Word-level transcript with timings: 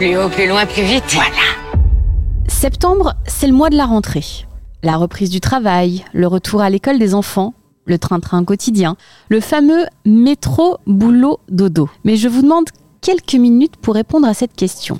Plus 0.00 0.16
haut, 0.16 0.30
plus 0.30 0.48
loin, 0.48 0.64
plus 0.64 0.82
vite. 0.82 1.12
Voilà. 1.12 1.74
Septembre, 2.48 3.12
c'est 3.26 3.46
le 3.46 3.52
mois 3.52 3.68
de 3.68 3.76
la 3.76 3.84
rentrée. 3.84 4.24
La 4.82 4.96
reprise 4.96 5.28
du 5.28 5.40
travail, 5.40 6.06
le 6.14 6.26
retour 6.26 6.62
à 6.62 6.70
l'école 6.70 6.98
des 6.98 7.14
enfants, 7.14 7.52
le 7.84 7.98
train-train 7.98 8.42
quotidien, 8.46 8.96
le 9.28 9.40
fameux 9.40 9.84
métro 10.06 10.78
boulot 10.86 11.40
dodo. 11.50 11.90
Mais 12.04 12.16
je 12.16 12.28
vous 12.28 12.40
demande 12.40 12.64
quelques 13.02 13.34
minutes 13.34 13.76
pour 13.76 13.92
répondre 13.92 14.26
à 14.26 14.32
cette 14.32 14.54
question. 14.54 14.98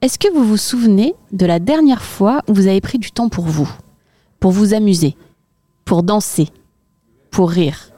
Est-ce 0.00 0.18
que 0.18 0.32
vous 0.32 0.44
vous 0.44 0.56
souvenez 0.56 1.14
de 1.32 1.44
la 1.44 1.58
dernière 1.58 2.02
fois 2.02 2.40
où 2.48 2.54
vous 2.54 2.66
avez 2.66 2.80
pris 2.80 2.96
du 2.96 3.10
temps 3.12 3.28
pour 3.28 3.44
vous? 3.44 3.70
Pour 4.38 4.52
vous 4.52 4.72
amuser? 4.72 5.16
Pour 5.84 6.02
danser? 6.02 6.48
Pour 7.30 7.50
rire? 7.50 7.90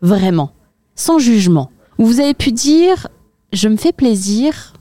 Vraiment? 0.00 0.52
Sans 0.94 1.18
jugement? 1.18 1.72
Où 1.98 2.06
vous 2.06 2.20
avez 2.20 2.34
pu 2.34 2.52
dire 2.52 3.08
je 3.52 3.66
me 3.66 3.76
fais 3.76 3.92
plaisir 3.92 4.74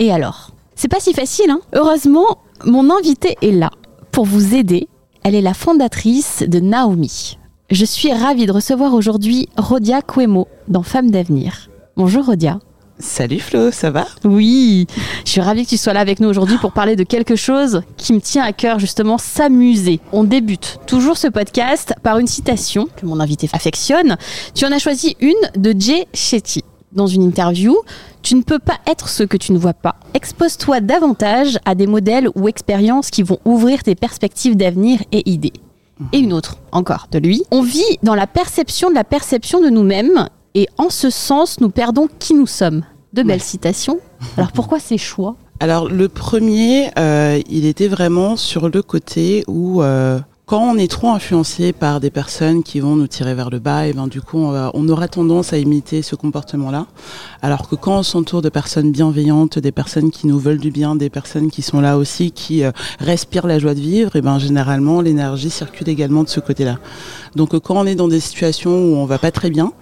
et 0.00 0.10
alors? 0.10 0.50
C'est 0.78 0.88
pas 0.88 1.00
si 1.00 1.14
facile, 1.14 1.50
hein 1.50 1.60
Heureusement, 1.74 2.38
mon 2.66 2.94
invitée 2.94 3.36
est 3.40 3.50
là 3.50 3.70
pour 4.12 4.26
vous 4.26 4.54
aider. 4.54 4.88
Elle 5.24 5.34
est 5.34 5.40
la 5.40 5.54
fondatrice 5.54 6.44
de 6.46 6.60
Naomi. 6.60 7.38
Je 7.70 7.84
suis 7.86 8.12
ravie 8.12 8.44
de 8.44 8.52
recevoir 8.52 8.92
aujourd'hui 8.92 9.48
Rodia 9.56 10.02
Cuemo 10.02 10.46
dans 10.68 10.82
Femmes 10.82 11.10
d'avenir. 11.10 11.70
Bonjour 11.96 12.26
Rodia. 12.26 12.58
Salut 12.98 13.40
Flo, 13.40 13.70
ça 13.70 13.90
va? 13.90 14.06
Oui, 14.24 14.86
je 15.24 15.30
suis 15.30 15.40
ravie 15.40 15.64
que 15.64 15.70
tu 15.70 15.76
sois 15.78 15.94
là 15.94 16.00
avec 16.00 16.20
nous 16.20 16.28
aujourd'hui 16.28 16.58
pour 16.58 16.72
parler 16.72 16.94
de 16.94 17.04
quelque 17.04 17.36
chose 17.36 17.80
qui 17.96 18.12
me 18.12 18.20
tient 18.20 18.44
à 18.44 18.52
cœur, 18.52 18.78
justement, 18.78 19.16
s'amuser. 19.16 20.00
On 20.12 20.24
débute 20.24 20.78
toujours 20.86 21.16
ce 21.16 21.28
podcast 21.28 21.94
par 22.02 22.18
une 22.18 22.26
citation 22.26 22.86
que 22.96 23.06
mon 23.06 23.20
invité 23.20 23.48
affectionne. 23.54 24.18
Tu 24.54 24.66
en 24.66 24.72
as 24.72 24.78
choisi 24.78 25.16
une 25.20 25.34
de 25.56 25.74
Jay 25.78 26.06
Shetty. 26.12 26.64
Dans 26.92 27.06
une 27.06 27.22
interview, 27.22 27.76
tu 28.26 28.34
ne 28.34 28.42
peux 28.42 28.58
pas 28.58 28.80
être 28.88 29.08
ce 29.08 29.22
que 29.22 29.36
tu 29.36 29.52
ne 29.52 29.58
vois 29.58 29.72
pas. 29.72 29.94
Expose-toi 30.12 30.80
davantage 30.80 31.60
à 31.64 31.76
des 31.76 31.86
modèles 31.86 32.28
ou 32.34 32.48
expériences 32.48 33.10
qui 33.10 33.22
vont 33.22 33.38
ouvrir 33.44 33.84
tes 33.84 33.94
perspectives 33.94 34.56
d'avenir 34.56 35.00
et 35.12 35.30
idées. 35.30 35.52
Et 36.12 36.18
une 36.18 36.32
autre, 36.32 36.56
encore, 36.72 37.06
de 37.12 37.20
lui. 37.20 37.44
On 37.52 37.62
vit 37.62 37.84
dans 38.02 38.16
la 38.16 38.26
perception 38.26 38.90
de 38.90 38.96
la 38.96 39.04
perception 39.04 39.60
de 39.60 39.68
nous-mêmes 39.68 40.28
et 40.56 40.66
en 40.76 40.90
ce 40.90 41.08
sens, 41.08 41.60
nous 41.60 41.70
perdons 41.70 42.08
qui 42.18 42.34
nous 42.34 42.48
sommes. 42.48 42.82
De 43.12 43.22
belles 43.22 43.40
citations. 43.40 44.00
Alors 44.36 44.50
pourquoi 44.54 44.80
ces 44.80 44.98
choix? 44.98 45.36
Alors 45.60 45.88
le 45.88 46.08
premier, 46.08 46.90
euh, 46.98 47.40
il 47.48 47.64
était 47.64 47.86
vraiment 47.86 48.34
sur 48.34 48.68
le 48.68 48.82
côté 48.82 49.44
où 49.46 49.82
euh, 49.82 50.18
quand 50.46 50.60
on 50.60 50.78
est 50.78 50.88
trop 50.88 51.08
influencé 51.08 51.72
par 51.72 51.98
des 51.98 52.10
personnes 52.10 52.62
qui 52.62 52.78
vont 52.78 52.94
nous 52.94 53.08
tirer 53.08 53.34
vers 53.34 53.50
le 53.50 53.58
bas, 53.58 53.88
et 53.88 53.92
ben 53.92 54.06
du 54.06 54.20
coup 54.20 54.38
on, 54.38 54.88
aura 54.88 55.08
tendance 55.08 55.52
à 55.52 55.58
imiter 55.58 56.02
ce 56.02 56.14
comportement-là. 56.14 56.86
Alors 57.42 57.68
que 57.68 57.74
quand 57.74 57.98
on 57.98 58.02
s'entoure 58.04 58.42
de 58.42 58.48
personnes 58.48 58.92
bienveillantes, 58.92 59.58
des 59.58 59.72
personnes 59.72 60.12
qui 60.12 60.28
nous 60.28 60.38
veulent 60.38 60.60
du 60.60 60.70
bien, 60.70 60.94
des 60.94 61.10
personnes 61.10 61.50
qui 61.50 61.62
sont 61.62 61.80
là 61.80 61.98
aussi, 61.98 62.30
qui 62.30 62.62
euh, 62.62 62.70
respirent 63.00 63.48
la 63.48 63.58
joie 63.58 63.74
de 63.74 63.80
vivre, 63.80 64.14
et 64.14 64.22
ben 64.22 64.38
généralement 64.38 65.00
l'énergie 65.00 65.50
circule 65.50 65.88
également 65.88 66.22
de 66.22 66.28
ce 66.28 66.38
côté-là. 66.38 66.78
Donc 67.34 67.52
euh, 67.52 67.58
quand 67.58 67.74
on 67.74 67.84
est 67.84 67.96
dans 67.96 68.06
des 68.06 68.20
situations 68.20 68.70
où 68.70 68.94
on 68.94 69.04
va 69.04 69.18
pas 69.18 69.32
très 69.32 69.50
bien, 69.50 69.72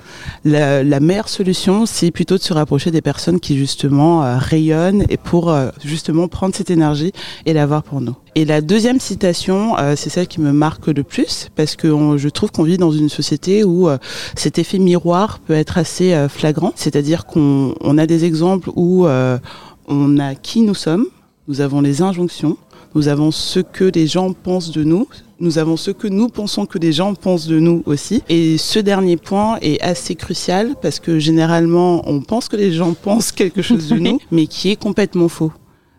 la, 0.47 0.83
la 0.83 0.99
meilleure 0.99 1.29
solution 1.29 1.85
c'est 1.85 2.11
plutôt 2.11 2.39
de 2.39 2.43
se 2.43 2.55
rapprocher 2.55 2.91
des 2.91 3.03
personnes 3.03 3.39
qui 3.39 3.59
justement 3.59 4.25
euh, 4.25 4.39
rayonnent 4.39 5.05
et 5.11 5.19
pour 5.19 5.55
justement 5.85 6.27
prendre 6.27 6.55
cette 6.55 6.71
énergie 6.71 7.13
et 7.45 7.53
l'avoir 7.53 7.83
pour 7.83 8.01
nous. 8.01 8.17
Et 8.37 8.45
la 8.45 8.61
deuxième 8.61 8.99
citation, 8.99 9.79
euh, 9.79 9.95
c'est 9.97 10.11
celle 10.11 10.27
qui 10.27 10.41
me 10.41 10.53
marque 10.53 10.89
le 10.89 11.05
plus 11.05 11.49
parce 11.55 11.77
que 11.77 11.87
on- 11.87 12.17
je 12.19 12.29
trouve 12.29 12.51
qu'on 12.51 12.65
vit 12.65 12.79
dans 12.79 12.91
une 12.91 13.09
société 13.09 13.63
où 13.63 13.89
euh, 13.89 13.97
cet 14.35 14.59
effet 14.59 14.79
miroir 14.79 15.39
peut 15.47 15.53
être 15.55 15.79
assez 15.79 16.13
euh, 16.15 16.29
flagrant. 16.29 16.73
C'est-à-dire 16.75 17.27
qu'on 17.27 17.75
on 17.81 17.97
a 17.97 18.07
des 18.07 18.25
exemples 18.25 18.71
où 18.75 19.07
euh, 19.07 19.39
on 19.87 20.19
a 20.19 20.35
qui 20.35 20.63
nous 20.63 20.75
sommes, 20.75 21.07
nous 21.47 21.61
avons 21.61 21.81
les 21.81 22.03
injonctions, 22.03 22.57
nous 22.97 23.07
avons 23.07 23.31
ce 23.31 23.61
que 23.61 23.85
les 23.85 24.07
gens 24.09 24.33
pensent 24.33 24.73
de 24.73 24.83
nous, 24.83 25.07
nous 25.39 25.59
avons 25.59 25.77
ce 25.77 25.93
que 25.93 26.09
nous 26.09 26.29
pensons 26.29 26.67
que 26.67 26.79
les 26.79 26.93
gens 26.93 27.15
pensent 27.15 27.47
de 27.47 27.61
nous 27.61 27.83
aussi. 27.87 28.23
Et 28.29 28.59
ce 28.59 28.81
dernier 28.81 29.17
point 29.17 29.59
est 29.63 29.81
assez 29.81 30.17
crucial 30.17 30.75
parce 30.83 30.99
que 30.99 31.21
généralement, 31.21 32.03
on 32.09 32.21
pense 32.21 32.49
que 32.49 32.57
les 32.57 32.73
gens 32.73 32.95
pensent 33.01 33.31
quelque 33.31 33.63
chose 33.63 33.89
de 33.89 33.97
nous, 33.99 34.19
mais 34.33 34.47
qui 34.49 34.71
est 34.71 34.77
complètement 34.77 35.29
faux. 35.29 35.53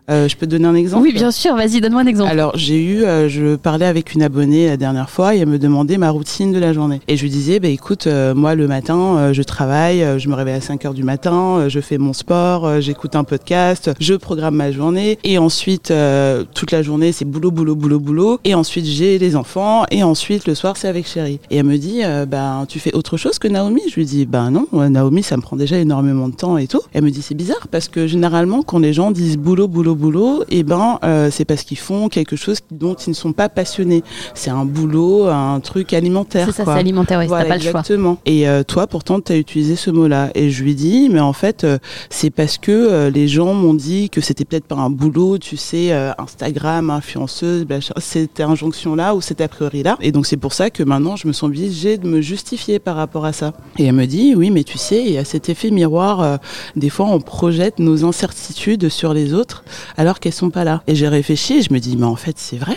Euh, 0.08 0.28
je 0.28 0.36
peux 0.36 0.46
te 0.46 0.52
donner 0.52 0.66
un 0.68 0.74
exemple 0.76 1.02
Oui, 1.02 1.12
bien 1.12 1.32
sûr, 1.32 1.56
vas-y, 1.56 1.80
donne-moi 1.80 2.02
un 2.02 2.06
exemple. 2.06 2.30
alors 2.30 2.52
j'ai 2.56 2.80
eu, 2.80 3.02
euh, 3.04 3.28
je 3.28 3.56
parlais 3.56 3.86
avec 3.86 4.14
une 4.14 4.22
abonnée 4.22 4.66
la 4.68 4.76
dernière 4.76 5.10
fois 5.10 5.34
et 5.34 5.38
elle 5.38 5.48
me 5.48 5.58
demandait 5.58 5.98
ma 5.98 6.10
routine 6.10 6.52
de 6.52 6.58
la 6.60 6.72
journée. 6.72 7.00
Et 7.08 7.16
je 7.16 7.22
lui 7.22 7.30
disais, 7.30 7.58
bah 7.58 7.66
écoute, 7.68 8.06
euh, 8.06 8.32
moi 8.34 8.54
le 8.54 8.68
matin, 8.68 9.16
euh, 9.16 9.32
je 9.32 9.42
travaille, 9.42 10.04
euh, 10.04 10.18
je 10.20 10.28
me 10.28 10.34
réveille 10.34 10.54
à 10.54 10.60
5 10.60 10.84
heures 10.84 10.94
du 10.94 11.02
matin, 11.02 11.56
euh, 11.58 11.68
je 11.68 11.80
fais 11.80 11.98
mon 11.98 12.12
sport, 12.12 12.66
euh, 12.66 12.80
j'écoute 12.80 13.16
un 13.16 13.24
podcast, 13.24 13.90
je 13.98 14.14
programme 14.14 14.54
ma 14.54 14.70
journée 14.70 15.18
et 15.24 15.38
ensuite 15.38 15.90
euh, 15.90 16.44
toute 16.54 16.70
la 16.70 16.82
journée 16.82 17.10
c'est 17.10 17.24
boulot, 17.24 17.50
boulot, 17.50 17.74
boulot, 17.74 17.98
boulot. 17.98 18.38
Et 18.44 18.54
ensuite 18.54 18.84
j'ai 18.86 19.18
les 19.18 19.34
enfants 19.34 19.86
et 19.90 20.04
ensuite 20.04 20.46
le 20.46 20.54
soir 20.54 20.76
c'est 20.76 20.86
avec 20.88 21.08
chérie. 21.08 21.40
Et 21.50 21.56
elle 21.56 21.66
me 21.66 21.78
dit, 21.78 22.02
ben 22.28 22.64
tu 22.68 22.78
fais 22.78 22.94
autre 22.94 23.16
chose 23.16 23.40
que 23.40 23.48
Naomi? 23.48 23.82
Je 23.90 23.96
lui 23.96 24.04
dis, 24.04 24.24
ben 24.24 24.52
non, 24.52 24.68
euh, 24.74 24.88
Naomi 24.88 25.24
ça 25.24 25.36
me 25.36 25.42
prend 25.42 25.56
déjà 25.56 25.78
énormément 25.78 26.28
de 26.28 26.34
temps 26.36 26.58
et 26.58 26.68
tout. 26.68 26.80
Elle 26.92 27.02
me 27.02 27.10
dit 27.10 27.22
c'est 27.22 27.34
bizarre 27.34 27.66
parce 27.72 27.88
que 27.88 28.06
généralement 28.06 28.62
quand 28.62 28.78
les 28.78 28.92
gens 28.92 29.10
disent 29.10 29.36
boulot, 29.36 29.66
boulot, 29.66 29.95
boulot, 29.96 30.42
et 30.44 30.58
eh 30.58 30.62
ben 30.62 30.98
euh, 31.04 31.30
c'est 31.30 31.44
parce 31.44 31.62
qu'ils 31.62 31.78
font 31.78 32.08
quelque 32.08 32.36
chose 32.36 32.58
dont 32.70 32.94
ils 32.94 33.10
ne 33.10 33.14
sont 33.14 33.32
pas 33.32 33.48
passionnés. 33.48 34.04
C'est 34.34 34.50
un 34.50 34.64
boulot, 34.64 35.26
un 35.26 35.60
truc 35.60 35.92
alimentaire. 35.92 36.46
C'est 36.46 36.64
ça, 36.64 36.64
c'est 36.64 36.78
alimentaire, 36.78 37.18
oui, 37.18 37.26
voilà, 37.26 37.44
t'as 37.44 37.48
pas 37.50 37.56
le 37.56 37.60
choix. 37.62 37.80
exactement. 37.80 38.18
Et 38.26 38.48
euh, 38.48 38.62
toi, 38.62 38.86
pourtant, 38.86 39.20
tu 39.20 39.32
as 39.32 39.36
utilisé 39.36 39.76
ce 39.76 39.90
mot-là. 39.90 40.30
Et 40.34 40.50
je 40.50 40.62
lui 40.62 40.74
dis, 40.74 41.08
mais 41.10 41.20
en 41.20 41.32
fait, 41.32 41.64
euh, 41.64 41.78
c'est 42.10 42.30
parce 42.30 42.58
que 42.58 42.70
euh, 42.72 43.10
les 43.10 43.28
gens 43.28 43.54
m'ont 43.54 43.74
dit 43.74 44.10
que 44.10 44.20
c'était 44.20 44.44
peut-être 44.44 44.66
pas 44.66 44.76
un 44.76 44.90
boulot, 44.90 45.38
tu 45.38 45.56
sais, 45.56 45.92
euh, 45.92 46.12
Instagram, 46.18 46.90
influenceuse, 46.90 47.66
machin, 47.68 47.94
cette 47.98 48.40
injonction-là 48.40 49.14
ou 49.14 49.20
cette 49.20 49.40
a 49.40 49.48
priori-là. 49.48 49.96
Et 50.00 50.12
donc 50.12 50.26
c'est 50.26 50.36
pour 50.36 50.52
ça 50.52 50.70
que 50.70 50.82
maintenant, 50.82 51.16
je 51.16 51.26
me 51.26 51.32
sens 51.32 51.44
obligée 51.44 51.98
de 51.98 52.08
me 52.08 52.20
justifier 52.20 52.78
par 52.78 52.96
rapport 52.96 53.24
à 53.24 53.32
ça. 53.32 53.52
Et 53.78 53.86
elle 53.86 53.94
me 53.94 54.06
dit, 54.06 54.34
oui, 54.34 54.50
mais 54.50 54.64
tu 54.64 54.78
sais, 54.78 55.02
il 55.02 55.12
y 55.12 55.18
a 55.18 55.24
cet 55.24 55.48
effet 55.48 55.70
miroir. 55.70 56.20
euh, 56.20 56.36
des 56.74 56.90
fois, 56.90 57.06
on 57.06 57.20
projette 57.20 57.78
nos 57.78 58.04
incertitudes 58.04 58.88
sur 58.88 59.14
les 59.14 59.32
autres 59.32 59.64
alors 59.96 60.20
qu'elles 60.20 60.32
sont 60.32 60.50
pas 60.50 60.64
là. 60.64 60.82
Et 60.86 60.94
j'ai 60.94 61.08
réfléchi 61.08 61.54
et 61.54 61.62
je 61.62 61.72
me 61.72 61.78
dis, 61.78 61.96
mais 61.96 62.04
en 62.04 62.16
fait, 62.16 62.38
c'est 62.38 62.56
vrai. 62.56 62.76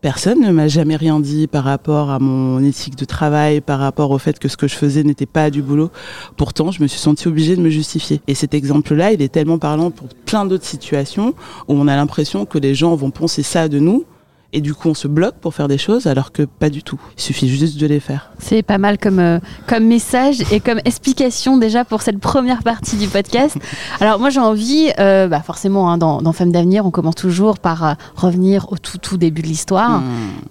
Personne 0.00 0.40
ne 0.40 0.50
m'a 0.50 0.66
jamais 0.66 0.96
rien 0.96 1.20
dit 1.20 1.46
par 1.46 1.62
rapport 1.62 2.08
à 2.08 2.18
mon 2.18 2.64
éthique 2.64 2.96
de 2.96 3.04
travail, 3.04 3.60
par 3.60 3.78
rapport 3.78 4.10
au 4.10 4.18
fait 4.18 4.38
que 4.38 4.48
ce 4.48 4.56
que 4.56 4.66
je 4.66 4.74
faisais 4.74 5.02
n'était 5.02 5.26
pas 5.26 5.50
du 5.50 5.60
boulot. 5.60 5.90
Pourtant, 6.38 6.70
je 6.70 6.82
me 6.82 6.86
suis 6.86 6.98
sentie 6.98 7.28
obligée 7.28 7.54
de 7.54 7.60
me 7.60 7.68
justifier. 7.68 8.22
Et 8.26 8.34
cet 8.34 8.54
exemple-là, 8.54 9.12
il 9.12 9.20
est 9.20 9.28
tellement 9.28 9.58
parlant 9.58 9.90
pour 9.90 10.08
plein 10.08 10.46
d'autres 10.46 10.64
situations 10.64 11.34
où 11.68 11.74
on 11.74 11.86
a 11.86 11.96
l'impression 11.96 12.46
que 12.46 12.56
les 12.56 12.74
gens 12.74 12.94
vont 12.94 13.10
penser 13.10 13.42
ça 13.42 13.68
de 13.68 13.78
nous. 13.78 14.06
Et 14.52 14.60
du 14.60 14.74
coup, 14.74 14.88
on 14.88 14.94
se 14.94 15.06
bloque 15.06 15.36
pour 15.36 15.54
faire 15.54 15.68
des 15.68 15.78
choses 15.78 16.08
alors 16.08 16.32
que 16.32 16.42
pas 16.42 16.70
du 16.70 16.82
tout. 16.82 17.00
Il 17.16 17.22
suffit 17.22 17.48
juste 17.48 17.78
de 17.78 17.86
les 17.86 18.00
faire. 18.00 18.32
C'est 18.38 18.62
pas 18.62 18.78
mal 18.78 18.98
comme, 18.98 19.20
euh, 19.20 19.38
comme 19.68 19.84
message 19.84 20.40
et 20.50 20.58
comme 20.58 20.80
explication 20.84 21.56
déjà 21.56 21.84
pour 21.84 22.02
cette 22.02 22.18
première 22.18 22.64
partie 22.64 22.96
du 22.96 23.06
podcast. 23.06 23.56
Alors 24.00 24.18
moi 24.18 24.30
j'ai 24.30 24.40
envie, 24.40 24.90
euh, 24.98 25.28
bah 25.28 25.40
forcément 25.40 25.90
hein, 25.90 25.98
dans, 25.98 26.20
dans 26.20 26.32
Femmes 26.32 26.50
d'avenir 26.52 26.84
on 26.84 26.90
commence 26.90 27.14
toujours 27.14 27.58
par 27.58 27.84
euh, 27.84 27.92
revenir 28.16 28.72
au 28.72 28.78
tout 28.78 28.98
tout 28.98 29.16
début 29.16 29.42
de 29.42 29.46
l'histoire. 29.46 30.02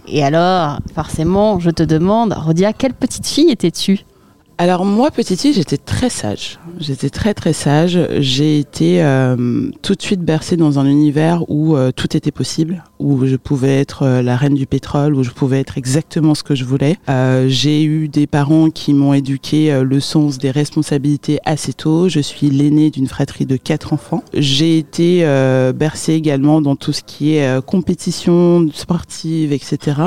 Et 0.07 0.23
alors 0.23 0.79
forcément 0.95 1.59
je 1.59 1.69
te 1.69 1.83
demande, 1.83 2.33
Rodia, 2.33 2.71
quelle 2.71 2.93
petite 2.93 3.27
fille 3.27 3.49
étais-tu? 3.49 4.05
Alors 4.61 4.83
moi, 4.83 5.09
petite 5.09 5.39
fille, 5.39 5.53
j'étais 5.53 5.77
très 5.77 6.09
sage. 6.09 6.59
J'étais 6.81 7.09
très 7.09 7.33
très 7.33 7.53
sage. 7.53 7.97
J'ai 8.19 8.59
été 8.59 9.01
euh, 9.01 9.71
tout 9.81 9.95
de 9.95 10.01
suite 10.01 10.19
bercée 10.19 10.57
dans 10.57 10.79
un 10.79 10.85
univers 10.85 11.49
où 11.49 11.77
euh, 11.77 11.93
tout 11.95 12.17
était 12.17 12.33
possible, 12.33 12.83
où 12.99 13.25
je 13.25 13.37
pouvais 13.37 13.79
être 13.79 14.03
euh, 14.03 14.21
la 14.21 14.35
reine 14.35 14.55
du 14.55 14.65
pétrole, 14.65 15.15
où 15.15 15.23
je 15.23 15.29
pouvais 15.29 15.61
être 15.61 15.77
exactement 15.77 16.35
ce 16.35 16.43
que 16.43 16.55
je 16.55 16.65
voulais. 16.65 16.97
J'ai 17.47 17.85
eu 17.85 18.09
des 18.09 18.27
parents 18.27 18.69
qui 18.69 18.93
m'ont 18.93 19.13
éduqué 19.13 19.81
le 19.81 19.99
sens 20.01 20.37
des 20.37 20.51
responsabilités 20.51 21.39
assez 21.45 21.71
tôt. 21.71 22.09
Je 22.09 22.19
suis 22.19 22.49
l'aînée 22.49 22.89
d'une 22.89 23.07
fratrie 23.07 23.45
de 23.45 23.55
quatre 23.55 23.93
enfants. 23.93 24.25
J'ai 24.33 24.77
été 24.77 25.21
bercée 25.73 26.13
également 26.13 26.59
dans 26.59 26.75
tout 26.75 26.91
ce 26.91 27.01
qui 27.01 27.35
est 27.35 27.65
compétition 27.65 28.67
sportive, 28.73 29.53
etc. 29.53 30.01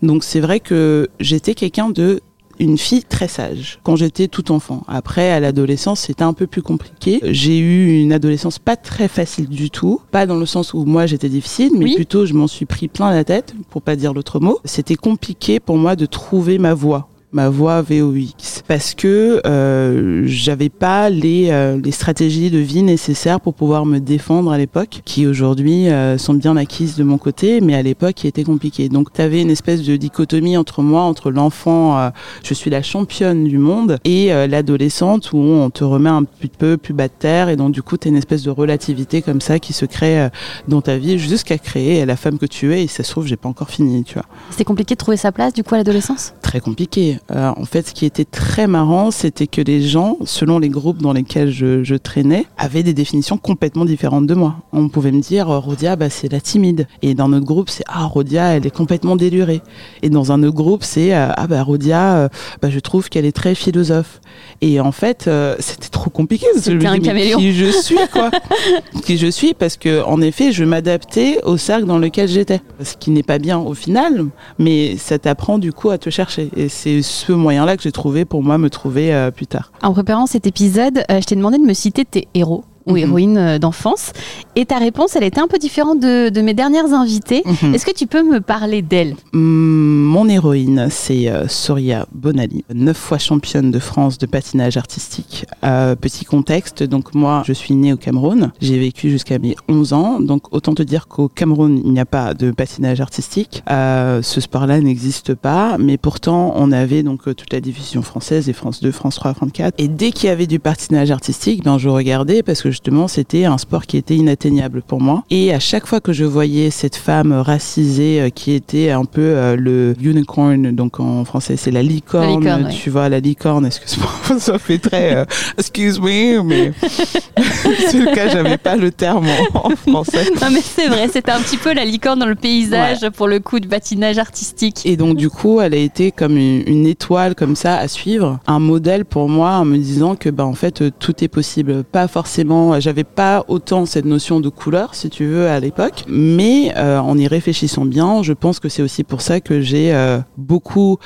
Donc 0.00 0.22
c'est 0.22 0.40
vrai 0.40 0.60
que 0.60 1.08
j'étais 1.18 1.54
quelqu'un 1.54 1.90
de 1.90 2.20
une 2.60 2.78
fille 2.78 3.02
très 3.02 3.26
sage 3.26 3.80
quand 3.82 3.96
j'étais 3.96 4.28
tout 4.28 4.52
enfant. 4.52 4.84
Après, 4.86 5.30
à 5.30 5.40
l'adolescence, 5.40 6.00
c'était 6.00 6.22
un 6.22 6.32
peu 6.34 6.46
plus 6.46 6.62
compliqué. 6.62 7.18
J'ai 7.24 7.58
eu 7.58 8.00
une 8.00 8.12
adolescence 8.12 8.58
pas 8.58 8.76
très 8.76 9.08
facile 9.08 9.48
du 9.48 9.70
tout. 9.70 10.00
Pas 10.12 10.26
dans 10.26 10.36
le 10.36 10.46
sens 10.46 10.74
où 10.74 10.84
moi 10.84 11.06
j'étais 11.06 11.28
difficile, 11.28 11.72
mais 11.76 11.86
Oui. 11.86 11.94
plutôt 11.96 12.26
je 12.26 12.34
m'en 12.34 12.46
suis 12.46 12.66
pris 12.66 12.88
plein 12.88 13.10
la 13.10 13.24
tête, 13.24 13.54
pour 13.70 13.82
pas 13.82 13.96
dire 13.96 14.12
l'autre 14.12 14.38
mot. 14.40 14.60
C'était 14.64 14.94
compliqué 14.94 15.58
pour 15.58 15.76
moi 15.78 15.96
de 15.96 16.06
trouver 16.06 16.58
ma 16.58 16.74
voie 16.74 17.08
ma 17.32 17.48
voie 17.48 17.82
VOX 17.82 18.62
parce 18.66 18.94
que 18.94 19.40
euh, 19.46 20.22
j'avais 20.26 20.68
pas 20.68 21.10
les, 21.10 21.48
euh, 21.50 21.80
les 21.82 21.92
stratégies 21.92 22.50
de 22.50 22.58
vie 22.58 22.82
nécessaires 22.82 23.40
pour 23.40 23.54
pouvoir 23.54 23.86
me 23.86 23.98
défendre 23.98 24.50
à 24.50 24.58
l'époque 24.58 25.02
qui 25.04 25.26
aujourd'hui 25.26 25.88
euh, 25.88 26.18
sont 26.18 26.34
bien 26.34 26.56
acquises 26.56 26.96
de 26.96 27.04
mon 27.04 27.18
côté 27.18 27.60
mais 27.60 27.74
à 27.74 27.82
l'époque 27.82 28.14
qui 28.14 28.26
était 28.26 28.42
compliqué 28.42 28.88
donc 28.88 29.12
tu 29.12 29.20
avais 29.20 29.42
une 29.42 29.50
espèce 29.50 29.82
de 29.82 29.96
dichotomie 29.96 30.56
entre 30.56 30.82
moi 30.82 31.02
entre 31.02 31.30
l'enfant 31.30 31.98
euh, 31.98 32.10
je 32.42 32.52
suis 32.52 32.70
la 32.70 32.82
championne 32.82 33.44
du 33.44 33.58
monde 33.58 33.98
et 34.04 34.32
euh, 34.32 34.48
l'adolescente 34.48 35.32
où 35.32 35.38
on 35.38 35.70
te 35.70 35.84
remet 35.84 36.10
un 36.10 36.24
petit 36.24 36.48
peu 36.48 36.76
plus 36.76 36.94
bas 36.94 37.06
de 37.06 37.12
terre 37.16 37.48
et 37.48 37.56
donc 37.56 37.70
du 37.70 37.82
coup 37.82 37.96
tu 37.96 38.08
as 38.08 38.10
une 38.10 38.16
espèce 38.16 38.42
de 38.42 38.50
relativité 38.50 39.22
comme 39.22 39.40
ça 39.40 39.60
qui 39.60 39.72
se 39.72 39.84
crée 39.84 40.20
euh, 40.20 40.28
dans 40.66 40.80
ta 40.80 40.98
vie 40.98 41.18
jusqu'à 41.18 41.58
créer 41.58 42.04
la 42.06 42.16
femme 42.16 42.38
que 42.38 42.46
tu 42.46 42.74
es 42.74 42.84
et 42.84 42.88
ça 42.88 43.04
se 43.04 43.10
trouve 43.12 43.26
j'ai 43.26 43.36
pas 43.36 43.48
encore 43.48 43.70
fini 43.70 44.02
tu 44.02 44.14
vois. 44.14 44.26
C'était 44.50 44.64
compliqué 44.64 44.94
de 44.94 44.98
trouver 44.98 45.16
sa 45.16 45.30
place 45.30 45.52
du 45.52 45.62
coup 45.62 45.76
à 45.76 45.78
l'adolescence? 45.78 46.34
Très 46.42 46.58
compliqué. 46.58 47.19
Euh, 47.30 47.52
en 47.56 47.64
fait, 47.64 47.88
ce 47.88 47.94
qui 47.94 48.06
était 48.06 48.24
très 48.24 48.66
marrant, 48.66 49.10
c'était 49.10 49.46
que 49.46 49.60
les 49.60 49.82
gens, 49.82 50.16
selon 50.24 50.58
les 50.58 50.68
groupes 50.68 51.00
dans 51.00 51.12
lesquels 51.12 51.50
je, 51.50 51.84
je 51.84 51.94
traînais, 51.94 52.46
avaient 52.58 52.82
des 52.82 52.94
définitions 52.94 53.38
complètement 53.38 53.84
différentes 53.84 54.26
de 54.26 54.34
moi. 54.34 54.56
On 54.72 54.88
pouvait 54.88 55.12
me 55.12 55.20
dire, 55.20 55.50
euh, 55.50 55.58
Rodia, 55.58 55.96
bah, 55.96 56.10
c'est 56.10 56.30
la 56.30 56.40
timide. 56.40 56.86
Et 57.02 57.14
dans 57.14 57.28
notre 57.28 57.46
groupe, 57.46 57.70
c'est, 57.70 57.84
ah, 57.86 58.04
Rodia, 58.04 58.56
elle 58.56 58.66
est 58.66 58.74
complètement 58.74 59.16
délurée. 59.16 59.62
Et 60.02 60.10
dans 60.10 60.32
un 60.32 60.42
autre 60.42 60.56
groupe, 60.56 60.82
c'est, 60.82 61.14
euh, 61.14 61.28
ah, 61.36 61.46
bah, 61.46 61.62
Rodia, 61.62 62.28
bah, 62.60 62.70
je 62.70 62.78
trouve 62.80 63.08
qu'elle 63.08 63.24
est 63.24 63.32
très 63.32 63.54
philosophe. 63.54 64.20
Et 64.60 64.80
en 64.80 64.92
fait, 64.92 65.26
euh, 65.26 65.56
c'était 65.58 65.88
trop 65.88 66.10
compliqué. 66.10 66.46
C'était 66.56 66.86
un 66.86 66.98
caméléon. 66.98 67.38
Qui 67.38 67.54
je 67.54 67.70
suis, 67.70 67.96
quoi. 68.12 68.30
qui 69.04 69.16
je 69.16 69.26
suis, 69.26 69.54
parce 69.54 69.76
que, 69.76 70.02
en 70.04 70.20
effet, 70.20 70.52
je 70.52 70.64
m'adaptais 70.64 71.38
au 71.44 71.56
cercle 71.56 71.86
dans 71.86 71.98
lequel 71.98 72.28
j'étais. 72.28 72.60
Ce 72.82 72.96
qui 72.96 73.10
n'est 73.10 73.22
pas 73.22 73.38
bien 73.38 73.58
au 73.58 73.74
final, 73.74 74.26
mais 74.58 74.96
ça 74.96 75.18
t'apprend 75.18 75.58
du 75.58 75.72
coup 75.72 75.90
à 75.90 75.98
te 75.98 76.10
chercher. 76.10 76.50
Et 76.56 76.68
c'est 76.68 77.02
ce 77.10 77.32
moyen-là 77.32 77.76
que 77.76 77.82
j'ai 77.82 77.92
trouvé 77.92 78.24
pour 78.24 78.42
moi 78.42 78.58
me 78.58 78.70
trouver 78.70 79.12
euh, 79.12 79.30
plus 79.30 79.46
tard. 79.46 79.72
En 79.82 79.92
préparant 79.92 80.26
cet 80.26 80.46
épisode, 80.46 81.04
euh, 81.10 81.20
je 81.20 81.26
t'ai 81.26 81.36
demandé 81.36 81.58
de 81.58 81.64
me 81.64 81.74
citer 81.74 82.04
tes 82.04 82.28
héros 82.34 82.64
ou 82.90 82.96
Mhm. 82.96 82.98
héroïnes 82.98 83.38
euh, 83.38 83.58
d'enfance. 83.58 84.12
Et 84.56 84.66
ta 84.66 84.78
réponse, 84.78 85.16
elle 85.16 85.24
était 85.24 85.40
un 85.40 85.46
peu 85.48 85.58
différente 85.58 86.00
de, 86.00 86.28
de 86.28 86.40
mes 86.40 86.54
dernières 86.54 86.92
invitées. 86.92 87.42
Mhm. 87.44 87.74
Est-ce 87.74 87.86
que 87.86 87.92
tu 87.94 88.06
peux 88.06 88.22
me 88.22 88.40
parler 88.40 88.82
d'elle? 88.82 89.14
Hum, 89.32 90.04
Mon 90.10 90.28
héroïne, 90.28 90.88
c'est 90.90 91.28
euh, 91.28 91.46
Soria 91.48 92.06
Bonali, 92.12 92.64
neuf 92.74 92.96
fois 92.96 93.18
championne 93.18 93.70
de 93.70 93.78
France 93.78 94.18
de 94.18 94.26
patinage 94.26 94.76
artistique. 94.76 95.46
Euh, 95.64 95.94
petit 95.94 96.24
contexte, 96.24 96.82
donc 96.82 97.14
moi, 97.14 97.42
je 97.46 97.52
suis 97.52 97.74
née 97.74 97.92
au 97.92 97.96
Cameroun. 97.96 98.50
J'ai 98.60 98.78
vécu 98.78 99.08
jusqu'à 99.10 99.38
mes 99.38 99.54
11 99.68 99.92
ans. 99.92 100.20
Donc 100.20 100.52
autant 100.52 100.74
te 100.74 100.82
dire 100.82 101.06
qu'au 101.08 101.28
Cameroun, 101.28 101.80
il 101.84 101.92
n'y 101.92 102.00
a 102.00 102.04
pas 102.06 102.34
de 102.34 102.50
patinage 102.50 103.00
artistique. 103.00 103.62
Euh, 103.70 104.20
ce 104.22 104.40
sport-là 104.40 104.80
n'existe 104.80 105.34
pas, 105.34 105.76
mais 105.78 105.96
pourtant, 105.96 106.52
on 106.56 106.72
avait 106.72 107.02
donc 107.02 107.22
toute 107.24 107.52
la 107.52 107.60
division 107.60 108.02
française, 108.02 108.48
et 108.48 108.52
France 108.52 108.80
2, 108.82 108.90
France 108.90 109.14
3, 109.16 109.34
France 109.34 109.50
4. 109.52 109.74
Et 109.78 109.88
dès 109.88 110.10
qu'il 110.10 110.26
y 110.28 110.30
avait 110.32 110.46
du 110.48 110.58
patinage 110.58 111.10
artistique, 111.10 111.62
ben 111.64 111.78
je 111.78 111.88
regardais 111.88 112.42
parce 112.42 112.62
que 112.62 112.70
justement, 112.80 113.08
c'était 113.08 113.44
un 113.44 113.58
sport 113.58 113.84
qui 113.84 113.98
était 113.98 114.16
inatteignable 114.16 114.80
pour 114.80 115.02
moi. 115.02 115.22
Et 115.28 115.52
à 115.52 115.60
chaque 115.60 115.86
fois 115.86 116.00
que 116.00 116.14
je 116.14 116.24
voyais 116.24 116.70
cette 116.70 116.96
femme 116.96 117.32
racisée 117.32 118.22
euh, 118.22 118.30
qui 118.30 118.52
était 118.52 118.90
un 118.90 119.04
peu 119.04 119.20
euh, 119.20 119.54
le 119.54 119.94
unicorn, 120.00 120.70
donc 120.74 120.98
en 120.98 121.26
français 121.26 121.58
c'est 121.58 121.70
la 121.70 121.82
licorne, 121.82 122.24
La 122.24 122.52
licorne, 122.52 122.64
ouais. 122.64 122.72
tu 122.72 122.88
vois, 122.88 123.10
la 123.10 123.20
licorne, 123.20 123.66
excuse-moi, 123.66 124.10
ça 124.38 124.58
fait 124.58 124.78
très 124.78 125.14
euh, 125.14 125.24
excuse 125.58 126.00
me, 126.00 126.42
mais 126.42 126.72
c'est 126.82 127.98
le 127.98 128.14
cas, 128.14 128.28
j'avais 128.28 128.56
pas 128.56 128.76
le 128.76 128.90
terme 128.90 129.26
en, 129.52 129.72
en 129.72 129.76
français. 129.76 130.30
Non 130.40 130.48
mais 130.50 130.62
c'est 130.62 130.88
vrai, 130.88 131.08
c'était 131.12 131.32
un 131.32 131.40
petit 131.40 131.58
peu 131.58 131.74
la 131.74 131.84
licorne 131.84 132.20
dans 132.20 132.26
le 132.26 132.34
paysage 132.34 133.06
pour 133.10 133.28
le 133.28 133.40
coup 133.40 133.60
de 133.60 133.66
patinage 133.66 134.16
artistique. 134.16 134.86
Et 134.86 134.96
donc 134.96 135.18
du 135.18 135.28
coup, 135.28 135.60
elle 135.60 135.74
a 135.74 135.78
été 135.78 136.12
comme 136.12 136.38
une, 136.38 136.62
une 136.66 136.86
étoile 136.86 137.34
comme 137.34 137.56
ça 137.56 137.76
à 137.76 137.88
suivre, 137.88 138.38
un 138.46 138.58
modèle 138.58 139.04
pour 139.04 139.28
moi 139.28 139.50
en 139.56 139.66
me 139.66 139.76
disant 139.76 140.14
que 140.16 140.30
bah 140.30 140.46
en 140.46 140.54
fait 140.54 140.82
tout 140.98 141.22
est 141.22 141.28
possible. 141.28 141.84
Pas 141.84 142.08
forcément, 142.08 142.59
euh, 142.60 142.80
j'avais 142.80 143.04
pas 143.04 143.44
autant 143.48 143.86
cette 143.86 144.04
notion 144.04 144.40
de 144.40 144.48
couleur 144.48 144.94
si 144.94 145.10
tu 145.10 145.26
veux 145.26 145.48
à 145.48 145.60
l'époque, 145.60 146.04
mais 146.08 146.72
euh, 146.76 146.98
en 146.98 147.16
y 147.18 147.26
réfléchissant 147.26 147.84
bien, 147.84 148.22
je 148.22 148.32
pense 148.32 148.60
que 148.60 148.68
c'est 148.68 148.82
aussi 148.82 149.04
pour 149.04 149.20
ça 149.20 149.40
que 149.40 149.60
j'ai 149.60 149.94
euh, 149.94 150.18
beaucoup 150.36 150.98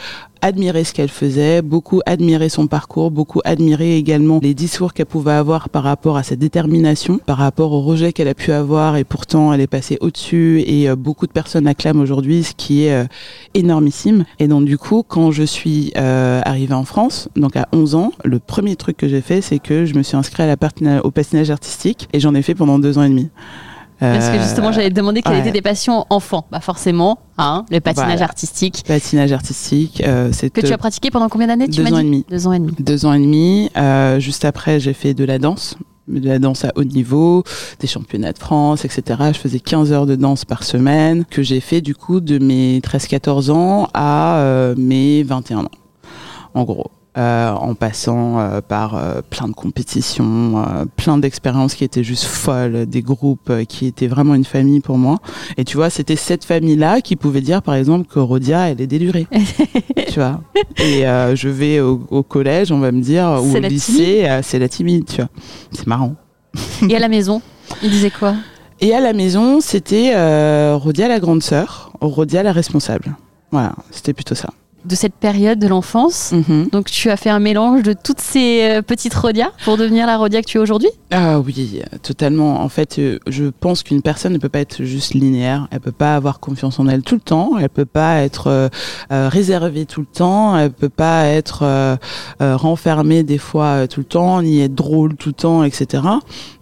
admiré 0.45 0.85
ce 0.85 0.93
qu'elle 0.93 1.09
faisait, 1.09 1.63
beaucoup 1.63 2.03
admiré 2.05 2.51
son 2.51 2.67
parcours, 2.67 3.11
beaucoup 3.11 3.41
admiré 3.47 3.97
également 3.97 4.41
les 4.43 4.53
discours 4.53 4.93
qu'elle 4.93 5.07
pouvait 5.07 5.33
avoir 5.33 5.71
par 5.71 5.85
rapport 5.85 6.19
à 6.19 6.23
sa 6.23 6.37
détermination, 6.37 7.17
par 7.17 7.39
rapport 7.39 7.73
au 7.73 7.81
rejet 7.81 8.13
qu'elle 8.13 8.29
a 8.29 8.35
pu 8.35 8.53
avoir 8.53 8.97
et 8.97 9.05
pourtant 9.05 9.55
elle 9.55 9.63
est 9.63 9.67
passée 9.67 9.97
au-dessus 10.03 10.63
et 10.67 10.91
euh, 10.91 10.97
beaucoup 10.97 11.27
de 11.27 11.33
personnes 11.33 11.67
acclament 11.67 12.01
aujourd'hui, 12.01 12.45
ce 12.45 12.53
qui 12.55 12.85
est 12.85 12.93
euh, 12.93 13.05
énormissime. 13.55 14.27
Et 14.39 14.47
donc 14.47 14.67
du 14.67 14.77
coup, 14.77 15.03
quand 15.03 15.31
je 15.31 15.45
suis 15.45 15.95
euh, 15.97 16.43
arrivée 16.45 16.75
en 16.75 16.85
France, 16.85 17.31
donc 17.37 17.57
à 17.57 17.67
11 17.73 17.95
ans, 17.95 18.13
le 18.23 18.39
premier 18.39 18.77
truc 18.77 18.99
que 18.99 19.09
j'ai 19.09 19.23
fait, 19.23 19.41
c'est 19.41 19.59
que 19.59 19.87
je 19.87 19.95
me 19.95 20.03
suis 20.03 20.17
inscrite 20.17 20.35
au 21.05 21.11
patinage 21.11 21.51
artistique 21.51 22.09
et 22.13 22.21
j'en 22.21 22.35
ai 22.35 22.43
fait 22.43 22.55
pendant 22.55 22.79
deux 22.79 22.99
ans 22.99 23.03
et 23.03 23.09
demi. 23.09 23.31
Parce 24.01 24.29
que 24.29 24.37
Euh, 24.37 24.43
justement, 24.43 24.73
j'allais 24.73 24.91
te 24.91 24.95
demander 24.95 25.23
quelles 25.23 25.35
ouais. 25.35 25.41
étaient 25.41 25.53
tes 25.53 25.63
passions 25.63 26.05
enfants. 26.11 26.47
Bah 26.51 26.61
forcément, 26.61 27.19
hein, 27.39 27.65
le 27.71 27.81
patinage 27.81 28.09
Voilà. 28.13 28.25
artistique. 28.25 28.85
patinage 28.87 29.33
artistique, 29.33 30.03
euh, 30.07 30.31
c'est 30.33 30.51
Que 30.51 30.61
tu 30.61 30.73
as 30.73 30.79
pratiqué 30.79 31.11
pendant 31.11 31.29
combien 31.29 31.47
d'années 31.47 31.69
tu 31.69 31.77
deux 31.79 31.85
m'as 31.85 31.91
ans 31.91 31.95
dit 31.97 32.01
et 32.01 32.05
demi. 32.05 32.25
Deux 32.29 32.47
ans 32.47 32.53
et 32.53 32.59
demi. 32.59 32.73
deux 32.79 33.07
ans 33.07 33.13
et 33.13 33.19
demi. 33.21 33.71
Euh, 33.77 34.19
juste 34.19 34.45
après, 34.45 34.81
j'ai 34.81 34.93
fait 34.95 35.15
de 35.15 35.25
la 35.25 35.39
danse, 35.39 35.77
de 36.09 36.27
la 36.29 36.39
danse 36.41 36.65
à 36.65 36.73
haut 36.77 36.85
niveau, 36.85 37.45
des 37.81 37.87
championnats 37.87 38.33
de 38.33 38.39
France, 38.39 38.85
etc. 38.85 39.03
Je 39.33 39.39
faisais 39.39 39.61
15 39.61 39.93
heures 39.93 40.07
de 40.07 40.17
danse 40.17 40.45
par 40.45 40.65
semaine, 40.65 41.25
que 41.31 41.43
j'ai 41.43 41.61
fait 41.61 41.81
du 41.81 41.95
coup 41.95 42.21
de 42.21 42.39
mes 42.39 42.81
13-14 42.81 43.51
ans 43.51 43.89
à 43.95 44.39
euh, 44.39 44.75
mes 44.77 45.23
21 45.23 45.61
ans, 45.61 45.69
en 46.55 46.65
gros. 46.65 46.91
Euh, 47.17 47.53
en 47.53 47.77
passant 47.77 48.41
euh, 48.41 48.61
par 48.61 48.97
euh, 48.97 49.21
plein 49.31 49.47
de 49.47 49.53
compétitions, 49.53 50.65
plein 50.97 51.17
d'expériences 51.17 51.77
qui 51.77 51.85
étaient 51.85 52.03
juste 52.03 52.25
folles, 52.25 52.87
des 52.87 53.03
groupes 53.03 53.53
qui 53.69 53.87
étaient 53.87 54.09
vraiment 54.09 54.35
une 54.35 54.45
famille 54.45 54.81
pour 54.81 54.99
moi. 54.99 55.19
Et 55.57 55.65
tu 55.65 55.77
vois, 55.77 55.91
c'était 55.91 56.17
cette 56.17 56.45
famille-là 56.45 57.01
qui 57.03 57.15
pouvait 57.15 57.41
dire, 57.41 57.63
par 57.63 57.77
exemple, 57.77 58.09
que 58.09 58.19
Rodia, 58.19 58.71
elle 58.71 58.81
est 58.81 58.89
délurée. 58.89 59.29
tu 60.09 60.19
vois. 60.19 60.41
Et 60.79 61.05
je 61.35 61.49
vais 61.49 61.79
au, 61.79 62.05
au 62.11 62.25
collège, 62.25 62.73
on 62.73 62.81
va 62.81 62.91
me 62.91 63.01
dire, 63.01 63.41
ou 63.43 63.57
au 63.57 63.61
lycée, 63.61 64.29
c'est 64.43 64.59
la 64.59 64.69
timide, 64.69 65.05
tu 65.07 65.17
vois. 65.17 65.31
C'est 65.71 65.87
marrant. 65.87 66.17
Et 66.89 66.97
à 66.97 66.99
la 66.99 67.09
maison, 67.09 67.43
il 67.83 67.91
disait 67.91 68.11
quoi? 68.11 68.35
Et 68.81 68.93
à 68.93 69.01
la 69.01 69.13
maison, 69.13 69.61
c'était 69.61 70.13
Rodia 70.75 71.07
la 71.07 71.21
grande 71.21 71.45
sœur, 71.45 71.93
Rodia 72.01 72.43
la 72.43 72.53
responsable. 72.53 73.15
Voilà, 73.53 73.75
c'était 73.93 74.13
plutôt 74.13 74.35
ça. 74.35 74.51
De 74.85 74.95
cette 74.95 75.15
période 75.15 75.59
de 75.59 75.67
l'enfance. 75.67 76.33
Mhm. 76.33 76.69
Donc 76.71 76.91
tu 76.91 77.09
as 77.11 77.17
fait 77.17 77.31
un 77.31 77.39
mélange 77.39 77.83
de 77.83 77.95
toutes 77.95 78.21
ces 78.21 78.61
euh, 78.63 78.83
petites 78.83 79.15
Rodias 79.15 79.51
pour 79.65 79.77
devenir 79.79 80.07
la 80.07 80.19
Rodia 80.19 80.43
que 80.43 80.47
tu 80.47 80.59
es 80.59 80.61
aujourd'hui? 80.61 80.91
Ah 81.11 81.41
oui, 81.41 81.81
totalement. 82.03 82.61
En 82.61 82.69
fait, 82.69 82.99
euh, 82.99 83.19
je 83.27 83.45
pense 83.47 83.83
qu'une 83.83 84.03
personne 84.03 84.33
ne 84.35 84.39
peut 84.39 84.49
pas 84.49 84.59
être 84.61 84.83
juste 84.85 85.15
linéaire. 85.15 85.69
Elle 85.71 85.81
peut 85.81 85.93
pas 85.93 86.17
avoir 86.17 86.39
confiance 86.41 86.79
en 86.81 86.87
elle 86.89 87.03
tout 87.03 87.15
le 87.15 87.21
temps. 87.21 87.53
Elle 87.59 87.69
peut 87.71 87.85
pas 87.87 88.17
être 88.23 88.49
euh, 88.49 88.69
réservée 89.11 89.87
tout 89.87 90.01
le 90.01 90.07
temps. 90.07 90.57
Elle 90.59 90.71
peut 90.71 90.89
pas 90.89 91.27
être 91.27 91.61
euh, 91.63 91.97
euh, 92.43 92.57
renfermée 92.57 93.23
des 93.23 93.39
fois 93.39 93.87
tout 93.89 94.01
le 94.01 94.07
temps, 94.07 94.43
ni 94.43 94.61
être 94.61 94.75
drôle 94.75 95.15
tout 95.17 95.31
le 95.31 95.35
temps, 95.35 95.65
etc. 95.65 96.03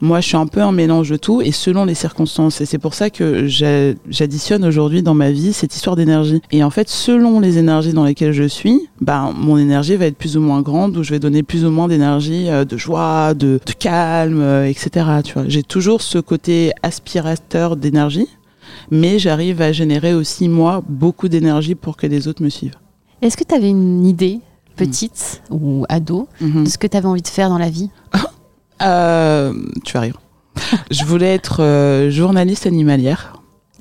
Moi, 0.00 0.21
je 0.21 0.29
suis 0.29 0.37
un 0.37 0.47
peu 0.47 0.61
un 0.62 0.73
mélange 0.73 1.11
de 1.11 1.17
tout 1.17 1.41
et 1.43 1.50
selon 1.52 1.85
les 1.85 1.95
circonstances. 1.95 2.61
Et 2.61 2.67
c'est 2.67 2.79
pour 2.79 2.95
ça 2.95 3.11
que 3.11 3.47
j'a- 3.47 3.95
j'additionne 4.09 4.64
aujourd'hui 4.64 5.02
dans 5.02 5.14
ma 5.14 5.31
vie 5.31 5.52
cette 5.52 5.75
histoire 5.75 5.97
d'énergie. 5.97 6.41
Et 6.52 6.62
en 6.62 6.71
fait, 6.71 6.88
selon 6.88 7.41
les 7.41 7.59
énergies 7.59 7.93
dans 7.93 8.05
lesquelles 8.12 8.33
je 8.33 8.45
suis, 8.45 8.88
ben 9.00 9.33
mon 9.37 9.57
énergie 9.57 9.97
va 9.97 10.04
être 10.07 10.16
plus 10.19 10.37
ou 10.37 10.40
moins 10.40 10.61
grande 10.61 10.97
ou 10.99 11.02
je 11.02 11.11
vais 11.11 11.19
donner 11.19 11.42
plus 11.42 11.64
ou 11.64 11.71
moins 11.71 11.88
d'énergie, 11.88 12.49
euh, 12.50 12.64
de 12.66 12.76
joie, 12.76 13.33
de, 13.35 13.59
de 13.64 13.73
calme, 13.73 14.40
euh, 14.40 14.66
etc. 14.69 15.07
Tu 15.25 15.33
vois, 15.33 15.45
j'ai 15.49 15.62
toujours 15.62 16.02
ce 16.02 16.19
côté 16.19 16.73
aspirateur 16.83 17.76
d'énergie, 17.76 18.28
mais 18.90 19.19
j'arrive 19.19 19.62
à 19.62 19.73
générer 19.73 20.12
aussi 20.14 20.49
moi 20.49 20.83
beaucoup 20.88 21.28
d'énergie 21.28 21.75
pour 21.75 21.97
que 21.97 22.07
les 22.07 22.28
autres 22.28 22.42
me 22.42 22.50
suivent. 22.50 22.76
Est-ce 23.23 23.37
que 23.37 23.45
tu 23.45 23.54
avais 23.54 23.71
une 23.71 24.04
idée, 24.07 24.40
petite 24.76 25.42
ou 25.50 25.85
ado, 25.88 26.28
Mhm. 26.40 26.64
de 26.64 26.69
ce 26.69 26.76
que 26.76 26.87
tu 26.87 26.97
avais 26.97 27.07
envie 27.07 27.23
de 27.23 27.28
faire 27.28 27.49
dans 27.49 27.59
la 27.59 27.71
vie? 27.71 27.88
Euh, 28.83 29.52
tu 29.85 29.92
vas 29.92 30.00
rire. 30.00 30.21
je 30.90 31.04
voulais 31.04 31.33
être 31.35 32.09
journaliste 32.11 32.66
animalière. 32.66 33.35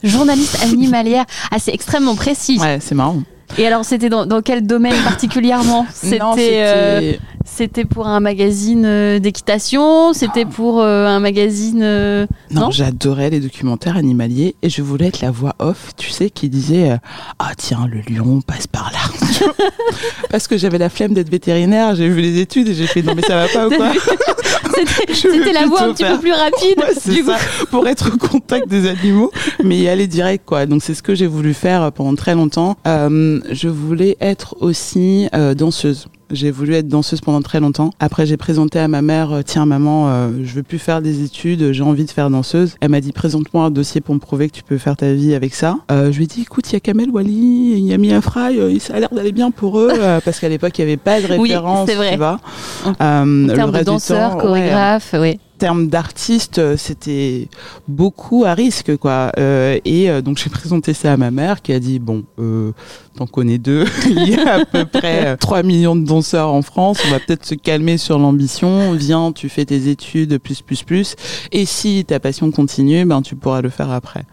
Journaliste 0.03 0.59
animalière. 0.63 1.25
Ah, 1.49 1.57
c'est 1.57 1.73
extrêmement 1.73 2.15
précis. 2.15 2.59
Ouais, 2.59 2.77
c'est 2.79 2.93
marrant. 2.93 3.23
Et 3.57 3.67
alors, 3.67 3.83
c'était 3.85 4.09
dans, 4.09 4.25
dans 4.25 4.41
quel 4.41 4.65
domaine 4.65 4.95
particulièrement 5.03 5.85
C'était 5.93 6.21
euh, 6.63 7.13
c'était- 7.45 7.85
pour 7.85 8.07
un 8.07 8.19
magazine 8.19 8.85
euh, 8.85 9.19
d'équitation 9.19 10.13
C'était 10.13 10.45
pour 10.45 10.81
euh, 10.81 11.05
un 11.07 11.19
magazine. 11.19 11.81
euh, 11.83 12.25
Non, 12.51 12.61
Non 12.61 12.71
j'adorais 12.71 13.29
les 13.29 13.39
documentaires 13.39 13.97
animaliers 13.97 14.55
et 14.61 14.69
je 14.69 14.81
voulais 14.81 15.07
être 15.07 15.21
la 15.21 15.31
voix 15.31 15.55
off, 15.59 15.91
tu 15.97 16.09
sais, 16.11 16.29
qui 16.29 16.49
disait 16.49 16.91
euh, 16.91 16.97
Ah 17.39 17.51
tiens, 17.57 17.87
le 17.91 18.01
lion 18.13 18.41
passe 18.41 18.67
par 18.67 18.91
là. 18.91 19.27
Parce 20.29 20.47
que 20.47 20.57
j'avais 20.57 20.77
la 20.77 20.89
flemme 20.89 21.13
d'être 21.13 21.29
vétérinaire, 21.29 21.95
j'ai 21.95 22.07
vu 22.09 22.21
les 22.21 22.39
études 22.39 22.69
et 22.69 22.73
j'ai 22.73 22.87
fait 22.87 23.01
Non, 23.01 23.13
mais 23.15 23.21
ça 23.21 23.35
va 23.35 23.47
pas 23.47 23.67
ou 23.67 23.71
quoi 23.71 23.91
C'était 25.13 25.53
la 25.53 25.65
voix 25.67 25.83
un 25.83 25.93
petit 25.93 26.03
peu 26.03 26.17
plus 26.19 26.31
rapide. 26.31 26.77
Ouais, 26.77 27.21
coup. 27.21 27.65
pour 27.69 27.87
être 27.87 28.11
au 28.13 28.17
contact 28.17 28.67
des 28.67 28.87
animaux, 28.87 29.31
mais 29.63 29.77
y 29.77 29.87
aller 29.87 30.07
direct, 30.07 30.45
quoi. 30.45 30.65
Donc 30.65 30.81
c'est 30.81 30.93
ce 30.93 31.03
que 31.03 31.13
j'ai 31.13 31.27
voulu 31.27 31.53
faire 31.53 31.91
pendant 31.91 32.15
très 32.15 32.35
longtemps. 32.35 32.77
Euh, 32.87 33.39
je 33.51 33.67
voulais 33.67 34.17
être 34.21 34.55
aussi 34.59 35.27
euh, 35.35 35.53
danseuse. 35.53 36.07
J'ai 36.31 36.51
voulu 36.51 36.73
être 36.75 36.87
danseuse 36.87 37.21
pendant 37.21 37.41
très 37.41 37.59
longtemps. 37.59 37.91
Après, 37.99 38.25
j'ai 38.25 38.37
présenté 38.37 38.79
à 38.79 38.87
ma 38.87 39.01
mère, 39.01 39.31
euh, 39.31 39.41
tiens 39.45 39.65
maman, 39.65 40.09
euh, 40.09 40.29
je 40.43 40.53
veux 40.55 40.63
plus 40.63 40.79
faire 40.79 41.01
des 41.01 41.23
études, 41.23 41.71
j'ai 41.73 41.83
envie 41.83 42.05
de 42.05 42.11
faire 42.11 42.29
danseuse. 42.29 42.75
Elle 42.81 42.89
m'a 42.89 43.01
dit, 43.01 43.11
présente-moi 43.11 43.65
un 43.65 43.71
dossier 43.71 44.01
pour 44.01 44.15
me 44.15 44.19
prouver 44.19 44.47
que 44.49 44.53
tu 44.55 44.63
peux 44.63 44.77
faire 44.77 44.95
ta 44.95 45.11
vie 45.13 45.33
avec 45.33 45.53
ça. 45.53 45.77
Euh, 45.91 46.11
je 46.11 46.17
lui 46.17 46.23
ai 46.23 46.27
dit, 46.27 46.41
écoute, 46.41 46.69
il 46.69 46.73
y 46.73 46.75
a 46.77 46.79
Kamel 46.79 47.09
Wally, 47.09 47.73
il 47.77 47.85
y 47.85 47.93
a 47.93 47.97
Mia 47.97 48.21
Fry, 48.21 48.57
euh, 48.59 48.77
ça 48.79 48.95
a 48.95 48.99
l'air 48.99 49.09
d'aller 49.11 49.31
bien 49.31 49.51
pour 49.51 49.79
eux, 49.79 49.89
euh, 49.91 50.19
parce 50.23 50.39
qu'à 50.39 50.49
l'époque, 50.49 50.77
il 50.79 50.85
n'y 50.85 50.91
avait 50.91 50.97
pas 50.97 51.19
de 51.21 51.27
Oui, 51.37 51.49
référence, 51.49 51.87
c'est 51.89 51.95
vrai. 51.95 52.11
tu 52.11 52.17
vois. 52.17 52.39
En- 52.85 52.93
termes 52.93 53.47
de 53.47 53.51
reste 53.53 53.77
du 53.79 53.83
danseur, 53.85 54.31
temps, 54.31 54.35
ouais, 54.37 54.41
chorégraphe, 54.41 55.15
oui. 55.19 55.39
Termes 55.61 55.89
d'artiste, 55.89 56.57
euh, 56.57 56.75
c'était 56.75 57.47
beaucoup 57.87 58.45
à 58.45 58.55
risque, 58.55 58.97
quoi. 58.97 59.31
Euh, 59.37 59.77
et 59.85 60.09
euh, 60.09 60.23
donc 60.23 60.39
j'ai 60.39 60.49
présenté 60.49 60.95
ça 60.95 61.13
à 61.13 61.17
ma 61.17 61.29
mère 61.29 61.61
qui 61.61 61.71
a 61.71 61.79
dit 61.79 61.99
bon, 61.99 62.23
euh, 62.39 62.71
t'en 63.15 63.27
connais 63.27 63.59
deux, 63.59 63.85
il 64.09 64.27
y 64.27 64.39
a 64.39 64.55
à 64.55 64.65
peu 64.65 64.85
près 64.85 65.27
euh, 65.27 65.37
3 65.37 65.61
millions 65.61 65.95
de 65.95 66.03
danseurs 66.03 66.51
en 66.51 66.63
France, 66.63 66.97
on 67.05 67.11
va 67.11 67.19
peut-être 67.19 67.45
se 67.45 67.53
calmer 67.53 67.99
sur 67.99 68.17
l'ambition. 68.17 68.93
Viens, 68.93 69.31
tu 69.33 69.49
fais 69.49 69.65
tes 69.65 69.87
études 69.87 70.39
plus 70.39 70.63
plus 70.63 70.81
plus, 70.81 71.15
et 71.51 71.67
si 71.67 72.05
ta 72.05 72.19
passion 72.19 72.49
continue, 72.49 73.05
ben 73.05 73.21
tu 73.21 73.35
pourras 73.35 73.61
le 73.61 73.69
faire 73.69 73.91
après. 73.91 74.23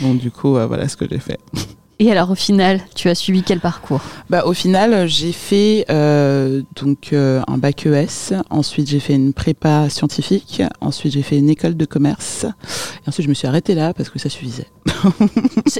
Donc 0.00 0.16
du 0.16 0.30
coup, 0.30 0.56
euh, 0.56 0.66
voilà 0.66 0.88
ce 0.88 0.96
que 0.96 1.04
j'ai 1.06 1.18
fait. 1.18 1.38
Et 2.00 2.12
alors, 2.12 2.30
au 2.30 2.36
final, 2.36 2.80
tu 2.94 3.08
as 3.08 3.16
suivi 3.16 3.42
quel 3.42 3.58
parcours? 3.58 4.00
Bah, 4.30 4.44
au 4.46 4.52
final, 4.52 5.08
j'ai 5.08 5.32
fait 5.32 5.84
euh, 5.90 6.62
donc 6.80 7.08
euh, 7.12 7.40
un 7.48 7.58
bac 7.58 7.86
ES. 7.86 8.34
Ensuite, 8.50 8.88
j'ai 8.88 9.00
fait 9.00 9.14
une 9.14 9.32
prépa 9.32 9.88
scientifique. 9.90 10.62
Ensuite, 10.80 11.12
j'ai 11.14 11.22
fait 11.22 11.38
une 11.38 11.50
école 11.50 11.76
de 11.76 11.84
commerce. 11.84 12.44
Et 13.04 13.08
ensuite, 13.08 13.24
je 13.24 13.28
me 13.28 13.34
suis 13.34 13.48
arrêtée 13.48 13.74
là 13.74 13.94
parce 13.94 14.10
que 14.10 14.20
ça 14.20 14.28
suffisait. 14.28 14.66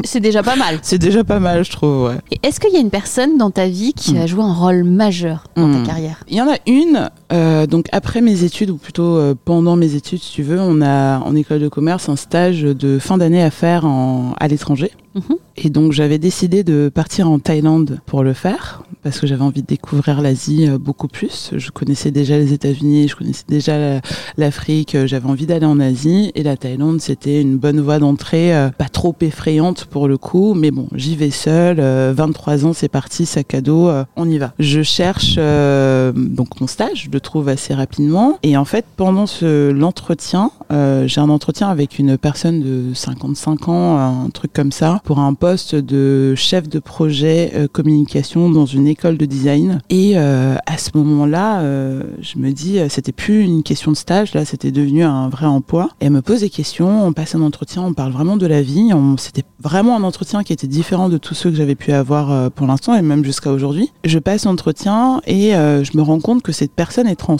C'est 0.05 0.21
déjà 0.21 0.43
pas 0.43 0.57
mal. 0.57 0.79
C'est 0.83 0.99
déjà 0.99 1.23
pas 1.23 1.39
mal, 1.39 1.65
je 1.65 1.71
trouve. 1.71 2.09
Ouais. 2.09 2.17
Est-ce 2.43 2.59
qu'il 2.59 2.73
y 2.73 2.77
a 2.77 2.81
une 2.81 2.91
personne 2.91 3.39
dans 3.39 3.51
ta 3.53 3.69
vie 3.69 3.93
qui 3.93 4.15
Mm. 4.15 4.17
a 4.19 4.27
joué 4.27 4.43
un 4.43 4.53
rôle 4.55 4.83
majeur 4.85 5.45
dans 5.57 5.73
ta 5.73 5.87
carrière? 5.87 6.25
Il 6.29 6.37
y 6.37 6.41
en 6.43 6.49
a 6.51 6.57
une. 6.67 7.11
euh, 7.33 7.67
donc 7.67 7.87
après 7.93 8.21
mes 8.23 8.43
études 8.45 8.71
ou 8.71 8.77
plutôt 8.77 9.21
pendant 9.45 9.77
mes 9.77 9.95
études, 9.95 10.21
si 10.23 10.33
tu 10.33 10.43
veux, 10.43 10.61
on 10.61 10.83
a 10.83 11.19
en 11.21 11.35
école 11.37 11.61
de 11.61 11.69
commerce 11.69 12.09
un 12.09 12.17
stage 12.17 12.63
de 12.63 12.99
fin 12.99 13.19
d'année 13.19 13.43
à 13.43 13.51
faire 13.51 13.85
en, 13.85 14.35
à 14.41 14.49
l'étranger. 14.49 14.91
Et 15.57 15.71
donc 15.71 15.93
j'avais 15.93 16.19
décidé 16.19 16.65
de 16.65 16.91
partir 16.93 17.31
en 17.31 17.39
Thaïlande 17.39 18.01
pour 18.07 18.23
le 18.23 18.33
faire 18.33 18.83
parce 19.03 19.19
que 19.21 19.27
j'avais 19.27 19.43
envie 19.43 19.63
de 19.63 19.67
découvrir 19.67 20.21
l'Asie 20.21 20.69
euh, 20.69 20.79
beaucoup 20.79 21.09
plus. 21.09 21.51
Je 21.57 21.71
connaissais 21.71 22.11
déjà 22.11 22.37
les 22.39 22.53
États-Unis, 22.53 23.09
je 23.09 23.17
connaissais 23.17 23.45
déjà 23.49 23.79
la- 23.79 24.01
l'Afrique, 24.37 24.95
euh, 24.95 25.07
j'avais 25.07 25.29
envie 25.29 25.47
d'aller 25.47 25.67
en 25.67 25.81
Asie 25.81 26.33
et 26.35 26.43
la 26.43 26.57
Thaïlande 26.57 27.01
c'était 27.01 27.41
une 27.41 27.57
bonne 27.59 27.81
voie 27.81 27.99
d'entrée, 27.99 28.55
euh, 28.55 28.71
pas 28.71 28.89
trop 28.89 29.15
effrayante 29.21 29.85
pour 29.87 30.09
le 30.09 30.19
coup, 30.19 30.55
mais 30.55 30.71
bon 30.71 30.89
j'y 30.95 31.17
vais 31.17 31.31
seule, 31.31 31.79
euh, 31.81 32.13
23 32.17 32.67
ans 32.67 32.73
c'est 32.73 32.89
parti, 32.89 33.27
sac 33.27 33.55
à 33.55 33.61
dos, 33.61 33.91
on 34.17 34.29
y 34.29 34.39
va. 34.39 34.53
Je 34.59 34.83
cherche 34.83 35.35
euh, 35.39 36.13
donc 36.13 36.61
mon 36.61 36.67
stage, 36.67 37.05
je 37.07 37.11
le 37.11 37.21
trouve 37.21 37.49
assez 37.49 37.75
rapidement 37.75 38.39
et 38.43 38.57
en 38.57 38.65
fait 38.65 38.85
pendant 38.97 39.27
ce 39.27 39.71
l'entretien, 39.71 40.51
euh, 40.73 41.07
j'ai 41.07 41.21
un 41.21 41.31
entretien 41.31 41.69
avec 41.69 41.99
une 41.99 42.19
personne 42.19 42.61
de 42.61 42.95
55 42.95 43.69
ans, 43.69 43.97
un 43.99 44.31
truc 44.31 44.53
comme 44.53 44.73
ça, 44.73 45.01
pour 45.05 45.19
un 45.19 45.35
poste 45.35 45.75
de 45.75 46.35
chef 46.35 46.69
de 46.69 46.79
projet 46.79 47.69
communication 47.73 48.51
dans 48.51 48.67
une 48.67 48.87
école 48.87 48.98
de 49.07 49.25
design. 49.25 49.81
Et 49.91 50.13
euh, 50.17 50.57
à 50.67 50.77
ce 50.77 50.91
moment-là, 50.95 51.61
euh, 51.61 52.03
je 52.21 52.39
me 52.39 52.51
dis, 52.51 52.79
euh, 52.79 52.89
c'était 52.89 53.13
plus 53.13 53.45
une 53.45 53.63
question 53.63 53.93
de 53.93 53.97
stage, 53.97 54.35
là, 54.35 54.45
c'était 54.45 54.73
devenu 54.73 55.05
un 55.05 55.29
vrai 55.29 55.47
emploi. 55.47 55.91
Et 56.01 56.07
elle 56.07 56.13
me 56.13 56.23
pose 56.23 56.41
des 56.41 56.51
questions, 56.51 57.07
on 57.07 57.13
passe 57.13 57.35
un 57.35 57.43
entretien, 57.43 57.83
on 57.83 57.95
parle 57.95 58.13
vraiment 58.13 58.37
de 58.37 58.47
la 58.47 58.61
vie. 58.61 58.91
C'était 59.19 59.45
vraiment 59.61 59.97
un 59.97 60.03
entretien 60.03 60.43
qui 60.43 60.53
était 60.53 60.67
différent 60.67 61.09
de 61.09 61.19
tous 61.19 61.35
ceux 61.35 61.51
que 61.51 61.57
j'avais 61.57 61.75
pu 61.75 61.93
avoir 61.93 62.51
pour 62.51 62.67
l'instant 62.67 62.95
et 62.95 63.03
même 63.03 63.25
jusqu'à 63.25 63.53
aujourd'hui. 63.53 63.93
Je 64.05 64.19
passe 64.19 64.45
l'entretien 64.45 65.21
et 65.27 65.53
je 65.53 65.97
me 65.97 66.03
rends 66.03 66.21
compte 66.21 66.43
que 66.43 66.53
cette 66.53 66.73
personne 66.73 67.07
est 67.07 67.17
trans. 67.17 67.37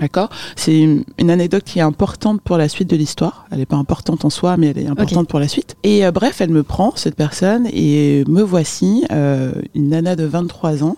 D'accord 0.00 0.30
C'est 0.56 0.78
une, 0.78 1.04
anecdote 1.30 1.62
qui 1.64 1.78
est 1.78 1.82
importante 1.82 2.40
pour 2.40 2.56
la 2.56 2.68
suite 2.68 2.88
de 2.88 2.96
l'histoire. 2.96 3.46
Elle 3.50 3.58
n'est 3.58 3.66
pas 3.66 3.76
importante 3.76 4.24
en 4.24 4.30
soi, 4.30 4.56
mais 4.56 4.68
elle 4.68 4.78
est 4.78 4.86
importante 4.86 5.28
pour 5.28 5.38
la 5.38 5.46
suite. 5.46 5.76
Et 5.84 6.04
euh, 6.04 6.10
bref, 6.10 6.40
elle 6.40 6.50
me 6.50 6.62
prend, 6.62 6.92
cette 6.96 7.14
personne, 7.14 7.68
et 7.72 8.24
me 8.26 8.42
voici, 8.42 9.04
euh, 9.12 9.52
une 9.74 9.90
nana 9.90 10.16
de 10.16 10.24
23 10.24 10.82
ans, 10.82 10.96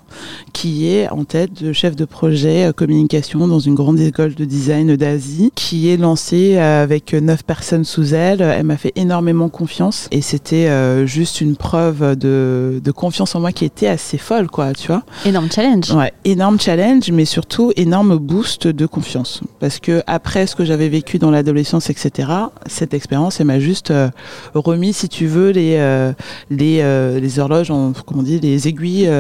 qui 0.53 0.89
est 0.89 1.09
en 1.11 1.25
tête 1.25 1.63
de 1.63 1.73
chef 1.73 1.97
de 1.97 2.05
projet 2.05 2.69
euh, 2.69 2.73
communication 2.73 3.47
dans 3.49 3.59
une 3.59 3.75
grande 3.75 3.99
école 4.01 4.35
de 4.35 4.45
design 4.45 4.97
d'Asie, 4.97 5.51
qui 5.55 5.89
est 5.89 5.97
lancée 5.97 6.57
avec 6.57 7.13
neuf 7.13 7.43
personnes 7.43 7.85
sous 7.85 8.15
elle. 8.15 8.41
Elle 8.41 8.65
m'a 8.65 8.77
fait 8.77 8.93
énormément 8.95 9.49
confiance, 9.49 10.09
et 10.13 10.23
c'était 10.23 10.71
juste 11.07 11.41
une 11.41 11.57
preuve 11.57 12.17
de, 12.17 12.81
de 12.83 12.91
confiance 12.91 13.35
en 13.35 13.41
moi 13.41 13.53
qui 13.53 13.65
était 13.65 13.89
assez 13.89 14.19
folle, 14.19 14.49
quoi, 14.49 14.73
tu 14.73 14.87
vois. 14.87 15.03
Énorme 15.25 15.51
challenge. 15.51 15.91
Ouais, 15.91 16.13
énorme 16.25 16.61
challenge, 16.61 17.11
mais 17.11 17.25
surtout 17.25 17.73
énorme 17.77 18.17
boost 18.17 18.69
de 18.69 18.87
confiance. 18.93 19.41
Parce 19.59 19.81
que 19.81 20.03
après 20.07 20.47
ce 20.47 20.55
que 20.55 20.65
j'avais 20.65 20.89
vécu 20.89 21.19
dans 21.19 21.33
l'adolescence, 21.33 21.91
etc., 21.91 22.29
cette 22.67 22.95
expérience, 22.95 23.41
elle 23.41 23.47
m'a 23.47 23.59
juste 23.59 23.91
euh, 23.91 24.11
remis, 24.55 24.93
si 24.93 25.09
tu 25.09 25.27
veux, 25.27 25.51
les 25.51 25.77
euh, 25.79 26.13
les 26.51 26.81
euh, 26.83 27.19
les 27.19 27.41
horloges, 27.41 27.71
en, 27.73 27.93
comment 28.07 28.21
on 28.21 28.23
dit, 28.23 28.39
les 28.39 28.69
aiguilles. 28.69 29.11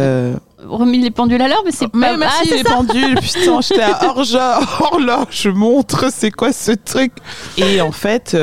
Remis 0.64 0.98
les 0.98 1.10
pendules 1.10 1.42
à 1.42 1.48
l'heure, 1.48 1.62
mais 1.64 1.72
c'est 1.72 1.88
pas 1.88 2.14
ah, 2.14 2.42
les 2.48 2.62
ça. 2.62 2.70
pendules, 2.70 3.16
putain, 3.20 3.60
j'étais 3.62 3.82
à 3.82 4.06
horloge, 4.06 4.38
horloge, 4.80 5.48
montre, 5.48 6.06
c'est 6.12 6.30
quoi 6.30 6.52
ce 6.52 6.70
truc? 6.70 7.12
Et 7.56 7.80
en 7.80 7.90
fait. 7.90 8.36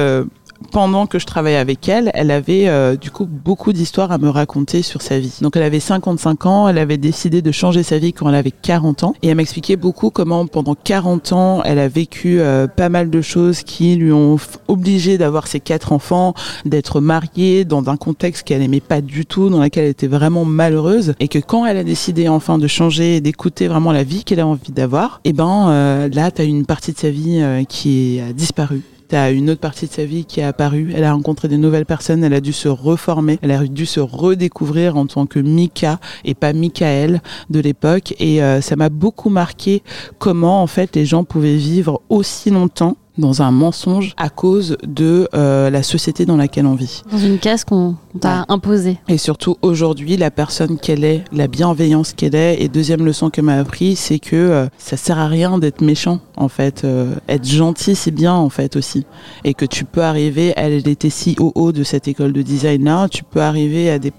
Euh, 0.59 0.65
pendant 0.71 1.07
que 1.07 1.19
je 1.19 1.25
travaillais 1.25 1.57
avec 1.57 1.87
elle, 1.89 2.11
elle 2.13 2.31
avait 2.31 2.67
euh, 2.67 2.95
du 2.95 3.11
coup 3.11 3.25
beaucoup 3.25 3.73
d'histoires 3.73 4.11
à 4.11 4.17
me 4.17 4.29
raconter 4.29 4.81
sur 4.81 5.01
sa 5.01 5.19
vie. 5.19 5.37
Donc 5.41 5.55
elle 5.55 5.63
avait 5.63 5.79
55 5.79 6.45
ans, 6.45 6.67
elle 6.67 6.77
avait 6.77 6.97
décidé 6.97 7.41
de 7.41 7.51
changer 7.51 7.83
sa 7.83 7.97
vie 7.97 8.13
quand 8.13 8.29
elle 8.29 8.35
avait 8.35 8.51
40 8.51 9.03
ans. 9.03 9.13
Et 9.21 9.29
elle 9.29 9.37
m'expliquait 9.37 9.75
beaucoup 9.75 10.09
comment 10.09 10.45
pendant 10.45 10.75
40 10.75 11.33
ans, 11.33 11.63
elle 11.63 11.79
a 11.79 11.87
vécu 11.87 12.39
euh, 12.39 12.67
pas 12.67 12.89
mal 12.89 13.09
de 13.09 13.21
choses 13.21 13.63
qui 13.63 13.95
lui 13.95 14.11
ont 14.11 14.37
obligé 14.67 15.17
d'avoir 15.17 15.47
ses 15.47 15.59
quatre 15.59 15.91
enfants, 15.91 16.33
d'être 16.65 17.01
mariée 17.01 17.65
dans 17.65 17.89
un 17.89 17.97
contexte 17.97 18.43
qu'elle 18.43 18.61
aimait 18.61 18.79
pas 18.79 19.01
du 19.01 19.25
tout, 19.25 19.49
dans 19.49 19.61
lequel 19.61 19.85
elle 19.85 19.91
était 19.91 20.07
vraiment 20.07 20.45
malheureuse. 20.45 21.13
Et 21.19 21.27
que 21.27 21.39
quand 21.39 21.65
elle 21.65 21.77
a 21.77 21.83
décidé 21.83 22.27
enfin 22.27 22.57
de 22.57 22.67
changer 22.67 23.17
et 23.17 23.21
d'écouter 23.21 23.67
vraiment 23.67 23.91
la 23.91 24.03
vie 24.03 24.23
qu'elle 24.23 24.39
a 24.39 24.47
envie 24.47 24.71
d'avoir, 24.71 25.21
et 25.23 25.29
eh 25.29 25.33
ben 25.33 25.69
euh, 25.69 26.09
là 26.11 26.31
tu 26.31 26.41
as 26.41 26.45
une 26.45 26.65
partie 26.65 26.93
de 26.93 26.97
sa 26.97 27.09
vie 27.09 27.43
qui 27.67 28.19
a 28.27 28.33
disparu 28.33 28.81
T'as 29.09 29.31
une 29.31 29.49
autre 29.49 29.59
partie 29.59 29.87
de 29.87 29.91
sa 29.91 30.05
vie 30.05 30.23
qui 30.23 30.39
est 30.39 30.43
apparue. 30.43 30.93
Elle 30.95 31.03
a 31.03 31.13
rencontré 31.13 31.47
des 31.47 31.57
nouvelles 31.57 31.87
personnes. 31.87 32.23
Elle 32.23 32.35
a 32.35 32.41
dû 32.41 32.53
se 32.53 32.67
reformer. 32.67 33.39
Elle 33.41 33.49
a 33.49 33.65
dû 33.65 33.87
se 33.87 33.99
redécouvrir 33.99 34.97
en 34.97 35.07
tant 35.07 35.25
que 35.25 35.39
Mika 35.39 35.99
et 36.25 36.35
pas 36.35 36.53
Michael 36.53 37.23
de 37.49 37.59
l'époque. 37.59 38.13
Et 38.19 38.43
euh, 38.43 38.61
ça 38.61 38.75
m'a 38.75 38.89
beaucoup 38.89 39.29
marqué 39.29 39.81
comment 40.19 40.61
en 40.61 40.67
fait 40.67 40.95
les 40.95 41.07
gens 41.07 41.23
pouvaient 41.23 41.57
vivre 41.57 42.03
aussi 42.09 42.51
longtemps 42.51 42.97
dans 43.19 43.41
un 43.41 43.51
mensonge 43.51 44.13
à 44.17 44.29
cause 44.29 44.77
de 44.83 45.27
euh, 45.33 45.69
la 45.69 45.83
société 45.83 46.25
dans 46.25 46.37
laquelle 46.37 46.65
on 46.65 46.75
vit. 46.75 47.03
Dans 47.11 47.17
une 47.17 47.37
case 47.37 47.63
qu'on 47.63 47.95
t'a 48.19 48.45
imposée. 48.49 48.97
Et 49.07 49.17
surtout 49.17 49.57
aujourd'hui, 49.61 50.17
la 50.17 50.31
personne 50.31 50.79
qu'elle 50.79 51.03
est, 51.03 51.23
la 51.31 51.47
bienveillance 51.47 52.13
qu'elle 52.13 52.35
est. 52.35 52.61
Et 52.61 52.67
deuxième 52.67 53.05
leçon 53.05 53.29
qu'elle 53.29 53.45
m'a 53.45 53.57
appris, 53.57 53.95
c'est 53.95 54.19
que 54.19 54.35
euh, 54.35 54.67
ça 54.77 54.97
sert 54.97 55.19
à 55.19 55.27
rien 55.27 55.59
d'être 55.59 55.81
méchant 55.81 56.19
en 56.37 56.47
fait. 56.47 56.83
Euh, 56.83 57.13
être 57.27 57.45
gentil, 57.45 57.95
c'est 57.95 58.11
bien 58.11 58.33
en 58.33 58.49
fait 58.49 58.75
aussi. 58.75 59.05
Et 59.43 59.53
que 59.53 59.65
tu 59.65 59.85
peux 59.85 60.03
arriver, 60.03 60.53
elle, 60.55 60.87
était 60.87 61.09
si 61.09 61.35
haut 61.39 61.71
de 61.71 61.83
cette 61.83 62.07
école 62.07 62.33
de 62.33 62.41
design 62.41 62.85
là, 62.85 63.07
tu 63.09 63.23
peux 63.23 63.41
arriver 63.41 63.89
à 63.89 63.99
des 63.99 64.11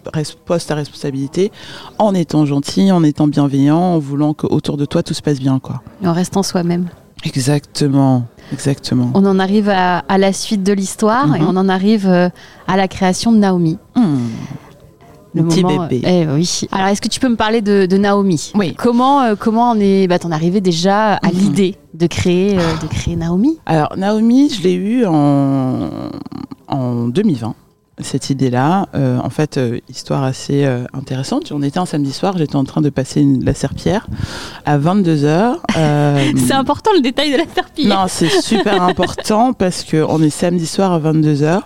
postes 0.45 0.71
à 0.71 0.75
responsabilité 0.75 1.51
en 1.99 2.15
étant 2.15 2.45
gentil, 2.45 2.93
en 2.93 3.03
étant 3.03 3.27
bienveillant, 3.27 3.79
en 3.79 3.99
voulant 3.99 4.35
que 4.35 4.47
autour 4.47 4.77
de 4.77 4.85
toi 4.85 5.03
tout 5.03 5.15
se 5.15 5.23
passe 5.23 5.41
bien 5.41 5.59
quoi. 5.59 5.83
Et 6.03 6.09
en 6.09 6.13
restant 6.13 6.43
soi-même. 6.43 6.89
Exactement, 7.25 8.25
exactement. 8.53 9.11
On 9.15 9.25
en 9.27 9.39
arrive 9.39 9.69
à, 9.69 10.03
la 10.19 10.33
suite 10.33 10.63
de 10.63 10.73
l'histoire 10.73 11.35
et 11.37 11.41
mhm. 11.41 11.49
on 11.49 11.57
en 11.57 11.69
arrive 11.69 12.09
euh, 12.09 12.29
à 12.67 12.77
la 12.77 12.89
création 12.89 13.33
de 13.33 13.39
Naomi. 13.39 13.79
Hmm. 13.95 14.29
Le 15.33 15.45
petit 15.45 15.63
bébé. 15.63 16.03
Eh 16.05 16.27
oui. 16.27 16.63
Alors, 16.73 16.89
est-ce 16.89 17.01
que 17.01 17.09
tu 17.09 17.21
peux 17.21 17.29
me 17.29 17.37
parler 17.37 17.63
de, 17.63 17.97
Naomi? 17.97 18.51
Oui. 18.57 18.75
Comment, 18.77 19.23
euh, 19.23 19.35
comment 19.39 19.71
on 19.71 19.79
est, 19.79 20.09
bah, 20.09 20.19
t'en 20.19 20.33
arrivé 20.33 20.61
déjà 20.61 21.15
à 21.15 21.29
mhm. 21.29 21.39
l'idée 21.39 21.77
de 21.95 22.07
créer, 22.07 22.59
euh, 22.59 22.77
de 22.83 22.89
créer 22.89 23.17
Naomi? 23.17 23.59
Alors, 23.67 23.97
Naomi, 23.97 24.51
je 24.51 24.63
l'ai 24.63 24.75
eu 24.75 25.07
en, 25.07 25.89
en 26.67 27.09
2020 27.09 27.55
cette 28.03 28.31
idée-là. 28.31 28.89
Euh, 28.95 29.19
en 29.23 29.31
fait, 29.31 29.57
euh, 29.57 29.79
histoire 29.89 30.23
assez 30.23 30.65
euh, 30.65 30.85
intéressante. 30.93 31.53
On 31.53 31.63
était 31.63 31.79
un 31.79 31.87
samedi 31.87 32.13
soir, 32.13 32.37
j'étais 32.39 32.57
en 32.57 32.65
train 32.65 32.81
de 32.81 32.91
passer 32.91 33.27
la 33.43 33.55
serpillère 33.55 34.07
à 34.65 34.79
22h. 34.79 35.57
c'est 36.37 36.55
important 36.55 36.91
le 36.95 37.01
détail 37.01 37.33
de 37.33 37.37
la 37.37 37.45
serpillère. 37.53 38.01
Non, 38.01 38.05
c'est 38.09 38.29
super 38.29 38.83
important 38.91 39.53
parce 39.53 39.85
qu'on 39.85 40.23
est 40.23 40.31
samedi 40.31 40.67
soir 40.67 40.93
à 40.93 41.01
22h. 41.01 41.61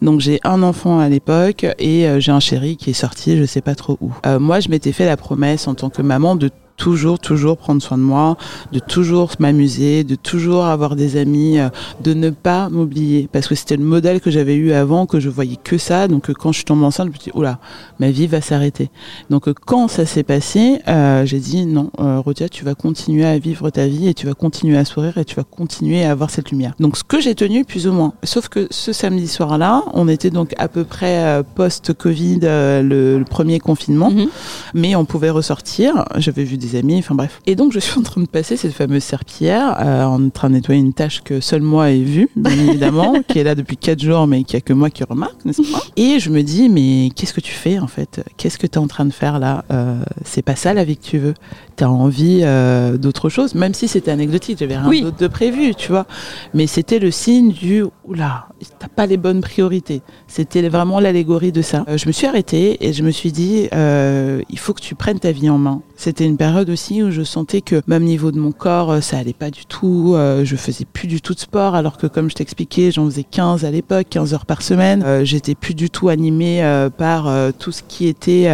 Donc 0.00 0.20
j'ai 0.20 0.40
un 0.44 0.62
enfant 0.62 0.98
à 0.98 1.08
l'époque 1.08 1.66
et 1.78 2.08
j'ai 2.18 2.32
un 2.32 2.40
chéri 2.40 2.76
qui 2.76 2.90
est 2.90 2.94
sorti, 2.94 3.36
je 3.36 3.44
sais 3.44 3.60
pas 3.60 3.76
trop 3.76 3.98
où. 4.00 4.10
moi, 4.40 4.58
je 4.58 4.68
m'étais 4.68 4.90
fait 4.90 5.06
la 5.06 5.16
promesse 5.16 5.68
en 5.68 5.74
tant 5.74 5.90
que 5.90 6.02
maman 6.02 6.34
de 6.34 6.50
toujours, 6.82 7.20
toujours 7.20 7.58
prendre 7.58 7.80
soin 7.80 7.96
de 7.96 8.02
moi, 8.02 8.36
de 8.72 8.80
toujours 8.80 9.30
m'amuser, 9.38 10.02
de 10.02 10.16
toujours 10.16 10.64
avoir 10.64 10.96
des 10.96 11.16
amis, 11.16 11.60
euh, 11.60 11.68
de 12.02 12.12
ne 12.12 12.30
pas 12.30 12.68
m'oublier. 12.70 13.28
Parce 13.30 13.46
que 13.46 13.54
c'était 13.54 13.76
le 13.76 13.84
modèle 13.84 14.20
que 14.20 14.32
j'avais 14.32 14.56
eu 14.56 14.72
avant, 14.72 15.06
que 15.06 15.20
je 15.20 15.28
voyais 15.28 15.58
que 15.62 15.78
ça. 15.78 16.08
Donc 16.08 16.28
euh, 16.28 16.32
quand 16.32 16.50
je 16.50 16.56
suis 16.56 16.64
tombée 16.64 16.84
enceinte, 16.84 17.06
je 17.06 17.12
me 17.12 17.16
suis 17.16 17.30
dit, 17.30 17.38
oula, 17.38 17.60
ma 18.00 18.10
vie 18.10 18.26
va 18.26 18.40
s'arrêter. 18.40 18.90
Donc 19.30 19.46
euh, 19.46 19.54
quand 19.64 19.86
ça 19.86 20.06
s'est 20.06 20.24
passé, 20.24 20.80
j'ai 21.24 21.38
dit, 21.38 21.66
non, 21.66 21.90
Rodia, 21.98 22.48
tu 22.48 22.64
vas 22.64 22.74
continuer 22.74 23.26
à 23.26 23.38
vivre 23.38 23.70
ta 23.70 23.86
vie 23.86 24.08
et 24.08 24.14
tu 24.14 24.26
vas 24.26 24.34
continuer 24.34 24.76
à 24.76 24.84
sourire 24.84 25.18
et 25.18 25.24
tu 25.24 25.36
vas 25.36 25.44
continuer 25.44 26.04
à 26.04 26.10
avoir 26.10 26.30
cette 26.30 26.50
lumière. 26.50 26.74
Donc 26.80 26.96
ce 26.96 27.04
que 27.04 27.20
j'ai 27.20 27.36
tenu 27.36 27.64
plus 27.64 27.86
ou 27.86 27.92
moins. 27.92 28.14
Sauf 28.24 28.48
que 28.48 28.66
ce 28.70 28.92
samedi 28.92 29.28
soir-là, 29.28 29.84
on 29.94 30.08
était 30.08 30.30
donc 30.30 30.52
à 30.58 30.66
peu 30.66 30.82
près 30.82 31.42
post-Covid, 31.54 32.40
le, 32.42 33.22
premier 33.30 33.60
confinement, 33.60 34.10
mhm. 34.10 34.26
mais 34.74 34.96
on 34.96 35.04
pouvait 35.04 35.30
ressortir. 35.30 36.04
J'avais 36.16 36.42
vu 36.42 36.56
des 36.56 36.71
amis, 36.76 36.98
enfin 36.98 37.14
bref. 37.14 37.40
Et 37.46 37.54
donc 37.54 37.72
je 37.72 37.78
suis 37.78 37.98
en 37.98 38.02
train 38.02 38.20
de 38.20 38.26
passer 38.26 38.56
cette 38.56 38.72
fameuse 38.72 39.02
serpillière, 39.02 39.76
euh, 39.80 40.04
en 40.04 40.28
train 40.30 40.48
de 40.48 40.54
nettoyer 40.54 40.80
une 40.80 40.92
tâche 40.92 41.22
que 41.22 41.40
seul 41.40 41.62
moi 41.62 41.90
ai 41.90 42.02
vue, 42.02 42.28
bien 42.36 42.52
évidemment, 42.68 43.14
qui 43.28 43.38
est 43.38 43.44
là 43.44 43.54
depuis 43.54 43.76
4 43.76 44.00
jours, 44.00 44.26
mais 44.26 44.44
qui 44.44 44.56
a 44.56 44.60
que 44.60 44.72
moi 44.72 44.90
qui 44.90 45.04
remarque, 45.04 45.44
n'est-ce 45.44 45.62
pas? 45.70 45.82
Et 45.96 46.18
je 46.18 46.30
me 46.30 46.42
dis, 46.42 46.68
mais 46.68 47.10
qu'est-ce 47.14 47.34
que 47.34 47.40
tu 47.40 47.52
fais 47.52 47.78
en 47.78 47.86
fait? 47.86 48.22
Qu'est-ce 48.36 48.58
que 48.58 48.66
tu 48.66 48.74
es 48.74 48.78
en 48.78 48.86
train 48.86 49.04
de 49.04 49.12
faire 49.12 49.38
là? 49.38 49.64
Euh, 49.70 50.02
C'est 50.24 50.42
pas 50.42 50.56
ça 50.56 50.74
la 50.74 50.84
vie 50.84 50.96
que 50.96 51.04
tu 51.04 51.18
veux. 51.18 51.34
Tu 51.76 51.84
as 51.84 51.90
envie 51.90 52.40
euh, 52.42 52.96
d'autre 52.96 53.28
chose, 53.28 53.54
même 53.54 53.74
si 53.74 53.88
c'était 53.88 54.10
anecdotique, 54.10 54.58
j'avais 54.58 54.76
rien 54.76 55.02
d'autre 55.02 55.18
de 55.18 55.28
prévu, 55.28 55.74
tu 55.74 55.90
vois. 55.90 56.06
Mais 56.54 56.66
c'était 56.66 56.98
le 56.98 57.10
signe 57.10 57.52
du, 57.52 57.84
oula, 58.04 58.46
t'as 58.78 58.88
pas 58.88 59.06
les 59.06 59.16
bonnes 59.16 59.40
priorités. 59.40 60.02
C'était 60.26 60.68
vraiment 60.68 61.00
l'allégorie 61.00 61.52
de 61.52 61.62
ça. 61.62 61.84
je 61.94 62.06
me 62.06 62.12
suis 62.12 62.26
arrêtée 62.26 62.86
et 62.86 62.92
je 62.92 63.02
me 63.02 63.10
suis 63.10 63.32
dit, 63.32 63.68
il 63.72 64.58
faut 64.58 64.74
que 64.74 64.82
tu 64.82 64.94
prennes 64.94 65.18
ta 65.18 65.32
vie 65.32 65.50
en 65.50 65.58
main. 65.58 65.82
C'était 66.02 66.26
une 66.26 66.36
période 66.36 66.68
aussi 66.68 67.00
où 67.00 67.12
je 67.12 67.22
sentais 67.22 67.60
que 67.60 67.80
même 67.86 68.02
niveau 68.02 68.32
de 68.32 68.38
mon 68.40 68.50
corps, 68.50 68.90
euh, 68.90 69.00
ça 69.00 69.18
allait 69.18 69.32
pas 69.32 69.52
du 69.52 69.66
tout. 69.66 70.14
Euh, 70.16 70.44
je 70.44 70.56
faisais 70.56 70.84
plus 70.84 71.06
du 71.06 71.20
tout 71.20 71.32
de 71.32 71.38
sport, 71.38 71.76
alors 71.76 71.96
que 71.96 72.08
comme 72.08 72.28
je 72.28 72.34
t'expliquais, 72.34 72.90
j'en 72.90 73.04
faisais 73.04 73.22
15 73.22 73.64
à 73.64 73.70
l'époque, 73.70 74.08
15 74.10 74.34
heures 74.34 74.44
par 74.44 74.62
semaine. 74.62 75.04
Euh, 75.06 75.24
j'étais 75.24 75.54
plus 75.54 75.74
du 75.74 75.90
tout 75.90 76.08
animée 76.08 76.60
par 76.98 77.32
tout 77.58 77.70
ce 77.70 77.82
qui 77.86 78.08
était 78.08 78.50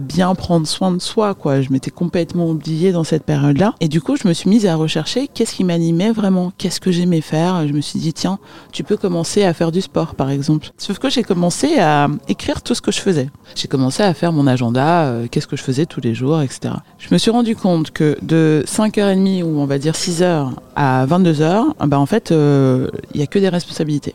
bien 0.00 0.34
prendre 0.34 0.66
soin 0.66 0.90
de 0.90 1.00
soi. 1.00 1.34
Quoi, 1.34 1.60
je 1.60 1.70
m'étais 1.70 1.92
complètement 1.92 2.41
oubliée 2.48 2.92
dans 2.92 3.04
cette 3.04 3.24
période-là. 3.24 3.74
Et 3.80 3.88
du 3.88 4.00
coup, 4.00 4.16
je 4.16 4.26
me 4.26 4.32
suis 4.32 4.48
mise 4.48 4.66
à 4.66 4.74
rechercher 4.74 5.28
qu'est-ce 5.28 5.54
qui 5.54 5.64
m'animait 5.64 6.12
vraiment, 6.12 6.52
qu'est-ce 6.58 6.80
que 6.80 6.90
j'aimais 6.90 7.20
faire. 7.20 7.66
Je 7.66 7.72
me 7.72 7.80
suis 7.80 7.98
dit 7.98 8.12
tiens, 8.12 8.38
tu 8.72 8.84
peux 8.84 8.96
commencer 8.96 9.44
à 9.44 9.54
faire 9.54 9.72
du 9.72 9.80
sport, 9.80 10.14
par 10.14 10.30
exemple. 10.30 10.70
Sauf 10.78 10.98
que 10.98 11.10
j'ai 11.10 11.22
commencé 11.22 11.78
à 11.78 12.08
écrire 12.28 12.62
tout 12.62 12.74
ce 12.74 12.82
que 12.82 12.92
je 12.92 13.00
faisais. 13.00 13.28
J'ai 13.54 13.68
commencé 13.68 14.02
à 14.02 14.14
faire 14.14 14.32
mon 14.32 14.46
agenda, 14.46 15.14
qu'est-ce 15.30 15.46
que 15.46 15.56
je 15.56 15.62
faisais 15.62 15.86
tous 15.86 16.00
les 16.00 16.14
jours, 16.14 16.40
etc. 16.40 16.74
Je 16.98 17.08
me 17.12 17.18
suis 17.18 17.30
rendu 17.30 17.56
compte 17.56 17.90
que 17.90 18.16
de 18.22 18.64
5h30 18.66 19.42
ou 19.42 19.58
on 19.58 19.66
va 19.66 19.78
dire 19.78 19.94
6h 19.94 20.52
à 20.76 21.06
22h, 21.06 21.64
ah 21.78 21.86
ben 21.86 21.98
en 21.98 22.06
fait, 22.06 22.30
il 22.30 22.36
euh, 22.36 22.88
n'y 23.14 23.22
a 23.22 23.26
que 23.26 23.38
des 23.38 23.48
responsabilités. 23.48 24.14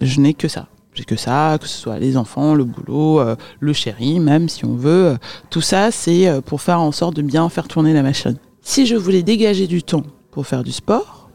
Je 0.00 0.20
n'ai 0.20 0.34
que 0.34 0.48
ça. 0.48 0.66
J'ai 0.94 1.04
que 1.04 1.16
ça, 1.16 1.56
que 1.60 1.66
ce 1.66 1.76
soit 1.76 1.98
les 1.98 2.16
enfants, 2.16 2.54
le 2.54 2.64
boulot, 2.64 3.20
euh, 3.20 3.36
le 3.60 3.72
chéri, 3.72 4.20
même 4.20 4.48
si 4.48 4.64
on 4.64 4.74
veut. 4.74 5.16
Tout 5.48 5.62
ça, 5.62 5.90
c'est 5.90 6.28
euh, 6.28 6.40
pour 6.40 6.60
faire 6.60 6.80
en 6.80 6.92
sorte 6.92 7.16
de 7.16 7.22
bien 7.22 7.48
faire 7.48 7.66
tourner 7.66 7.92
la 7.94 8.02
machine. 8.02 8.36
Si 8.60 8.86
je 8.86 8.96
voulais 8.96 9.22
dégager 9.22 9.66
du 9.66 9.82
temps 9.82 10.04
pour 10.30 10.46
faire 10.46 10.62
du 10.62 10.72
sport, 10.72 11.30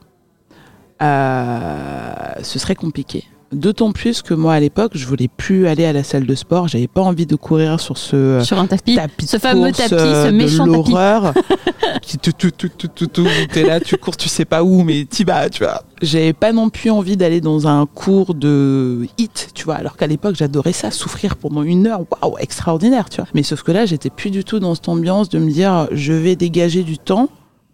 ce 0.99 2.59
serait 2.59 2.75
compliqué. 2.75 3.25
D'autant 3.53 3.93
plus 3.93 4.21
que 4.21 4.33
moi 4.33 4.53
à 4.53 4.59
l'époque, 4.59 4.91
je 4.95 5.05
voulais 5.05 5.29
plus 5.29 5.67
aller 5.67 5.85
à 5.85 5.93
la 5.93 6.03
salle 6.03 6.25
de 6.25 6.35
sport. 6.35 6.67
J'avais 6.67 6.87
pas 6.87 7.01
envie 7.01 7.25
de 7.25 7.35
courir 7.35 7.79
sur 7.79 7.97
ce 7.97 8.41
sur 8.43 8.59
un 8.59 8.67
tapis, 8.67 8.97
ce 9.25 9.37
fameux 9.37 9.71
tapis, 9.71 9.89
ce 9.89 10.31
méchant 10.31 10.67
de 10.67 10.73
l'horreur. 10.73 11.33
qui 12.01 12.17
tout 12.17 12.31
tout 12.31 12.51
tout 12.51 12.69
tout 12.69 12.87
tout 12.87 13.07
tout. 13.07 13.27
T'es 13.51 13.63
là, 13.63 13.79
tu 13.79 13.97
cours, 13.97 14.17
tu 14.17 14.29
sais 14.29 14.45
pas 14.45 14.63
où, 14.63 14.83
mais 14.83 15.05
t'y 15.05 15.23
vas, 15.23 15.49
tu 15.49 15.63
vois. 15.63 15.83
J'avais 16.01 16.33
pas 16.33 16.51
non 16.51 16.69
plus 16.69 16.89
envie 16.89 17.17
d'aller 17.17 17.41
dans 17.41 17.67
un 17.67 17.85
cours 17.85 18.33
de 18.33 19.07
hit, 19.17 19.49
tu 19.53 19.65
vois. 19.65 19.75
Alors 19.75 19.97
qu'à 19.97 20.07
l'époque, 20.07 20.35
j'adorais 20.35 20.73
ça, 20.73 20.91
souffrir 20.91 21.37
pendant 21.37 21.63
une 21.63 21.87
heure, 21.87 22.01
waouh, 22.21 22.37
extraordinaire, 22.39 23.09
tu 23.09 23.17
vois. 23.17 23.29
Mais 23.33 23.43
sauf 23.43 23.63
que 23.63 23.71
là, 23.71 23.85
j'étais 23.85 24.09
plus 24.09 24.29
du 24.29 24.43
tout 24.43 24.59
dans 24.59 24.75
cette 24.75 24.89
ambiance 24.89 25.29
de 25.29 25.39
me 25.39 25.49
dire, 25.51 25.87
je 25.91 26.13
vais 26.13 26.35
dégager 26.35 26.83
du 26.83 26.97
temps 26.97 27.29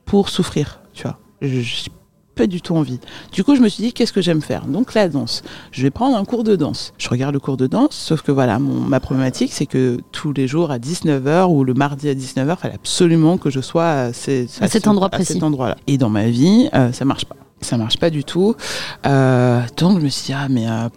pour 0.06 0.30
souffrir, 0.30 0.82
tu 0.94 1.04
vois. 1.04 1.18
Je, 1.42 1.90
pas 2.36 2.48
du 2.48 2.62
tout 2.62 2.76
envie. 2.76 3.00
Du 3.32 3.44
coup, 3.44 3.56
je 3.56 3.62
me 3.62 3.70
suis 3.70 3.84
dit, 3.84 3.94
qu'est-ce 3.94 4.14
que 4.14 4.22
j'aime 4.22 4.42
faire? 4.42 4.66
Donc 4.66 4.94
la 4.94 5.10
danse. 5.10 5.44
Je 5.72 5.84
vais 5.84 5.92
prendre 5.92 6.18
un 6.18 6.26
cours 6.26 6.44
de 6.44 6.56
danse. 6.56 6.94
Je 6.98 7.10
regarde 7.10 7.34
le 7.34 7.40
cours 7.40 7.58
de 7.58 7.68
danse, 7.68 7.96
sauf 7.96 8.22
que 8.22 8.32
voilà, 8.32 8.60
ma 8.60 9.00
problématique, 9.00 9.52
c'est 9.54 9.66
que 9.66 10.00
tous 10.12 10.34
les 10.34 10.48
jours 10.48 10.72
à 10.72 10.80
19h 10.80 11.46
ou 11.52 11.64
le 11.64 11.74
mardi 11.74 12.10
à 12.10 12.14
19h, 12.14 12.52
il 12.52 12.58
fallait 12.58 12.76
absolument 12.76 13.38
que 13.38 13.50
je 13.50 13.62
sois 13.62 13.90
à, 13.90 14.14
cet 14.14 14.88
endroit 14.88 15.10
précis. 15.10 15.34
cet 15.34 15.44
endroit-là. 15.44 15.78
Et 15.88 15.98
dans 15.98 16.10
ma 16.10 16.28
vie, 16.28 16.70
euh, 16.74 16.92
ça 16.92 17.06
marche 17.06 17.26
pas 17.26 17.36
ça 17.64 17.78
marche 17.78 17.98
pas 17.98 18.10
du 18.10 18.24
tout. 18.24 18.56
Euh, 19.06 19.62
donc 19.78 20.00
je 20.00 20.04
me 20.04 20.10
suis 20.10 20.28
dit, 20.28 20.34
ah 20.34 20.48
mais 20.50 20.68
euh, 20.68 20.90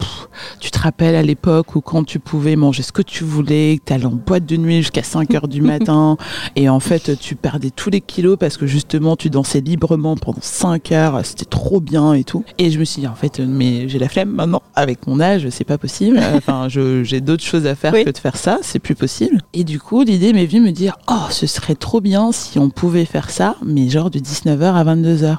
tu 0.61 0.70
te 0.70 0.79
rappelles 0.79 1.14
à 1.14 1.22
l'époque 1.22 1.76
où 1.76 1.81
quand 1.81 2.05
tu 2.05 2.18
pouvais 2.18 2.57
manger 2.57 2.83
ce 2.83 2.92
que 2.92 3.02
tu 3.02 3.24
voulais, 3.24 3.79
que 3.79 3.87
tu 3.87 3.92
allais 3.92 4.07
en 4.07 4.11
boîte 4.11 4.46
de 4.46 4.57
nuit 4.57 4.79
jusqu'à 4.79 5.02
5 5.02 5.35
heures 5.35 5.48
du 5.48 5.62
matin, 5.62 6.16
et 6.55 6.68
en 6.68 6.81
fait 6.81 7.18
tu 7.18 7.37
perdais 7.37 7.70
tous 7.70 7.90
les 7.90 8.00
kilos 8.00 8.37
parce 8.38 8.57
que 8.57 8.66
justement 8.66 9.16
tu 9.16 9.31
dansais 9.31 9.61
librement 9.61 10.16
pendant 10.16 10.38
5 10.40 10.92
heures, 10.92 11.20
c'était 11.24 11.44
trop 11.44 11.81
bien 11.81 12.12
et 12.12 12.24
tout. 12.24 12.44
Et 12.59 12.70
je 12.70 12.79
me 12.79 12.85
suis 12.85 13.00
dit, 13.00 13.09
en 13.09 13.14
fait, 13.14 13.40
mais 13.40 13.88
j'ai 13.88 13.98
la 13.98 14.09
flemme 14.09 14.31
maintenant, 14.31 14.62
avec 14.74 15.07
mon 15.07 15.20
âge, 15.20 15.48
c'est 15.50 15.64
pas 15.64 15.79
possible. 15.79 16.20
Enfin, 16.37 16.68
j'ai 16.68 17.20
d'autres 17.20 17.42
choses 17.42 17.66
à 17.66 17.74
faire 17.74 17.92
que 17.92 18.11
de 18.11 18.18
faire 18.18 18.37
ça, 18.37 18.59
c'est 18.62 18.79
plus 18.79 18.94
possible. 18.94 19.40
Et 19.52 19.64
du 19.64 19.81
coup, 19.81 20.02
l'idée 20.02 20.33
m'est 20.33 20.46
venue 20.46 20.61
me 20.61 20.70
dire, 20.70 20.96
oh, 21.09 21.26
ce 21.31 21.46
serait 21.46 21.74
trop 21.74 22.00
bien 22.00 22.31
si 22.31 22.59
on 22.59 22.68
pouvait 22.68 23.05
faire 23.05 23.31
ça, 23.31 23.57
mais 23.64 23.88
genre 23.88 24.11
de 24.11 24.18
19h 24.18 24.74
à 24.74 24.85
22h. 24.85 25.38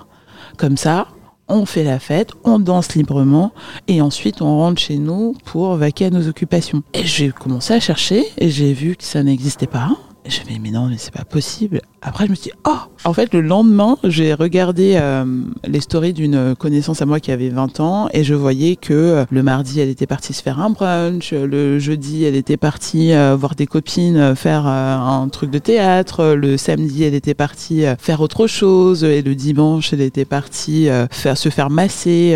Comme 0.57 0.75
ça, 0.75 1.07
on 1.47 1.65
fait 1.65 1.83
la 1.83 1.99
fête, 1.99 2.31
on 2.43 2.59
danse 2.59 2.95
librement 2.95 3.51
et 3.87 4.01
ensuite 4.01 4.41
on 4.41 4.57
rentre 4.57 4.81
chez 4.81 4.97
nous 4.97 5.35
pour 5.45 5.75
vaquer 5.75 6.05
à 6.05 6.09
nos 6.09 6.27
occupations. 6.27 6.83
Et 6.93 7.05
j'ai 7.05 7.29
commencé 7.29 7.73
à 7.73 7.79
chercher 7.79 8.25
et 8.37 8.49
j'ai 8.49 8.73
vu 8.73 8.95
que 8.95 9.03
ça 9.03 9.23
n'existait 9.23 9.67
pas. 9.67 9.91
Je 10.29 10.41
me 10.41 10.59
mais 10.59 10.71
non, 10.71 10.87
mais 10.87 10.97
c'est 10.97 11.13
pas 11.13 11.23
possible. 11.23 11.81
Après, 12.01 12.25
je 12.25 12.31
me 12.31 12.35
suis 12.35 12.51
dit, 12.51 12.57
oh 12.67 12.77
En 13.05 13.13
fait, 13.13 13.33
le 13.33 13.41
lendemain, 13.41 13.97
j'ai 14.03 14.33
regardé 14.33 14.93
euh, 14.95 15.25
les 15.65 15.79
stories 15.79 16.13
d'une 16.13 16.55
connaissance 16.55 17.01
à 17.01 17.05
moi 17.05 17.19
qui 17.19 17.31
avait 17.31 17.49
20 17.49 17.79
ans 17.79 18.09
et 18.11 18.23
je 18.23 18.33
voyais 18.33 18.75
que 18.75 18.93
euh, 18.93 19.25
le 19.31 19.41
mardi, 19.41 19.79
elle 19.79 19.89
était 19.89 20.05
partie 20.05 20.33
se 20.33 20.41
faire 20.43 20.59
un 20.59 20.69
brunch, 20.69 21.31
le 21.31 21.79
jeudi, 21.79 22.25
elle 22.25 22.35
était 22.35 22.57
partie 22.57 23.13
euh, 23.13 23.35
voir 23.37 23.55
des 23.55 23.67
copines 23.67 24.35
faire 24.35 24.67
un 24.67 25.29
truc 25.29 25.49
de 25.49 25.59
théâtre, 25.59 26.33
le 26.33 26.57
samedi, 26.57 27.03
elle 27.03 27.13
était 27.13 27.33
partie 27.33 27.83
faire 27.99 28.21
autre 28.21 28.47
chose 28.47 29.03
et 29.03 29.21
le 29.21 29.35
dimanche, 29.35 29.93
elle 29.93 30.01
était 30.01 30.25
partie 30.25 30.87
faire, 31.11 31.37
se 31.37 31.49
faire 31.49 31.69
masser, 31.69 32.35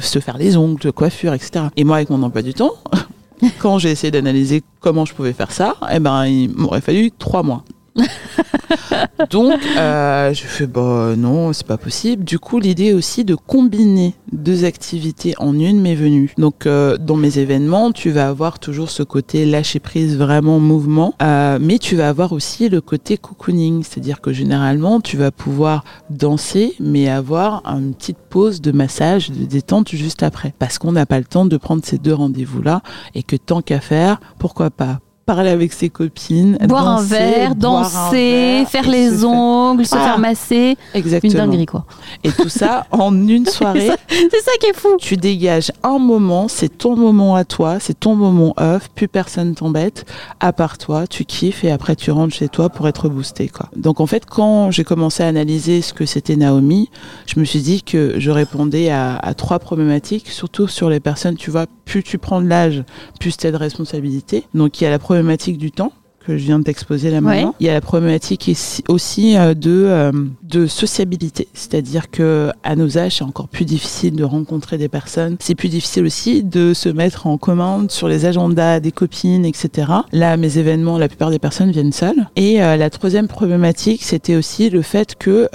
se 0.00 0.18
faire 0.18 0.38
les 0.38 0.56
ongles, 0.56 0.92
coiffure, 0.92 1.34
etc. 1.34 1.66
Et 1.76 1.84
moi, 1.84 1.96
avec 1.96 2.10
mon 2.10 2.22
emploi 2.22 2.42
du 2.42 2.54
temps, 2.54 2.72
Quand 3.58 3.78
j'ai 3.78 3.90
essayé 3.90 4.10
d'analyser 4.10 4.62
comment 4.80 5.04
je 5.04 5.14
pouvais 5.14 5.32
faire 5.32 5.52
ça, 5.52 5.74
eh 5.92 5.98
ben, 5.98 6.26
il 6.26 6.50
m'aurait 6.50 6.80
fallu 6.80 7.10
trois 7.10 7.42
mois. 7.42 7.64
Donc, 9.30 9.54
euh, 9.78 10.32
je 10.32 10.42
fais 10.42 10.66
bah 10.66 11.14
non, 11.16 11.52
c'est 11.52 11.66
pas 11.66 11.76
possible. 11.76 12.24
Du 12.24 12.38
coup, 12.38 12.58
l'idée 12.58 12.92
aussi 12.92 13.24
de 13.24 13.34
combiner 13.34 14.14
deux 14.32 14.64
activités 14.64 15.34
en 15.38 15.58
une 15.58 15.80
m'est 15.80 15.94
venue. 15.94 16.34
Donc, 16.38 16.66
euh, 16.66 16.96
dans 16.98 17.16
mes 17.16 17.38
événements, 17.38 17.92
tu 17.92 18.10
vas 18.10 18.28
avoir 18.28 18.58
toujours 18.58 18.90
ce 18.90 19.02
côté 19.02 19.46
lâcher 19.46 19.80
prise, 19.80 20.16
vraiment 20.16 20.58
mouvement, 20.58 21.14
euh, 21.22 21.58
mais 21.60 21.78
tu 21.78 21.96
vas 21.96 22.08
avoir 22.08 22.32
aussi 22.32 22.68
le 22.68 22.80
côté 22.80 23.16
cocooning, 23.16 23.82
c'est-à-dire 23.82 24.20
que 24.20 24.32
généralement, 24.32 25.00
tu 25.00 25.16
vas 25.16 25.30
pouvoir 25.30 25.84
danser, 26.10 26.74
mais 26.80 27.08
avoir 27.08 27.62
une 27.64 27.94
petite 27.94 28.18
pause 28.18 28.60
de 28.60 28.72
massage, 28.72 29.30
de 29.30 29.44
détente 29.44 29.90
juste 29.90 30.22
après, 30.22 30.54
parce 30.58 30.78
qu'on 30.78 30.92
n'a 30.92 31.06
pas 31.06 31.18
le 31.18 31.24
temps 31.24 31.46
de 31.46 31.56
prendre 31.56 31.84
ces 31.84 31.98
deux 31.98 32.14
rendez-vous-là, 32.14 32.82
et 33.14 33.22
que 33.22 33.36
tant 33.36 33.62
qu'à 33.62 33.80
faire, 33.80 34.20
pourquoi 34.38 34.70
pas? 34.70 35.00
Parler 35.26 35.50
avec 35.50 35.72
ses 35.72 35.90
copines, 35.90 36.56
boire 36.68 36.86
un 36.86 37.02
verre, 37.02 37.56
danser, 37.56 38.64
faire 38.68 38.88
les 38.88 39.24
ongles, 39.24 39.84
se 39.84 39.96
faire 39.96 40.20
masser. 40.20 40.76
Exactement. 40.94 41.32
Une 41.32 41.38
dinguerie 41.38 41.66
quoi. 41.66 41.84
Et 42.22 42.30
tout 42.30 42.48
ça 42.48 42.86
en 42.92 43.12
une 43.28 43.44
soirée. 43.46 43.90
c'est 44.08 44.40
ça 44.40 44.52
qui 44.60 44.66
est 44.68 44.76
fou. 44.76 44.96
Tu 45.00 45.16
dégages 45.16 45.72
un 45.82 45.98
moment, 45.98 46.46
c'est 46.46 46.68
ton 46.68 46.94
moment 46.94 47.34
à 47.34 47.44
toi, 47.44 47.78
c'est 47.80 47.98
ton 47.98 48.14
moment 48.14 48.54
off, 48.56 48.88
plus 48.94 49.08
personne 49.08 49.56
t'embête, 49.56 50.04
à 50.38 50.52
part 50.52 50.78
toi, 50.78 51.08
tu 51.08 51.24
kiffes 51.24 51.64
et 51.64 51.72
après 51.72 51.96
tu 51.96 52.12
rentres 52.12 52.34
chez 52.34 52.48
toi 52.48 52.68
pour 52.68 52.86
être 52.86 53.08
boosté 53.08 53.48
quoi. 53.48 53.68
Donc 53.74 54.00
en 54.00 54.06
fait 54.06 54.26
quand 54.26 54.70
j'ai 54.70 54.84
commencé 54.84 55.24
à 55.24 55.26
analyser 55.26 55.82
ce 55.82 55.92
que 55.92 56.06
c'était 56.06 56.36
Naomi, 56.36 56.88
je 57.26 57.40
me 57.40 57.44
suis 57.44 57.62
dit 57.62 57.82
que 57.82 58.14
je 58.18 58.30
répondais 58.30 58.90
à, 58.90 59.16
à 59.16 59.34
trois 59.34 59.58
problématiques, 59.58 60.28
surtout 60.30 60.68
sur 60.68 60.88
les 60.88 61.00
personnes, 61.00 61.34
tu 61.34 61.50
vois, 61.50 61.66
plus 61.84 62.02
tu 62.04 62.18
prends 62.18 62.40
de 62.40 62.46
l'âge, 62.46 62.84
plus 63.18 63.36
tu 63.36 63.46
as 63.46 63.52
de 63.52 63.56
responsabilités. 63.56 64.44
Donc 64.54 64.80
il 64.80 64.84
y 64.84 64.86
a 64.86 64.90
la 64.90 64.98
problématique 65.16 65.56
du 65.56 65.70
temps 65.70 65.92
que 66.26 66.36
je 66.36 66.44
viens 66.44 66.58
de 66.58 66.64
t'exposer 66.64 67.10
là 67.10 67.20
maintenant. 67.20 67.54
Il 67.60 67.66
y 67.66 67.70
a 67.70 67.72
la 67.72 67.80
problématique 67.80 68.50
aussi 68.88 69.36
euh, 69.36 69.54
de, 69.54 69.70
euh, 69.70 70.12
de 70.42 70.66
sociabilité, 70.66 71.46
c'est-à-dire 71.54 72.10
que 72.10 72.50
à 72.64 72.74
nos 72.74 72.98
âges, 72.98 73.18
c'est 73.18 73.24
encore 73.24 73.48
plus 73.48 73.64
difficile 73.64 74.16
de 74.16 74.24
rencontrer 74.24 74.76
des 74.76 74.88
personnes. 74.88 75.36
C'est 75.38 75.54
plus 75.54 75.68
difficile 75.68 76.04
aussi 76.04 76.42
de 76.42 76.74
se 76.74 76.88
mettre 76.88 77.28
en 77.28 77.38
commande 77.38 77.90
sur 77.92 78.08
les 78.08 78.26
agendas 78.26 78.80
des 78.80 78.92
copines, 78.92 79.44
etc. 79.44 79.90
Là, 80.12 80.36
mes 80.36 80.58
événements, 80.58 80.98
la 80.98 81.08
plupart 81.08 81.30
des 81.30 81.38
personnes 81.38 81.70
viennent 81.70 81.92
seules. 81.92 82.28
Et 82.34 82.60
euh, 82.62 82.76
la 82.76 82.90
troisième 82.90 83.28
problématique, 83.28 84.02
c'était 84.02 84.36
aussi 84.36 84.68
le 84.68 84.82
fait 84.82 85.14
que 85.14 85.48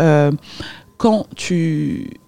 quand 0.97 1.25
tu 1.35 2.20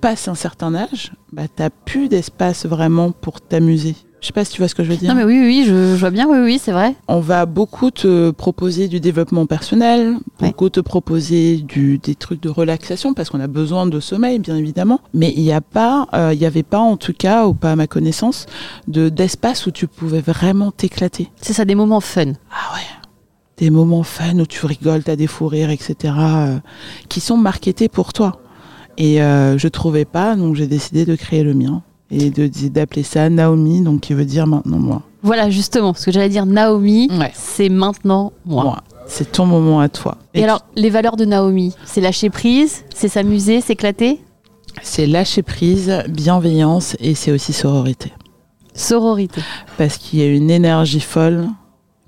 passes 0.00 0.28
un 0.28 0.34
certain 0.34 0.74
âge, 0.74 1.12
bah, 1.32 1.42
tu 1.48 1.62
n'as 1.62 1.70
plus 1.70 2.08
d'espace 2.08 2.66
vraiment 2.66 3.12
pour 3.12 3.40
t'amuser. 3.40 3.96
Je 4.20 4.26
sais 4.26 4.32
pas 4.32 4.44
si 4.44 4.52
tu 4.52 4.58
vois 4.58 4.66
ce 4.66 4.74
que 4.74 4.82
je 4.82 4.90
veux 4.90 4.96
dire. 4.96 5.08
Non 5.08 5.14
mais 5.14 5.24
oui, 5.24 5.38
oui, 5.40 5.64
je, 5.66 5.94
vois 5.94 6.10
bien, 6.10 6.26
oui, 6.28 6.38
oui, 6.38 6.60
c'est 6.60 6.72
vrai. 6.72 6.96
On 7.06 7.20
va 7.20 7.46
beaucoup 7.46 7.90
te 7.90 8.30
proposer 8.30 8.88
du 8.88 8.98
développement 8.98 9.46
personnel, 9.46 10.16
beaucoup 10.40 10.70
te 10.70 10.80
proposer 10.80 11.58
du, 11.58 11.98
des 11.98 12.16
trucs 12.16 12.42
de 12.42 12.48
relaxation 12.48 13.14
parce 13.14 13.30
qu'on 13.30 13.40
a 13.40 13.46
besoin 13.46 13.86
de 13.86 14.00
sommeil, 14.00 14.40
bien 14.40 14.56
évidemment. 14.56 15.00
Mais 15.14 15.32
il 15.36 15.42
n'y 15.42 15.52
a 15.52 15.60
pas, 15.60 16.08
euh, 16.14 16.32
il 16.34 16.40
y 16.40 16.46
avait 16.46 16.64
pas 16.64 16.80
en 16.80 16.96
tout 16.96 17.12
cas, 17.12 17.46
ou 17.46 17.54
pas 17.54 17.72
à 17.72 17.76
ma 17.76 17.86
connaissance, 17.86 18.46
de 18.88 19.08
d'espace 19.08 19.66
où 19.66 19.70
tu 19.70 19.86
pouvais 19.86 20.20
vraiment 20.20 20.72
t'éclater. 20.72 21.30
C'est 21.40 21.52
ça, 21.52 21.64
des 21.64 21.76
moments 21.76 22.00
fun. 22.00 22.32
Ah 22.50 22.74
ouais. 22.74 22.82
Des 23.56 23.70
moments 23.70 24.02
fun 24.02 24.38
où 24.38 24.46
tu 24.46 24.66
rigoles, 24.66 25.04
tu 25.04 25.10
as 25.12 25.16
des 25.16 25.26
fous 25.28 25.46
rires, 25.46 25.70
etc. 25.70 26.14
Euh, 26.18 26.58
qui 27.08 27.20
sont 27.20 27.36
marketés 27.36 27.88
pour 27.88 28.12
toi. 28.12 28.40
Et 28.98 29.22
euh, 29.22 29.56
je 29.56 29.68
trouvais 29.68 30.04
pas, 30.04 30.34
donc 30.34 30.56
j'ai 30.56 30.66
décidé 30.66 31.04
de 31.04 31.14
créer 31.14 31.44
le 31.44 31.54
mien 31.54 31.82
et 32.10 32.30
de 32.30 32.50
d'appeler 32.68 33.04
ça 33.04 33.30
Naomi, 33.30 33.80
donc 33.80 34.00
qui 34.00 34.12
veut 34.12 34.24
dire 34.24 34.46
maintenant 34.48 34.78
moi. 34.78 35.02
Voilà 35.22 35.50
justement, 35.50 35.94
ce 35.94 36.06
que 36.06 36.12
j'allais 36.12 36.28
dire 36.28 36.46
Naomi, 36.46 37.08
c'est 37.32 37.68
maintenant 37.68 38.32
moi. 38.44 38.82
C'est 39.06 39.30
ton 39.32 39.46
moment 39.46 39.80
à 39.80 39.88
toi. 39.88 40.18
Et, 40.34 40.44
alors, 40.44 40.64
les 40.76 40.90
valeurs 40.90 41.16
de 41.16 41.24
Naomi, 41.24 41.74
c'est 41.84 42.00
lâcher 42.00 42.28
prise, 42.28 42.84
c'est 42.94 43.08
s'amuser, 43.08 43.60
s'éclater? 43.60 44.20
C'est 44.82 45.06
lâcher 45.06 45.42
prise, 45.42 46.02
bienveillance 46.08 46.94
et 47.00 47.14
c'est 47.14 47.32
aussi 47.32 47.52
sororité. 47.52 48.12
Sororité. 48.74 49.40
Parce 49.78 49.96
qu'il 49.96 50.18
y 50.18 50.22
a 50.22 50.26
une 50.26 50.50
énergie 50.50 51.00
folle 51.00 51.48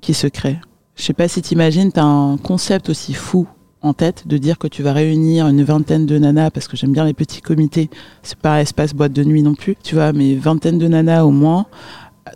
qui 0.01 0.13
se 0.13 0.27
crée. 0.27 0.59
Je 0.97 1.05
sais 1.05 1.15
pas 1.15 1.29
si 1.29 1.41
tu 1.41 1.55
imagines, 1.55 1.91
tu 1.91 2.01
as 2.01 2.05
un 2.05 2.37
concept 2.37 2.91
aussi 2.91 3.15
fou 3.15 3.47
en 3.83 3.93
tête 3.95 4.27
de 4.27 4.37
dire 4.37 4.59
que 4.59 4.67
tu 4.69 4.83
vas 4.83 4.93
réunir 4.93 5.49
une 5.49 5.63
vingtaine 5.63 6.07
de 6.07 6.19
nanas 6.19 6.51
parce 6.51 6.69
que 6.69 6.77
j'aime 6.77 6.93
bien 6.93 7.05
les 7.05 7.15
petits 7.15 7.41
comités. 7.41 7.89
C'est 8.23 8.39
pas 8.39 8.61
espace 8.61 8.95
boîte 8.95 9.13
de 9.13 9.25
nuit 9.25 9.43
non 9.43 9.55
plus. 9.55 9.77
Tu 9.83 9.95
vois, 9.95 10.13
mais 10.13 10.35
vingtaine 10.35 10.79
de 10.79 10.89
nanas 10.89 11.25
au 11.25 11.31
moins 11.31 11.67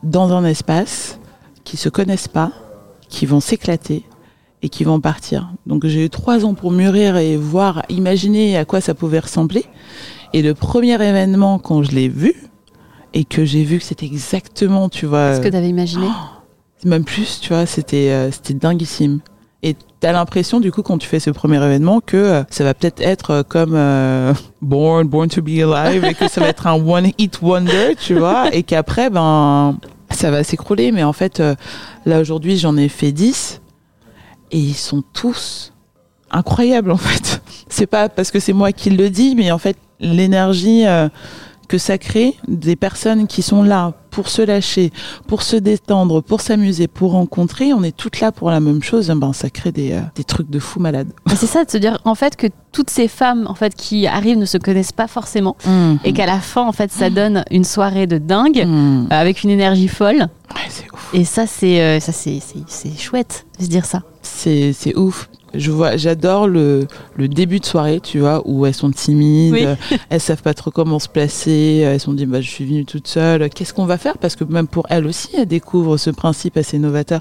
dans 0.02 0.32
un 0.32 0.44
espace 0.44 1.18
qui 1.64 1.76
se 1.76 1.88
connaissent 1.88 2.28
pas, 2.28 2.52
qui 3.08 3.26
vont 3.26 3.40
s'éclater 3.40 4.04
et 4.62 4.68
qui 4.68 4.84
vont 4.84 5.00
partir. 5.00 5.52
Donc 5.66 5.86
j'ai 5.86 6.06
eu 6.06 6.10
trois 6.10 6.44
ans 6.44 6.54
pour 6.54 6.72
mûrir 6.72 7.16
et 7.16 7.36
voir, 7.36 7.82
imaginer 7.90 8.56
à 8.56 8.64
quoi 8.64 8.80
ça 8.80 8.94
pouvait 8.94 9.18
ressembler. 9.18 9.64
Et 10.32 10.42
le 10.42 10.54
premier 10.54 10.94
événement 10.94 11.58
quand 11.58 11.82
je 11.82 11.92
l'ai 11.92 12.08
vu 12.08 12.34
et 13.12 13.24
que 13.24 13.44
j'ai 13.44 13.62
vu 13.62 13.78
que 13.78 13.84
c'était 13.84 14.06
exactement, 14.06 14.88
tu 14.88 15.06
vois, 15.06 15.36
ce 15.36 15.40
que 15.40 15.48
tu 15.48 15.56
avais 15.56 15.68
imaginé. 15.68 16.08
même 16.84 17.04
plus, 17.04 17.40
tu 17.40 17.50
vois, 17.50 17.66
c'était 17.66 18.10
euh, 18.10 18.30
c'était 18.30 18.54
dinguissime. 18.54 19.20
Et 19.62 19.76
t'as 20.04 20.12
l'impression, 20.12 20.60
du 20.60 20.70
coup, 20.70 20.82
quand 20.82 20.98
tu 20.98 21.08
fais 21.08 21.18
ce 21.18 21.30
premier 21.30 21.56
événement, 21.56 22.02
que 22.02 22.18
euh, 22.18 22.42
ça 22.50 22.62
va 22.62 22.74
peut-être 22.74 23.00
être 23.00 23.30
euh, 23.30 23.42
comme 23.42 23.72
euh, 23.74 24.34
Born, 24.60 25.08
Born 25.08 25.30
to 25.30 25.40
be 25.40 25.60
Alive, 25.60 26.04
et 26.04 26.12
que 26.12 26.28
ça 26.28 26.42
va 26.42 26.48
être 26.48 26.66
un 26.66 26.74
one 26.74 27.12
hit 27.16 27.40
wonder, 27.40 27.96
tu 27.98 28.12
vois, 28.12 28.54
et 28.54 28.64
qu'après, 28.64 29.08
ben, 29.08 29.78
ça 30.10 30.30
va 30.30 30.44
s'écrouler. 30.44 30.92
Mais 30.92 31.04
en 31.04 31.14
fait, 31.14 31.42
là 32.04 32.20
aujourd'hui, 32.20 32.58
j'en 32.58 32.76
ai 32.76 32.90
fait 32.90 33.12
10, 33.12 33.62
et 34.50 34.58
ils 34.58 34.74
sont 34.74 35.02
tous 35.14 35.72
incroyables, 36.30 36.90
en 36.90 36.98
fait. 36.98 37.40
C'est 37.70 37.86
pas 37.86 38.10
parce 38.10 38.30
que 38.30 38.40
c'est 38.40 38.52
moi 38.52 38.72
qui 38.72 38.90
le 38.90 39.08
dis, 39.08 39.34
mais 39.34 39.50
en 39.52 39.58
fait, 39.58 39.78
l'énergie 40.00 40.84
que 41.68 41.78
ça 41.78 41.98
crée 41.98 42.34
des 42.48 42.76
personnes 42.76 43.26
qui 43.26 43.42
sont 43.42 43.62
là 43.62 43.92
pour 44.10 44.28
se 44.28 44.42
lâcher, 44.42 44.92
pour 45.26 45.42
se 45.42 45.56
détendre, 45.56 46.22
pour 46.22 46.40
s'amuser, 46.40 46.86
pour 46.86 47.12
rencontrer. 47.12 47.72
On 47.72 47.82
est 47.82 47.96
toutes 47.96 48.20
là 48.20 48.30
pour 48.30 48.50
la 48.50 48.60
même 48.60 48.82
chose. 48.82 49.08
Ben, 49.08 49.32
ça 49.32 49.50
crée 49.50 49.72
des, 49.72 49.92
euh, 49.92 50.00
des 50.14 50.22
trucs 50.24 50.48
de 50.48 50.58
fou 50.60 50.78
malade. 50.78 51.08
C'est 51.36 51.46
ça, 51.46 51.64
de 51.64 51.70
se 51.70 51.78
dire 51.78 51.98
en 52.04 52.14
fait 52.14 52.36
que 52.36 52.46
toutes 52.70 52.90
ces 52.90 53.08
femmes 53.08 53.46
en 53.48 53.54
fait 53.54 53.74
qui 53.74 54.06
arrivent 54.06 54.38
ne 54.38 54.44
se 54.44 54.58
connaissent 54.58 54.92
pas 54.92 55.08
forcément 55.08 55.56
mhm. 55.66 55.98
et 56.04 56.12
qu'à 56.12 56.26
la 56.26 56.38
fin 56.40 56.62
en 56.62 56.72
fait 56.72 56.92
ça 56.92 57.10
donne 57.10 57.44
une 57.50 57.64
soirée 57.64 58.06
de 58.06 58.18
dingue 58.18 58.64
mhm. 58.66 59.08
euh, 59.10 59.14
avec 59.14 59.42
une 59.42 59.50
énergie 59.50 59.88
folle. 59.88 60.28
Et 61.12 61.24
ça 61.24 61.46
c'est 61.46 61.80
euh, 61.80 62.00
ça 62.00 62.12
c'est 62.12 62.98
chouette 62.98 63.46
de 63.58 63.64
se 63.64 63.68
dire 63.68 63.84
ça. 63.84 64.02
C'est 64.22 64.96
ouf 64.96 65.28
je 65.56 65.70
vois, 65.70 65.96
j'adore 65.96 66.46
le, 66.46 66.86
le, 67.16 67.28
début 67.28 67.60
de 67.60 67.64
soirée, 67.64 68.00
tu 68.00 68.20
vois, 68.20 68.42
où 68.44 68.66
elles 68.66 68.74
sont 68.74 68.90
timides, 68.90 69.76
elles 70.10 70.20
savent 70.20 70.42
pas 70.42 70.54
trop 70.54 70.70
comment 70.70 70.98
se 70.98 71.08
placer, 71.08 71.82
elles 71.84 72.00
sont 72.00 72.12
dit, 72.12 72.26
bah, 72.26 72.40
je 72.40 72.48
suis 72.48 72.64
venue 72.64 72.84
toute 72.84 73.08
seule, 73.08 73.48
qu'est-ce 73.50 73.74
qu'on 73.74 73.86
va 73.86 73.98
faire? 73.98 74.18
Parce 74.18 74.36
que 74.36 74.44
même 74.44 74.66
pour 74.66 74.86
elles 74.90 75.06
aussi, 75.06 75.30
elles 75.36 75.46
découvrent 75.46 75.96
ce 75.96 76.10
principe 76.10 76.56
assez 76.56 76.78
novateur 76.78 77.20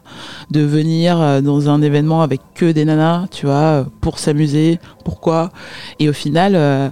de 0.52 0.62
venir 0.62 1.20
euh, 1.20 1.42
dans 1.42 1.70
un 1.70 1.82
événement 1.82 2.22
avec 2.22 2.42
que 2.56 2.72
des 2.72 2.86
nanas, 2.86 3.28
tu 3.32 3.46
vois, 3.46 3.86
pour 4.02 4.20
s'amuser, 4.20 4.80
pourquoi? 5.06 5.52
Et 6.00 6.10
au 6.10 6.14
final, 6.14 6.54
euh, 6.56 6.90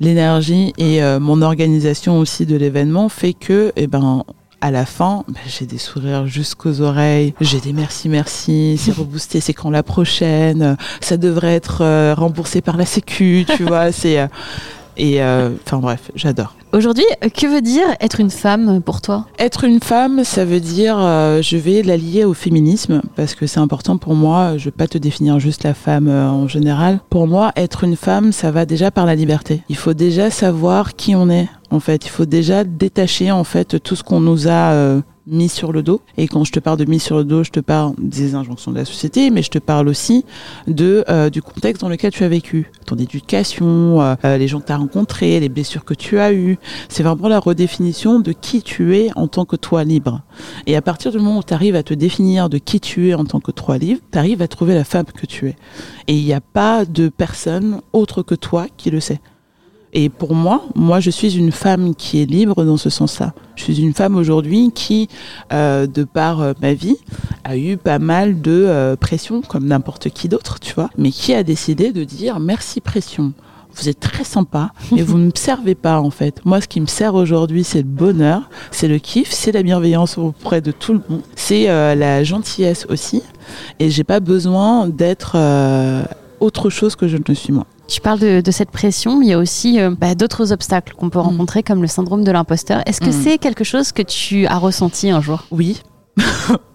l'énergie 0.00 0.72
et 0.78 1.02
euh, 1.02 1.20
mon 1.20 1.42
organisation 1.42 2.18
aussi 2.18 2.44
de 2.44 2.56
l'événement 2.56 3.08
fait 3.08 3.34
que, 3.34 3.72
eh 3.76 3.86
ben, 3.86 4.24
à 4.62 4.70
la 4.70 4.86
fin, 4.86 5.24
bah, 5.26 5.40
j'ai 5.44 5.66
des 5.66 5.76
sourires 5.76 6.28
jusqu'aux 6.28 6.82
oreilles, 6.82 7.34
j'ai 7.40 7.58
des 7.58 7.72
merci 7.72 8.08
merci, 8.08 8.78
c'est 8.78 8.92
reboosté, 8.92 9.40
c'est 9.40 9.54
quand 9.54 9.70
la 9.70 9.82
prochaine, 9.82 10.76
ça 11.00 11.16
devrait 11.16 11.56
être 11.56 11.82
euh, 11.82 12.14
remboursé 12.16 12.60
par 12.60 12.76
la 12.76 12.86
Sécu, 12.86 13.44
tu 13.56 13.64
vois, 13.66 13.90
c'est 13.90 14.20
euh, 14.20 14.28
Et 14.96 15.22
euh, 15.22 15.50
enfin 15.64 15.78
bref, 15.78 16.10
j'adore. 16.14 16.54
Aujourd'hui, 16.72 17.04
que 17.20 17.46
veut 17.46 17.60
dire 17.60 17.84
être 18.00 18.18
une 18.18 18.30
femme 18.30 18.80
pour 18.80 19.02
toi? 19.02 19.26
Être 19.38 19.64
une 19.64 19.80
femme, 19.80 20.24
ça 20.24 20.46
veut 20.46 20.58
dire, 20.60 20.96
euh, 20.98 21.42
je 21.42 21.58
vais 21.58 21.82
l'allier 21.82 22.24
au 22.24 22.32
féminisme, 22.32 23.02
parce 23.14 23.34
que 23.34 23.46
c'est 23.46 23.60
important 23.60 23.98
pour 23.98 24.14
moi, 24.14 24.56
je 24.56 24.64
vais 24.64 24.70
pas 24.70 24.86
te 24.86 24.96
définir 24.96 25.38
juste 25.38 25.64
la 25.64 25.74
femme 25.74 26.08
euh, 26.08 26.30
en 26.30 26.48
général. 26.48 27.00
Pour 27.10 27.26
moi, 27.26 27.52
être 27.56 27.84
une 27.84 27.96
femme, 27.96 28.32
ça 28.32 28.50
va 28.50 28.64
déjà 28.64 28.90
par 28.90 29.04
la 29.04 29.14
liberté. 29.14 29.62
Il 29.68 29.76
faut 29.76 29.92
déjà 29.92 30.30
savoir 30.30 30.94
qui 30.94 31.14
on 31.14 31.28
est, 31.28 31.48
en 31.70 31.78
fait. 31.78 32.06
Il 32.06 32.10
faut 32.10 32.24
déjà 32.24 32.64
détacher, 32.64 33.30
en 33.30 33.44
fait, 33.44 33.82
tout 33.82 33.94
ce 33.94 34.02
qu'on 34.02 34.20
nous 34.20 34.48
a 34.48 34.72
euh, 34.72 35.02
mis 35.26 35.48
sur 35.48 35.72
le 35.72 35.82
dos. 35.82 36.00
Et 36.16 36.28
quand 36.28 36.44
je 36.44 36.52
te 36.52 36.60
parle 36.60 36.78
de 36.78 36.84
mis 36.84 36.98
sur 36.98 37.16
le 37.16 37.24
dos, 37.24 37.44
je 37.44 37.50
te 37.50 37.60
parle 37.60 37.94
des 37.98 38.34
injonctions 38.34 38.72
de 38.72 38.76
la 38.76 38.84
société, 38.84 39.30
mais 39.30 39.42
je 39.42 39.50
te 39.50 39.58
parle 39.58 39.88
aussi 39.88 40.24
de 40.66 41.04
euh, 41.08 41.30
du 41.30 41.42
contexte 41.42 41.82
dans 41.82 41.88
lequel 41.88 42.12
tu 42.12 42.24
as 42.24 42.28
vécu, 42.28 42.70
ton 42.86 42.96
éducation, 42.96 44.00
euh, 44.00 44.14
euh, 44.24 44.38
les 44.38 44.48
gens 44.48 44.60
que 44.60 44.66
tu 44.66 44.72
as 44.72 44.76
rencontrés, 44.76 45.40
les 45.40 45.48
blessures 45.48 45.84
que 45.84 45.94
tu 45.94 46.18
as 46.18 46.32
eues. 46.32 46.58
C'est 46.88 47.02
vraiment 47.02 47.28
la 47.28 47.38
redéfinition 47.38 48.20
de 48.20 48.32
qui 48.32 48.62
tu 48.62 48.96
es 48.96 49.10
en 49.16 49.28
tant 49.28 49.44
que 49.44 49.56
toi 49.56 49.84
libre. 49.84 50.22
Et 50.66 50.76
à 50.76 50.82
partir 50.82 51.12
du 51.12 51.18
moment 51.18 51.38
où 51.38 51.42
tu 51.42 51.54
arrives 51.54 51.76
à 51.76 51.82
te 51.82 51.94
définir 51.94 52.48
de 52.48 52.58
qui 52.58 52.80
tu 52.80 53.10
es 53.10 53.14
en 53.14 53.24
tant 53.24 53.40
que 53.40 53.50
toi 53.50 53.78
libre, 53.78 54.00
tu 54.10 54.18
arrives 54.18 54.42
à 54.42 54.48
trouver 54.48 54.74
la 54.74 54.84
femme 54.84 55.06
que 55.06 55.26
tu 55.26 55.48
es. 55.48 55.56
Et 56.08 56.16
il 56.16 56.24
n'y 56.24 56.34
a 56.34 56.40
pas 56.40 56.84
de 56.84 57.08
personne 57.08 57.80
autre 57.92 58.22
que 58.22 58.34
toi 58.34 58.66
qui 58.76 58.90
le 58.90 59.00
sait. 59.00 59.20
Et 59.94 60.08
pour 60.08 60.34
moi, 60.34 60.62
moi, 60.74 61.00
je 61.00 61.10
suis 61.10 61.36
une 61.36 61.52
femme 61.52 61.94
qui 61.94 62.22
est 62.22 62.26
libre 62.26 62.64
dans 62.64 62.78
ce 62.78 62.88
sens-là. 62.88 63.34
Je 63.56 63.64
suis 63.64 63.82
une 63.82 63.92
femme 63.92 64.16
aujourd'hui 64.16 64.70
qui, 64.74 65.08
euh, 65.52 65.86
de 65.86 66.04
par 66.04 66.40
euh, 66.40 66.52
ma 66.62 66.72
vie, 66.72 66.96
a 67.44 67.58
eu 67.58 67.76
pas 67.76 67.98
mal 67.98 68.40
de 68.40 68.64
euh, 68.66 68.96
pression, 68.96 69.42
comme 69.42 69.66
n'importe 69.66 70.08
qui 70.08 70.28
d'autre, 70.28 70.60
tu 70.60 70.72
vois, 70.72 70.88
mais 70.96 71.10
qui 71.10 71.34
a 71.34 71.42
décidé 71.42 71.92
de 71.92 72.04
dire 72.04 72.40
merci 72.40 72.80
pression. 72.80 73.34
Vous 73.74 73.88
êtes 73.88 74.00
très 74.00 74.24
sympa, 74.24 74.72
mais 74.92 75.02
vous 75.02 75.16
ne 75.16 75.26
me 75.26 75.32
servez 75.34 75.74
pas 75.74 75.98
en 75.98 76.10
fait. 76.10 76.44
Moi, 76.44 76.60
ce 76.60 76.68
qui 76.68 76.80
me 76.80 76.86
sert 76.86 77.14
aujourd'hui, 77.14 77.64
c'est 77.64 77.78
le 77.78 77.88
bonheur, 77.88 78.42
c'est 78.70 78.88
le 78.88 78.98
kiff, 78.98 79.30
c'est 79.30 79.52
la 79.52 79.62
bienveillance 79.62 80.18
auprès 80.18 80.60
de 80.60 80.72
tout 80.72 80.92
le 80.92 81.00
monde, 81.08 81.22
c'est 81.36 81.64
la 81.96 82.22
gentillesse 82.22 82.86
aussi. 82.90 83.22
Et 83.80 83.88
j'ai 83.88 84.04
pas 84.04 84.20
besoin 84.20 84.88
d'être 84.88 85.38
autre 86.38 86.68
chose 86.68 86.96
que 86.96 87.08
je 87.08 87.16
ne 87.16 87.34
suis 87.34 87.54
moi. 87.54 87.64
Tu 87.88 88.00
parles 88.00 88.20
de, 88.20 88.40
de 88.40 88.50
cette 88.50 88.70
pression, 88.70 89.18
mais 89.18 89.26
il 89.26 89.28
y 89.30 89.32
a 89.34 89.38
aussi 89.38 89.80
euh, 89.80 89.90
bah, 89.98 90.14
d'autres 90.14 90.52
obstacles 90.52 90.94
qu'on 90.94 91.10
peut 91.10 91.18
rencontrer, 91.18 91.62
comme 91.62 91.82
le 91.82 91.88
syndrome 91.88 92.24
de 92.24 92.30
l'imposteur. 92.30 92.82
Est-ce 92.86 93.00
que 93.00 93.08
Mm. 93.10 93.22
c'est 93.22 93.38
quelque 93.38 93.64
chose 93.64 93.92
que 93.92 94.02
tu 94.02 94.46
as 94.46 94.58
ressenti 94.58 95.10
un 95.10 95.20
jour? 95.20 95.44
Oui, 95.50 95.82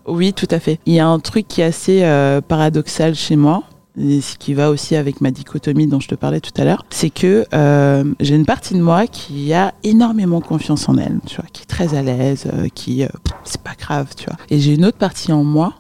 oui, 0.08 0.34
tout 0.34 0.48
à 0.52 0.60
fait. 0.60 0.80
Il 0.86 0.94
y 0.94 1.00
a 1.00 1.08
un 1.08 1.20
truc 1.20 1.48
qui 1.48 1.62
est 1.62 1.66
assez 1.66 2.04
euh, 2.04 2.42
paradoxal 2.42 3.16
chez 3.16 3.36
moi. 3.36 3.64
Et 4.00 4.22
ce 4.22 4.38
qui 4.38 4.54
va 4.54 4.70
aussi 4.70 4.96
avec 4.96 5.22
ma 5.22 5.32
dichotomie 5.32 5.88
dont 5.88 6.00
je 6.00 6.08
te 6.08 6.14
parlais 6.14 6.40
tout 6.40 6.52
à 6.62 6.66
l'heure, 6.66 6.86
c'est 6.92 7.10
que 7.10 7.46
euh, 7.56 8.04
j'ai 8.20 8.36
une 8.36 8.46
partie 8.46 8.76
de 8.76 8.80
moi 8.82 9.08
qui 9.08 9.52
a 9.54 9.74
énormément 9.84 10.40
confiance 10.40 10.88
en 10.88 10.98
elle, 11.00 11.20
tu 11.26 11.38
vois, 11.38 11.46
qui 11.52 11.64
est 11.64 11.66
très 11.66 11.96
à 11.96 12.04
l'aise, 12.04 12.46
qui 12.76 13.04
c'est 13.44 13.62
pas 13.62 13.74
grave, 13.76 14.10
tu 14.16 14.26
vois. 14.26 14.38
Et 14.52 14.60
j'ai 14.60 14.76
une 14.76 14.86
autre 14.86 15.00
partie 15.00 15.32
en 15.34 15.44
moi 15.44 15.74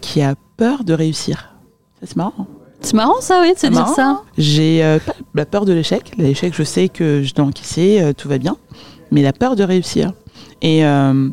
qui 0.00 0.22
a 0.22 0.36
peur 0.56 0.84
de 0.84 0.92
réussir. 0.92 1.56
Ça 2.00 2.06
c'est 2.06 2.16
marrant. 2.16 2.46
C'est 2.80 2.94
marrant 2.94 3.20
ça, 3.20 3.40
oui, 3.42 3.54
de 3.54 3.58
se 3.58 3.66
dire 3.66 3.88
ça. 3.88 4.22
J'ai 4.38 4.84
euh, 4.84 4.98
pas 4.98 5.14
la 5.34 5.46
peur 5.46 5.64
de 5.64 5.72
l'échec. 5.72 6.12
L'échec, 6.18 6.54
je 6.54 6.62
sais 6.62 6.88
que 6.88 7.22
je 7.22 7.34
dois 7.34 7.46
encaisser, 7.46 8.00
euh, 8.00 8.12
tout 8.12 8.28
va 8.28 8.38
bien. 8.38 8.56
Mais 9.10 9.22
la 9.22 9.32
peur 9.32 9.56
de 9.56 9.64
réussir. 9.64 10.12
Et 10.62 10.84
euh, 10.84 11.30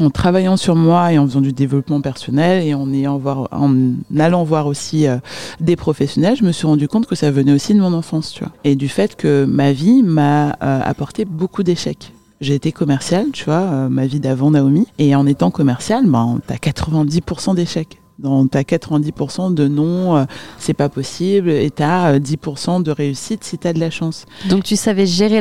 en 0.00 0.10
travaillant 0.10 0.56
sur 0.56 0.74
moi 0.74 1.12
et 1.12 1.18
en 1.18 1.26
faisant 1.26 1.40
du 1.40 1.52
développement 1.52 2.00
personnel 2.00 2.64
et 2.64 2.74
en, 2.74 2.92
ayant 2.92 3.18
voir, 3.18 3.48
en 3.52 3.74
allant 4.18 4.44
voir 4.44 4.66
aussi 4.66 5.06
euh, 5.06 5.18
des 5.60 5.76
professionnels, 5.76 6.36
je 6.36 6.44
me 6.44 6.52
suis 6.52 6.66
rendu 6.66 6.88
compte 6.88 7.06
que 7.06 7.14
ça 7.14 7.30
venait 7.30 7.52
aussi 7.52 7.74
de 7.74 7.80
mon 7.80 7.92
enfance, 7.92 8.32
tu 8.32 8.40
vois. 8.40 8.52
Et 8.64 8.74
du 8.74 8.88
fait 8.88 9.16
que 9.16 9.44
ma 9.44 9.72
vie 9.72 10.02
m'a 10.02 10.50
euh, 10.62 10.80
apporté 10.84 11.24
beaucoup 11.24 11.62
d'échecs. 11.62 12.12
J'ai 12.40 12.54
été 12.54 12.72
commerciale, 12.72 13.26
tu 13.32 13.44
vois, 13.44 13.54
euh, 13.54 13.88
ma 13.88 14.06
vie 14.06 14.18
d'avant 14.18 14.50
Naomi. 14.50 14.86
Et 14.98 15.14
en 15.14 15.26
étant 15.26 15.50
commerciale, 15.50 16.06
ben, 16.06 16.40
t'as 16.46 16.56
90% 16.56 17.54
d'échecs. 17.54 18.01
Dans 18.22 18.46
t'as 18.46 18.62
90% 18.62 19.52
de 19.52 19.66
non, 19.66 20.16
euh, 20.16 20.24
c'est 20.56 20.74
pas 20.74 20.88
possible, 20.88 21.50
et 21.50 21.70
t'as 21.72 22.12
euh, 22.12 22.18
10% 22.20 22.80
de 22.84 22.92
réussite 22.92 23.42
si 23.42 23.58
t'as 23.58 23.72
de 23.72 23.80
la 23.80 23.90
chance. 23.90 24.26
Donc 24.48 24.62
tu 24.62 24.76
savais 24.76 25.06
gérer 25.06 25.40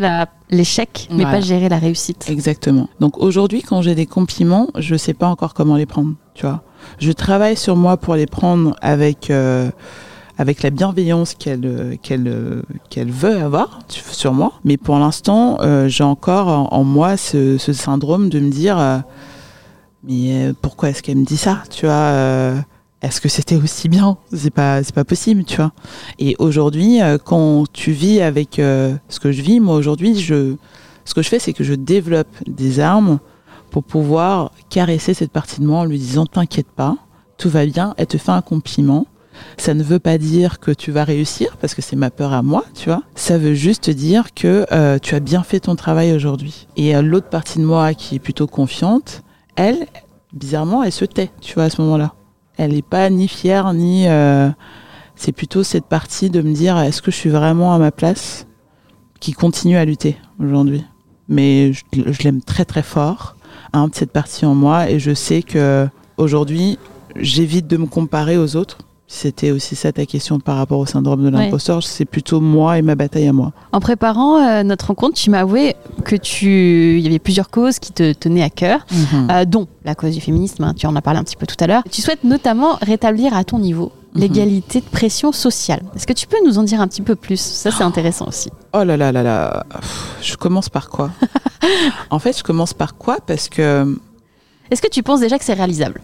l'échec, 0.50 1.08
mais 1.12 1.18
Voilà. 1.24 1.38
pas 1.38 1.42
gérer 1.42 1.70
la 1.70 1.78
réussite. 1.78 2.28
Exactement. 2.28 2.90
Donc 3.00 3.20
aujourd'hui, 3.20 3.62
quand 3.62 3.84
j'ai 3.84 3.94
des 3.94 4.08
compliments, 4.08 4.68
je 4.80 4.96
sais 4.96 5.14
pas 5.14 5.28
encore 5.28 5.54
comment 5.54 5.76
les 5.76 5.86
prendre, 5.86 6.16
tu 6.34 6.46
vois. 6.48 6.64
Je 6.98 7.12
travaille 7.12 7.56
sur 7.56 7.76
moi 7.76 7.98
pour 7.98 8.16
les 8.16 8.26
prendre 8.26 8.76
avec 8.82 9.30
euh, 9.30 9.70
avec 10.40 10.64
la 10.64 10.72
bienveillance 10.72 11.36
qu'elle 11.36 11.66
euh, 11.66 11.96
qu'elle 12.02 12.28
euh, 12.28 12.64
qu'elle 12.90 13.12
veut 13.12 13.38
avoir 13.38 13.82
tu- 13.90 14.02
sur 14.12 14.34
moi. 14.34 14.54
Mais 14.64 14.78
pour 14.78 14.98
l'instant, 14.98 15.60
euh, 15.62 15.88
j'ai 15.88 16.04
encore 16.04 16.48
en, 16.48 16.68
en 16.72 16.84
moi 16.84 17.16
ce, 17.16 17.60
ce 17.60 17.74
syndrome 17.74 18.30
de 18.30 18.40
me 18.40 18.50
dire 18.50 18.80
euh, 18.80 18.98
mais 20.04 20.52
pourquoi 20.64 20.90
est-ce 20.90 21.04
qu'elle 21.04 21.18
me 21.18 21.26
dit 21.26 21.38
ça, 21.38 21.62
tu 21.70 21.86
vois 21.86 21.94
euh, 21.94 22.60
Est-ce 23.02 23.20
que 23.20 23.30
c'était 23.30 23.56
aussi 23.56 23.90
bien? 23.90 24.18
C'est 24.32 24.54
pas 24.54 24.84
c'est 24.84 24.94
pas 24.94 25.04
possible, 25.04 25.44
tu 25.44 25.56
vois. 25.56 25.72
Et 26.20 26.36
aujourd'hui, 26.38 27.02
euh, 27.02 27.18
quand 27.18 27.66
tu 27.74 27.92
vis 27.92 28.22
avec 28.22 28.60
euh, 28.60 28.96
ce 29.10 29.20
que 29.20 29.32
je 29.32 29.42
vis, 29.42 29.60
moi 29.60 29.76
aujourd'hui, 29.76 30.20
je 30.20 30.56
ce 31.04 31.16
que 31.16 31.24
je 31.24 31.30
fais, 31.30 31.40
c'est 31.40 31.54
que 31.54 31.64
je 31.64 31.74
développe 31.74 32.28
des 32.46 32.80
armes 32.80 33.20
pour 33.72 33.84
pouvoir 33.84 34.52
caresser 34.70 35.16
cette 35.16 35.32
partie 35.32 35.62
de 35.62 35.66
moi 35.66 35.80
en 35.80 35.86
lui 35.86 35.98
disant 35.98 36.28
T'inquiète 36.28 36.68
pas, 36.68 36.96
tout 37.38 37.50
va 37.50 37.66
bien, 37.66 37.96
elle 37.98 38.06
te 38.06 38.18
fait 38.18 38.32
un 38.32 38.42
compliment. 38.42 39.08
Ça 39.58 39.74
ne 39.74 39.82
veut 39.82 39.98
pas 39.98 40.20
dire 40.20 40.60
que 40.60 40.70
tu 40.70 40.92
vas 40.92 41.04
réussir, 41.04 41.58
parce 41.60 41.74
que 41.74 41.82
c'est 41.82 41.96
ma 41.96 42.12
peur 42.12 42.34
à 42.34 42.44
moi, 42.44 42.64
tu 42.76 42.90
vois. 42.90 43.02
Ça 43.16 43.40
veut 43.40 43.56
juste 43.56 43.90
dire 43.90 44.36
que 44.36 44.68
euh, 44.72 45.00
tu 45.00 45.16
as 45.16 45.20
bien 45.20 45.42
fait 45.42 45.62
ton 45.62 45.76
travail 45.76 46.14
aujourd'hui. 46.14 46.68
Et 46.78 46.94
l'autre 47.02 47.30
partie 47.30 47.58
de 47.58 47.64
moi 47.64 47.96
qui 47.96 48.16
est 48.16 48.20
plutôt 48.20 48.46
confiante, 48.46 49.24
elle, 49.56 49.88
bizarrement, 50.34 50.84
elle 50.84 50.92
se 50.92 51.06
tait, 51.06 51.32
tu 51.42 51.56
vois, 51.56 51.64
à 51.64 51.70
ce 51.72 51.82
moment-là. 51.82 52.14
Elle 52.62 52.74
n'est 52.74 52.84
pas 52.84 53.10
ni 53.10 53.28
fière, 53.28 53.74
ni... 53.74 54.08
euh, 54.08 54.48
c'est 55.16 55.32
plutôt 55.32 55.64
cette 55.64 55.86
partie 55.86 56.30
de 56.30 56.44
me 56.44 56.54
dire, 56.54 56.78
est-ce 56.78 57.02
que 57.02 57.10
je 57.10 57.16
suis 57.16 57.32
vraiment 57.32 57.74
à 57.74 57.80
ma 57.80 57.92
place 57.92 58.46
qui 59.20 59.34
continue 59.34 59.78
à 59.78 59.84
lutter 59.86 60.16
aujourd'hui? 60.40 60.86
Mais 61.28 61.74
je, 61.74 62.24
l'aime 62.24 62.44
très 62.44 62.64
très 62.64 62.84
fort, 62.84 63.36
hein, 63.74 63.90
cette 63.92 64.12
partie 64.12 64.46
en 64.46 64.54
moi, 64.54 64.92
et 64.92 65.00
je 65.00 65.12
sais 65.12 65.42
que 65.42 65.88
aujourd'hui, 66.18 66.78
j'évite 67.16 67.66
de 67.66 67.78
me 67.78 67.88
comparer 67.88 68.38
aux 68.38 68.56
autres. 68.56 68.78
C'était 69.14 69.52
aussi 69.52 69.76
ça 69.76 69.92
ta 69.92 70.06
question 70.06 70.40
par 70.40 70.56
rapport 70.56 70.80
au 70.80 70.86
syndrome 70.86 71.22
de 71.30 71.36
Ouais. 71.36 71.44
l'imposteur. 71.44 71.84
C'est 71.84 72.06
plutôt 72.06 72.40
moi 72.40 72.78
et 72.78 72.82
ma 72.82 72.96
bataille 72.96 73.28
à 73.28 73.34
moi. 73.34 73.52
En 73.74 73.82
préparant 73.82 74.38
euh, 74.42 74.64
notre 74.64 74.88
rencontre, 74.88 75.16
tu 75.16 75.30
m'as 75.30 75.40
avoué 75.42 75.76
que 76.06 76.16
tu, 76.16 76.98
il 76.98 77.04
y 77.04 77.08
avait 77.08 77.20
plusieurs 77.20 77.50
causes 77.50 77.78
qui 77.80 77.92
te 77.92 78.14
tenaient 78.14 78.42
à 78.42 78.50
cœur, 78.50 78.86
Mhm. 78.90 79.28
euh, 79.30 79.44
dont 79.46 79.68
la 79.84 79.96
cause 79.96 80.14
du 80.16 80.22
féminisme. 80.22 80.64
hein, 80.64 80.74
tu 80.74 80.88
en 80.88 80.96
as 80.96 81.02
parlé 81.02 81.20
un 81.20 81.24
petit 81.26 81.36
peu 81.36 81.46
tout 81.46 81.62
à 81.62 81.68
l'heure. 81.68 81.84
Tu 81.92 82.02
souhaites 82.02 82.24
notamment 82.24 82.78
rétablir 82.82 83.36
à 83.36 83.44
ton 83.44 83.60
niveau 83.60 83.92
Mhm. 84.16 84.22
l'égalité 84.22 84.80
de 84.80 84.86
pression 84.86 85.34
sociale. 85.34 85.82
Est-ce 85.94 86.08
que 86.08 86.14
tu 86.14 86.26
peux 86.26 86.38
nous 86.46 86.58
en 86.58 86.64
dire 86.64 86.80
un 86.80 86.88
petit 86.88 87.02
peu 87.02 87.16
plus? 87.16 87.40
Ça, 87.42 87.70
c'est 87.70 87.84
intéressant 87.84 88.30
aussi. 88.30 88.50
Oh 88.74 88.86
là 88.86 88.96
là 88.96 89.12
là 89.12 89.24
là. 89.24 89.66
Je 90.22 90.38
commence 90.38 90.70
par 90.70 90.90
quoi? 90.90 91.12
En 92.10 92.20
fait, 92.20 92.38
je 92.38 92.44
commence 92.44 92.74
par 92.74 92.96
quoi? 92.96 93.18
Parce 93.28 93.50
que 93.50 93.94
Est-ce 94.72 94.82
que 94.82 94.90
tu 94.90 95.04
penses 95.04 95.20
déjà 95.20 95.38
que 95.38 95.44
c'est 95.44 95.54
réalisable? 95.54 96.00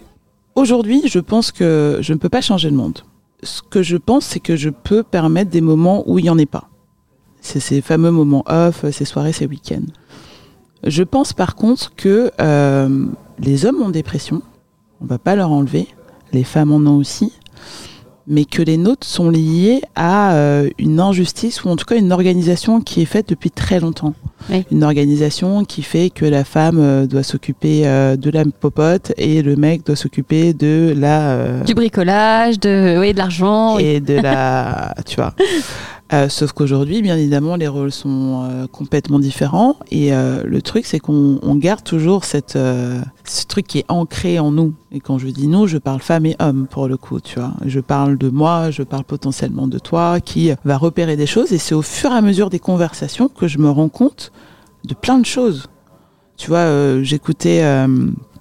Aujourd'hui, 0.57 1.03
je 1.05 1.19
pense 1.19 1.51
que 1.51 1.99
je 2.01 2.13
ne 2.13 2.17
peux 2.17 2.29
pas 2.29 2.41
changer 2.41 2.71
le 2.71 2.75
monde. 2.75 3.01
Ce 3.43 3.61
que 3.61 3.83
je 3.83 3.95
pense, 3.95 4.25
c'est 4.25 4.39
que 4.39 4.55
je 4.55 4.71
peux 4.71 5.03
permettre 5.03 5.51
des 5.51 5.61
moments 5.61 6.03
où 6.09 6.17
il 6.17 6.23
n'y 6.23 6.31
en 6.31 6.37
ait 6.39 6.47
pas. 6.47 6.67
C'est 7.41 7.59
ces 7.59 7.79
fameux 7.79 8.09
moments 8.09 8.43
off, 8.47 8.83
ces 8.89 9.05
soirées, 9.05 9.33
ces 9.33 9.45
week-ends. 9.45 9.85
Je 10.83 11.03
pense 11.03 11.31
par 11.31 11.55
contre 11.55 11.93
que 11.95 12.31
euh, 12.41 13.05
les 13.37 13.67
hommes 13.67 13.83
ont 13.83 13.91
des 13.91 14.01
pressions, 14.01 14.41
on 14.99 15.05
va 15.05 15.19
pas 15.19 15.35
leur 15.35 15.51
enlever, 15.51 15.87
les 16.33 16.43
femmes 16.43 16.71
en 16.71 16.89
ont 16.89 16.97
aussi, 16.97 17.33
mais 18.27 18.43
que 18.45 18.61
les 18.61 18.75
nôtres 18.77 19.07
sont 19.07 19.29
liées 19.29 19.81
à 19.95 20.33
euh, 20.33 20.69
une 20.77 20.99
injustice 20.99 21.63
ou 21.63 21.69
en 21.69 21.75
tout 21.77 21.85
cas 21.85 21.95
une 21.95 22.11
organisation 22.11 22.81
qui 22.81 23.01
est 23.01 23.05
faite 23.05 23.29
depuis 23.29 23.49
très 23.51 23.79
longtemps. 23.79 24.13
Oui. 24.49 24.65
Une 24.71 24.83
organisation 24.83 25.63
qui 25.65 25.81
fait 25.81 26.09
que 26.09 26.25
la 26.25 26.43
femme 26.43 26.77
euh, 26.79 27.07
doit 27.07 27.23
s'occuper 27.23 27.87
euh, 27.87 28.15
de 28.17 28.29
la 28.29 28.43
popote 28.45 29.13
et 29.17 29.41
le 29.41 29.55
mec 29.55 29.85
doit 29.85 29.95
s'occuper 29.95 30.53
de 30.53 30.93
la 30.95 31.61
Du 31.65 31.73
bricolage, 31.73 32.59
de, 32.59 32.97
oui, 32.99 33.13
de 33.13 33.17
l'argent. 33.17 33.77
oui. 33.77 33.83
et 33.85 33.99
de 34.01 34.15
la 34.15 34.93
tu 35.05 35.15
vois. 35.15 35.33
Euh, 36.13 36.29
sauf 36.29 36.53
qu'aujourd'hui, 36.53 37.01
bien 37.01 37.17
évidemment, 37.17 37.57
les 37.57 37.67
rôles 37.67 37.91
sont 37.91 38.45
euh, 38.49 38.67
complètement 38.67 39.19
différents. 39.19 39.75
Et 39.91 40.13
euh, 40.13 40.43
le 40.45 40.61
truc, 40.61 40.85
c'est 40.85 40.99
qu'on 40.99 41.39
on 41.41 41.55
garde 41.55 41.83
toujours 41.83 42.23
cette, 42.23 42.57
ce 42.57 43.45
truc 43.47 43.67
qui 43.67 43.79
est 43.79 43.85
ancré 43.89 44.39
en 44.39 44.51
nous. 44.51 44.73
Et 44.91 44.99
quand 44.99 45.17
je 45.17 45.27
dis 45.27 45.47
nous, 45.47 45.67
je 45.67 45.77
parle 45.77 45.99
femme 45.99 46.25
et 46.25 46.35
homme 46.39 46.67
pour 46.69 46.87
le 46.87 46.95
coup, 46.97 47.19
tu 47.19 47.39
vois. 47.39 47.53
Je 47.65 47.79
parle 47.79 48.17
de 48.17 48.29
moi, 48.29 48.71
je 48.71 48.83
parle 48.83 49.03
potentiellement 49.03 49.67
de 49.67 49.79
toi, 49.79 50.19
qui 50.21 50.51
va 50.63 50.77
repérer 50.77 51.17
des 51.17 51.25
choses. 51.25 51.51
Et 51.51 51.57
c'est 51.57 51.75
au 51.75 51.81
fur 51.81 52.11
et 52.11 52.15
à 52.15 52.21
mesure 52.21 52.49
des 52.49 52.59
conversations 52.59 53.27
que 53.27 53.47
je 53.47 53.57
me 53.57 53.69
rends 53.69 53.89
compte 53.89 54.31
de 54.85 54.93
plein 54.93 55.19
de 55.19 55.25
choses. 55.25 55.67
Tu 56.37 56.49
vois, 56.49 57.01
j'écoutais 57.01 57.63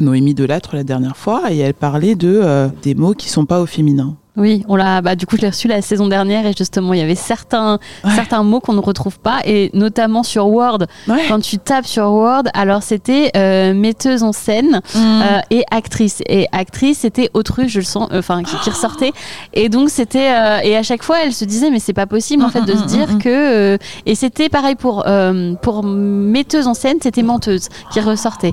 Noémie 0.00 0.34
Delattre 0.34 0.76
la 0.76 0.84
dernière 0.84 1.16
fois 1.16 1.50
et 1.50 1.58
elle 1.58 1.72
parlait 1.72 2.14
de 2.14 2.68
des 2.82 2.94
mots 2.94 3.14
qui 3.14 3.30
sont 3.30 3.46
pas 3.46 3.60
au 3.60 3.66
féminin. 3.66 4.16
Oui, 4.36 4.64
on 4.68 4.76
l'a. 4.76 5.00
Bah, 5.00 5.14
du 5.16 5.26
coup, 5.26 5.36
je 5.36 5.42
l'ai 5.42 5.48
reçu 5.48 5.66
la 5.68 5.80
saison 5.82 6.08
dernière 6.08 6.46
et 6.46 6.52
justement, 6.56 6.92
il 6.92 7.00
y 7.00 7.02
avait 7.02 7.14
certains, 7.14 7.78
certains 8.14 8.42
mots 8.42 8.60
qu'on 8.60 8.74
ne 8.74 8.80
retrouve 8.80 9.18
pas 9.18 9.38
et 9.44 9.70
notamment 9.72 10.22
sur 10.22 10.46
Word. 10.48 10.80
Quand 11.28 11.40
tu 11.40 11.58
tapes 11.58 11.86
sur 11.86 12.04
Word, 12.10 12.42
alors 12.54 12.82
c'était 12.82 13.30
euh, 13.36 13.72
metteuse 13.74 14.22
en 14.22 14.32
scène 14.32 14.80
Mm. 14.94 14.98
euh, 15.22 15.40
et 15.50 15.64
actrice. 15.70 16.22
Et 16.28 16.46
actrice, 16.52 16.98
c'était 16.98 17.30
autruche, 17.34 17.72
je 17.72 17.78
le 17.80 17.84
sens, 17.84 18.08
euh, 18.12 18.18
enfin, 18.18 18.42
qui, 18.42 18.56
qui 18.60 18.70
ressortait. 18.70 19.12
Et 19.54 19.68
donc, 19.68 19.90
c'était. 19.90 20.30
euh, 20.30 20.58
et 20.62 20.76
à 20.76 20.82
chaque 20.82 21.02
fois, 21.02 21.16
elle 21.24 21.32
se 21.32 21.44
disait, 21.44 21.70
mais 21.70 21.78
c'est 21.78 21.92
pas 21.92 22.06
possible 22.06 22.42
en 22.44 22.48
fait 22.50 22.62
de 22.62 22.76
se 22.76 22.84
dire 22.84 23.18
que. 23.18 23.28
euh, 23.74 23.78
et 24.06 24.14
c'était 24.14 24.48
pareil 24.48 24.74
pour, 24.74 25.04
euh, 25.06 25.54
pour 25.62 25.82
metteuse 25.82 26.66
en 26.66 26.74
scène, 26.74 26.98
c'était 27.02 27.22
menteuse 27.22 27.68
qui 27.92 28.00
ressortait. 28.00 28.52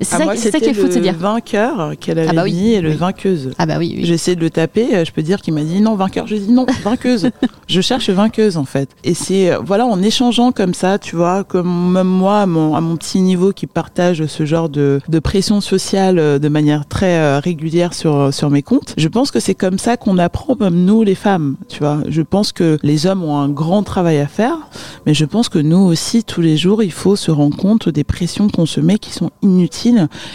C'est 0.00 0.14
Ah, 0.16 0.36
ça, 0.36 0.50
ça 0.50 0.60
qu'il 0.60 0.74
faut 0.74 0.90
se 0.90 0.96
le 0.96 1.00
dire. 1.00 1.14
vainqueur 1.14 1.92
qu'elle 1.98 2.18
avait 2.18 2.28
Ah 2.30 2.32
bah 2.34 2.42
oui, 2.44 2.52
mis 2.52 2.72
et 2.72 2.80
le 2.80 2.92
vainqueuse. 2.92 3.52
Ah 3.58 3.66
bah 3.66 3.76
oui, 3.78 3.94
oui. 3.96 4.04
J'ai 4.04 4.14
essayé 4.14 4.36
de 4.36 4.40
le 4.42 4.50
taper, 4.50 4.94
euh, 4.94 5.04
je 5.04 5.12
peux 5.12 5.22
dire 5.22 5.40
qu'il 5.40 5.54
m'a 5.54 5.62
dit 5.62 5.80
non 5.80 5.94
vainqueur, 5.94 6.26
j'ai 6.26 6.38
dit 6.38 6.52
non 6.52 6.66
vainqueuse. 6.84 7.30
je 7.66 7.80
cherche 7.80 8.10
vainqueuse 8.10 8.56
en 8.58 8.64
fait. 8.64 8.90
Et 9.04 9.14
c'est 9.14 9.52
euh, 9.52 9.58
voilà 9.64 9.86
en 9.86 10.02
échangeant 10.02 10.52
comme 10.52 10.74
ça, 10.74 10.98
tu 10.98 11.16
vois, 11.16 11.44
comme 11.44 11.92
même 11.92 12.06
moi 12.08 12.40
à 12.40 12.46
mon, 12.46 12.74
à 12.74 12.80
mon 12.80 12.96
petit 12.96 13.20
niveau 13.20 13.52
qui 13.52 13.66
partage 13.66 14.26
ce 14.26 14.44
genre 14.44 14.68
de, 14.68 15.00
de 15.08 15.18
pression 15.18 15.60
sociale 15.60 16.18
euh, 16.18 16.38
de 16.38 16.48
manière 16.48 16.86
très 16.86 17.16
euh, 17.18 17.38
régulière 17.40 17.94
sur 17.94 18.34
sur 18.34 18.50
mes 18.50 18.62
comptes. 18.62 18.94
Je 18.98 19.08
pense 19.08 19.30
que 19.30 19.40
c'est 19.40 19.54
comme 19.54 19.78
ça 19.78 19.96
qu'on 19.96 20.18
apprend 20.18 20.56
même 20.60 20.84
nous 20.84 21.02
les 21.04 21.14
femmes, 21.14 21.56
tu 21.68 21.78
vois. 21.78 22.00
Je 22.08 22.22
pense 22.22 22.52
que 22.52 22.78
les 22.82 23.06
hommes 23.06 23.22
ont 23.24 23.38
un 23.38 23.48
grand 23.48 23.82
travail 23.82 24.18
à 24.18 24.26
faire, 24.26 24.58
mais 25.06 25.14
je 25.14 25.24
pense 25.24 25.48
que 25.48 25.58
nous 25.58 25.78
aussi 25.78 26.22
tous 26.24 26.40
les 26.42 26.56
jours 26.56 26.82
il 26.82 26.92
faut 26.92 27.16
se 27.16 27.30
rendre 27.30 27.56
compte 27.56 27.88
des 27.88 28.04
pressions 28.04 28.48
qu'on 28.48 28.66
se 28.66 28.80
met 28.80 28.98
qui 28.98 29.12
sont 29.12 29.30
inutiles 29.42 29.85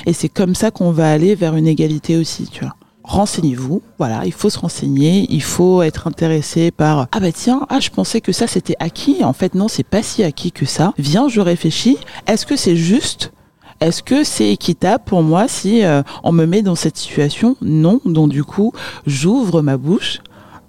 et 0.05 0.13
c'est 0.13 0.29
comme 0.29 0.55
ça 0.55 0.71
qu'on 0.71 0.91
va 0.91 1.11
aller 1.11 1.35
vers 1.35 1.55
une 1.55 1.67
égalité 1.67 2.17
aussi, 2.17 2.47
tu 2.47 2.61
vois 2.61 2.75
renseignez-vous. 3.03 3.81
Voilà, 3.97 4.21
il 4.25 4.31
faut 4.31 4.49
se 4.49 4.59
renseigner, 4.59 5.25
il 5.29 5.43
faut 5.43 5.81
être 5.81 6.07
intéressé 6.07 6.71
par 6.71 7.07
ah 7.11 7.19
bah 7.19 7.31
tiens, 7.31 7.65
ah 7.69 7.79
je 7.79 7.89
pensais 7.89 8.21
que 8.21 8.31
ça 8.31 8.47
c'était 8.47 8.75
acquis. 8.79 9.23
En 9.23 9.33
fait 9.33 9.55
non, 9.55 9.67
c'est 9.67 9.83
pas 9.83 10.03
si 10.03 10.23
acquis 10.23 10.51
que 10.51 10.65
ça. 10.65 10.93
Viens, 10.97 11.27
je 11.27 11.41
réfléchis. 11.41 11.97
Est-ce 12.27 12.45
que 12.45 12.55
c'est 12.55 12.75
juste? 12.75 13.31
Est-ce 13.79 14.03
que 14.03 14.23
c'est 14.23 14.51
équitable 14.51 15.03
pour 15.05 15.23
moi 15.23 15.47
si 15.47 15.83
euh, 15.83 16.03
on 16.23 16.31
me 16.31 16.45
met 16.45 16.61
dans 16.61 16.75
cette 16.75 16.97
situation? 16.97 17.57
Non. 17.61 17.99
Donc 18.05 18.29
du 18.29 18.43
coup, 18.43 18.73
j'ouvre 19.07 19.61
ma 19.61 19.77
bouche, 19.77 20.19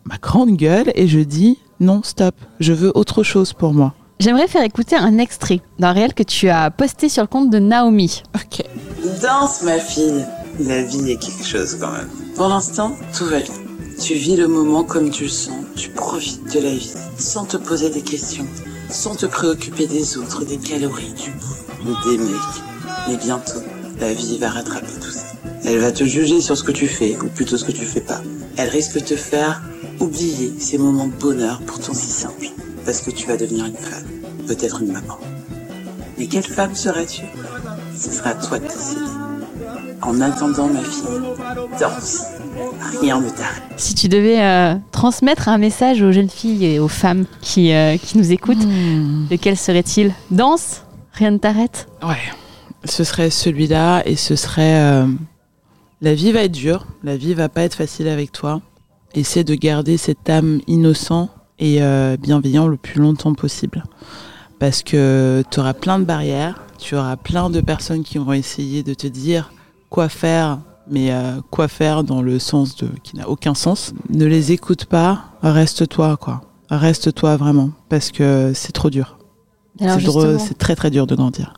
ma 0.04 0.16
grande 0.16 0.56
gueule 0.56 0.90
et 0.94 1.06
je 1.06 1.20
dis 1.20 1.58
non, 1.80 2.02
stop. 2.02 2.34
Je 2.60 2.72
veux 2.72 2.92
autre 2.94 3.22
chose 3.22 3.52
pour 3.52 3.74
moi. 3.74 3.94
J'aimerais 4.22 4.46
faire 4.46 4.62
écouter 4.62 4.94
un 4.94 5.18
extrait 5.18 5.62
d'un 5.80 5.90
réel 5.90 6.14
que 6.14 6.22
tu 6.22 6.48
as 6.48 6.70
posté 6.70 7.08
sur 7.08 7.24
le 7.24 7.26
compte 7.26 7.50
de 7.50 7.58
Naomi. 7.58 8.22
Ok. 8.36 8.64
Danse, 9.20 9.62
ma 9.64 9.80
fille. 9.80 10.24
La 10.60 10.80
vie 10.80 11.10
est 11.10 11.16
quelque 11.16 11.44
chose 11.44 11.76
quand 11.80 11.90
même. 11.90 12.08
Pour 12.36 12.46
l'instant, 12.46 12.92
tout 13.18 13.24
va 13.24 13.40
bien. 13.40 13.54
Tu 14.00 14.14
vis 14.14 14.36
le 14.36 14.46
moment 14.46 14.84
comme 14.84 15.10
tu 15.10 15.24
le 15.24 15.28
sens. 15.28 15.56
Tu 15.74 15.90
profites 15.90 16.54
de 16.54 16.60
la 16.60 16.70
vie 16.70 16.92
sans 17.18 17.46
te 17.46 17.56
poser 17.56 17.90
des 17.90 18.02
questions, 18.02 18.46
sans 18.88 19.16
te 19.16 19.26
préoccuper 19.26 19.88
des 19.88 20.16
autres, 20.16 20.44
des 20.44 20.58
calories, 20.58 21.14
du 21.14 21.32
bout, 21.32 22.08
des 22.08 22.18
mecs. 22.18 22.62
Mais 23.08 23.16
bientôt, 23.16 23.58
la 23.98 24.12
vie 24.12 24.38
va 24.38 24.50
rattraper 24.50 25.00
tout 25.02 25.10
ça. 25.10 25.24
Elle 25.64 25.80
va 25.80 25.90
te 25.90 26.04
juger 26.04 26.40
sur 26.40 26.56
ce 26.56 26.62
que 26.62 26.70
tu 26.70 26.86
fais, 26.86 27.18
ou 27.20 27.26
plutôt 27.26 27.56
ce 27.56 27.64
que 27.64 27.72
tu 27.72 27.84
fais 27.84 28.00
pas. 28.00 28.20
Elle 28.56 28.68
risque 28.68 28.94
de 28.94 29.00
te 29.00 29.16
faire 29.16 29.62
oublier 29.98 30.52
ces 30.60 30.78
moments 30.78 31.08
de 31.08 31.16
bonheur 31.16 31.60
pourtant 31.66 31.92
si 31.92 32.06
simples. 32.06 32.52
Parce 32.84 33.00
que 33.00 33.10
tu 33.10 33.26
vas 33.26 33.36
devenir 33.36 33.66
une 33.66 33.76
femme, 33.76 34.04
peut-être 34.46 34.82
une 34.82 34.92
maman. 34.92 35.18
Mais 36.18 36.26
quelle 36.26 36.42
femme 36.42 36.74
seras-tu 36.74 37.22
Ce 37.96 38.10
sera 38.10 38.30
à 38.30 38.34
toi 38.34 38.58
de 38.58 38.64
décider. 38.66 39.00
En 40.02 40.20
attendant, 40.20 40.66
ma 40.66 40.80
fille, 40.80 41.02
danse. 41.78 42.24
Rien 43.00 43.20
ne 43.20 43.30
t'arrête. 43.30 43.62
Si 43.76 43.94
tu 43.94 44.08
devais 44.08 44.42
euh, 44.42 44.74
transmettre 44.90 45.48
un 45.48 45.58
message 45.58 46.02
aux 46.02 46.12
jeunes 46.12 46.28
filles 46.28 46.64
et 46.66 46.78
aux 46.78 46.88
femmes 46.88 47.24
qui, 47.40 47.72
euh, 47.72 47.96
qui 47.96 48.18
nous 48.18 48.32
écoutent, 48.32 48.66
lequel 49.30 49.56
serait-il? 49.56 50.12
Danse 50.30 50.82
Rien 51.12 51.30
ne 51.30 51.38
t'arrête? 51.38 51.86
Ouais. 52.02 52.16
Ce 52.84 53.04
serait 53.04 53.30
celui-là 53.30 54.02
et 54.06 54.16
ce 54.16 54.34
serait 54.34 54.80
euh, 54.82 55.06
la 56.00 56.14
vie 56.14 56.32
va 56.32 56.42
être 56.42 56.52
dure, 56.52 56.86
la 57.04 57.16
vie 57.16 57.32
va 57.32 57.48
pas 57.48 57.62
être 57.62 57.76
facile 57.76 58.08
avec 58.08 58.32
toi. 58.32 58.60
Essaie 59.14 59.44
de 59.44 59.54
garder 59.54 59.96
cette 59.96 60.28
âme 60.28 60.60
innocent 60.66 61.30
et 61.58 61.82
euh, 61.82 62.16
bienveillant 62.16 62.66
le 62.66 62.76
plus 62.76 63.00
longtemps 63.00 63.34
possible. 63.34 63.84
Parce 64.58 64.82
que 64.82 65.42
tu 65.50 65.60
auras 65.60 65.74
plein 65.74 65.98
de 65.98 66.04
barrières, 66.04 66.60
tu 66.78 66.94
auras 66.96 67.16
plein 67.16 67.50
de 67.50 67.60
personnes 67.60 68.02
qui 68.04 68.18
vont 68.18 68.32
essayer 68.32 68.82
de 68.82 68.94
te 68.94 69.06
dire 69.06 69.52
quoi 69.90 70.08
faire, 70.08 70.58
mais 70.90 71.12
euh, 71.12 71.40
quoi 71.50 71.68
faire 71.68 72.04
dans 72.04 72.22
le 72.22 72.38
sens 72.38 72.76
de 72.76 72.88
qui 73.02 73.16
n'a 73.16 73.28
aucun 73.28 73.54
sens. 73.54 73.92
Ne 74.10 74.24
les 74.26 74.52
écoute 74.52 74.84
pas, 74.86 75.24
reste-toi 75.42 76.16
quoi. 76.16 76.42
Reste-toi 76.70 77.36
vraiment 77.36 77.70
parce 77.88 78.10
que 78.10 78.52
c'est 78.54 78.72
trop 78.72 78.88
dur. 78.90 79.18
C'est 79.78 80.58
très 80.58 80.76
très 80.76 80.90
dur 80.90 81.06
de 81.06 81.14
grandir. 81.14 81.54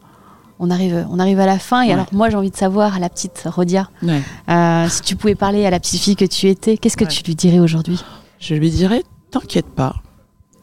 on 0.58 0.70
arrive, 0.70 1.06
on 1.10 1.18
arrive 1.18 1.40
à 1.40 1.46
la 1.46 1.58
fin 1.58 1.82
et 1.82 1.88
Ouais. 1.88 1.92
alors 1.94 2.06
moi 2.12 2.30
j'ai 2.30 2.36
envie 2.36 2.50
de 2.50 2.56
savoir 2.56 2.94
à 2.96 2.98
la 3.00 3.08
petite 3.08 3.42
Rodia, 3.46 3.90
Ouais. 4.02 4.22
euh, 4.48 4.88
si 4.88 5.02
tu 5.02 5.16
pouvais 5.16 5.34
parler 5.34 5.66
à 5.66 5.70
la 5.70 5.78
petite 5.80 6.00
fille 6.00 6.16
que 6.16 6.24
tu 6.24 6.48
étais, 6.48 6.76
qu'est-ce 6.78 6.96
que 6.96 7.04
Ouais. 7.04 7.10
tu 7.10 7.22
lui 7.24 7.34
dirais 7.34 7.58
aujourd'hui? 7.58 8.02
Je 8.38 8.54
lui 8.54 8.70
dirais, 8.70 9.02
t'inquiète 9.40 9.66
pas, 9.66 9.96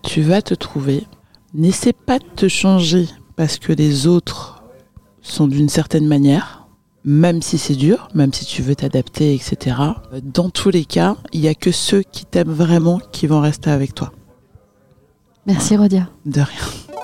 tu 0.01 0.21
vas 0.21 0.41
te 0.41 0.53
trouver. 0.53 1.05
N'essaie 1.53 1.91
pas 1.91 2.19
de 2.19 2.25
te 2.25 2.47
changer 2.47 3.07
parce 3.35 3.57
que 3.57 3.73
les 3.73 4.07
autres 4.07 4.63
sont 5.21 5.47
d'une 5.47 5.67
certaine 5.67 6.07
manière, 6.07 6.67
même 7.03 7.41
si 7.41 7.57
c'est 7.57 7.75
dur, 7.75 8.07
même 8.13 8.31
si 8.31 8.45
tu 8.45 8.61
veux 8.61 8.75
t'adapter, 8.75 9.35
etc. 9.35 9.75
Dans 10.23 10.49
tous 10.49 10.69
les 10.69 10.85
cas, 10.85 11.17
il 11.33 11.41
y 11.41 11.49
a 11.49 11.53
que 11.53 11.71
ceux 11.71 12.01
qui 12.01 12.23
t'aiment 12.23 12.53
vraiment 12.53 13.01
qui 13.11 13.27
vont 13.27 13.41
rester 13.41 13.69
avec 13.69 13.93
toi. 13.93 14.13
Merci 15.45 15.75
Rodia. 15.75 16.07
De 16.25 16.39
rien. 16.39 16.95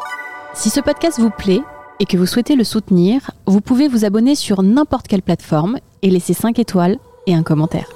Si 0.53 0.69
ce 0.69 0.80
podcast 0.80 1.19
vous 1.19 1.32
plaît 1.32 1.62
et 1.99 2.06
que 2.06 2.15
vous 2.15 2.27
souhaitez 2.27 2.56
le 2.56 2.63
soutenir, 2.63 3.32
vous 3.45 3.60
pouvez 3.60 3.89
vous 3.89 4.06
abonner 4.06 4.36
sur 4.36 4.63
n'importe 4.63 5.10
quelle 5.10 5.21
plateforme 5.21 5.80
et 6.01 6.10
laisser 6.10 6.34
5 6.34 6.60
étoiles 6.60 6.97
et 7.25 7.36
un 7.36 7.43
commentaire. 7.43 7.89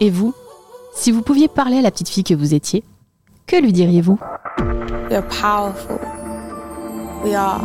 Et 0.00 0.10
vous, 0.10 0.34
si 0.94 1.12
vous 1.12 1.22
pouviez 1.22 1.48
parler 1.48 1.78
à 1.78 1.82
la 1.82 1.90
petite 1.90 2.08
fille 2.08 2.24
que 2.24 2.34
vous 2.34 2.54
étiez, 2.54 2.82
que 3.46 3.56
lui 3.56 3.72
diriez-vous? 3.72 4.18
We're 5.10 5.22
powerful. 5.28 5.98
We 7.24 7.34
are. 7.34 7.60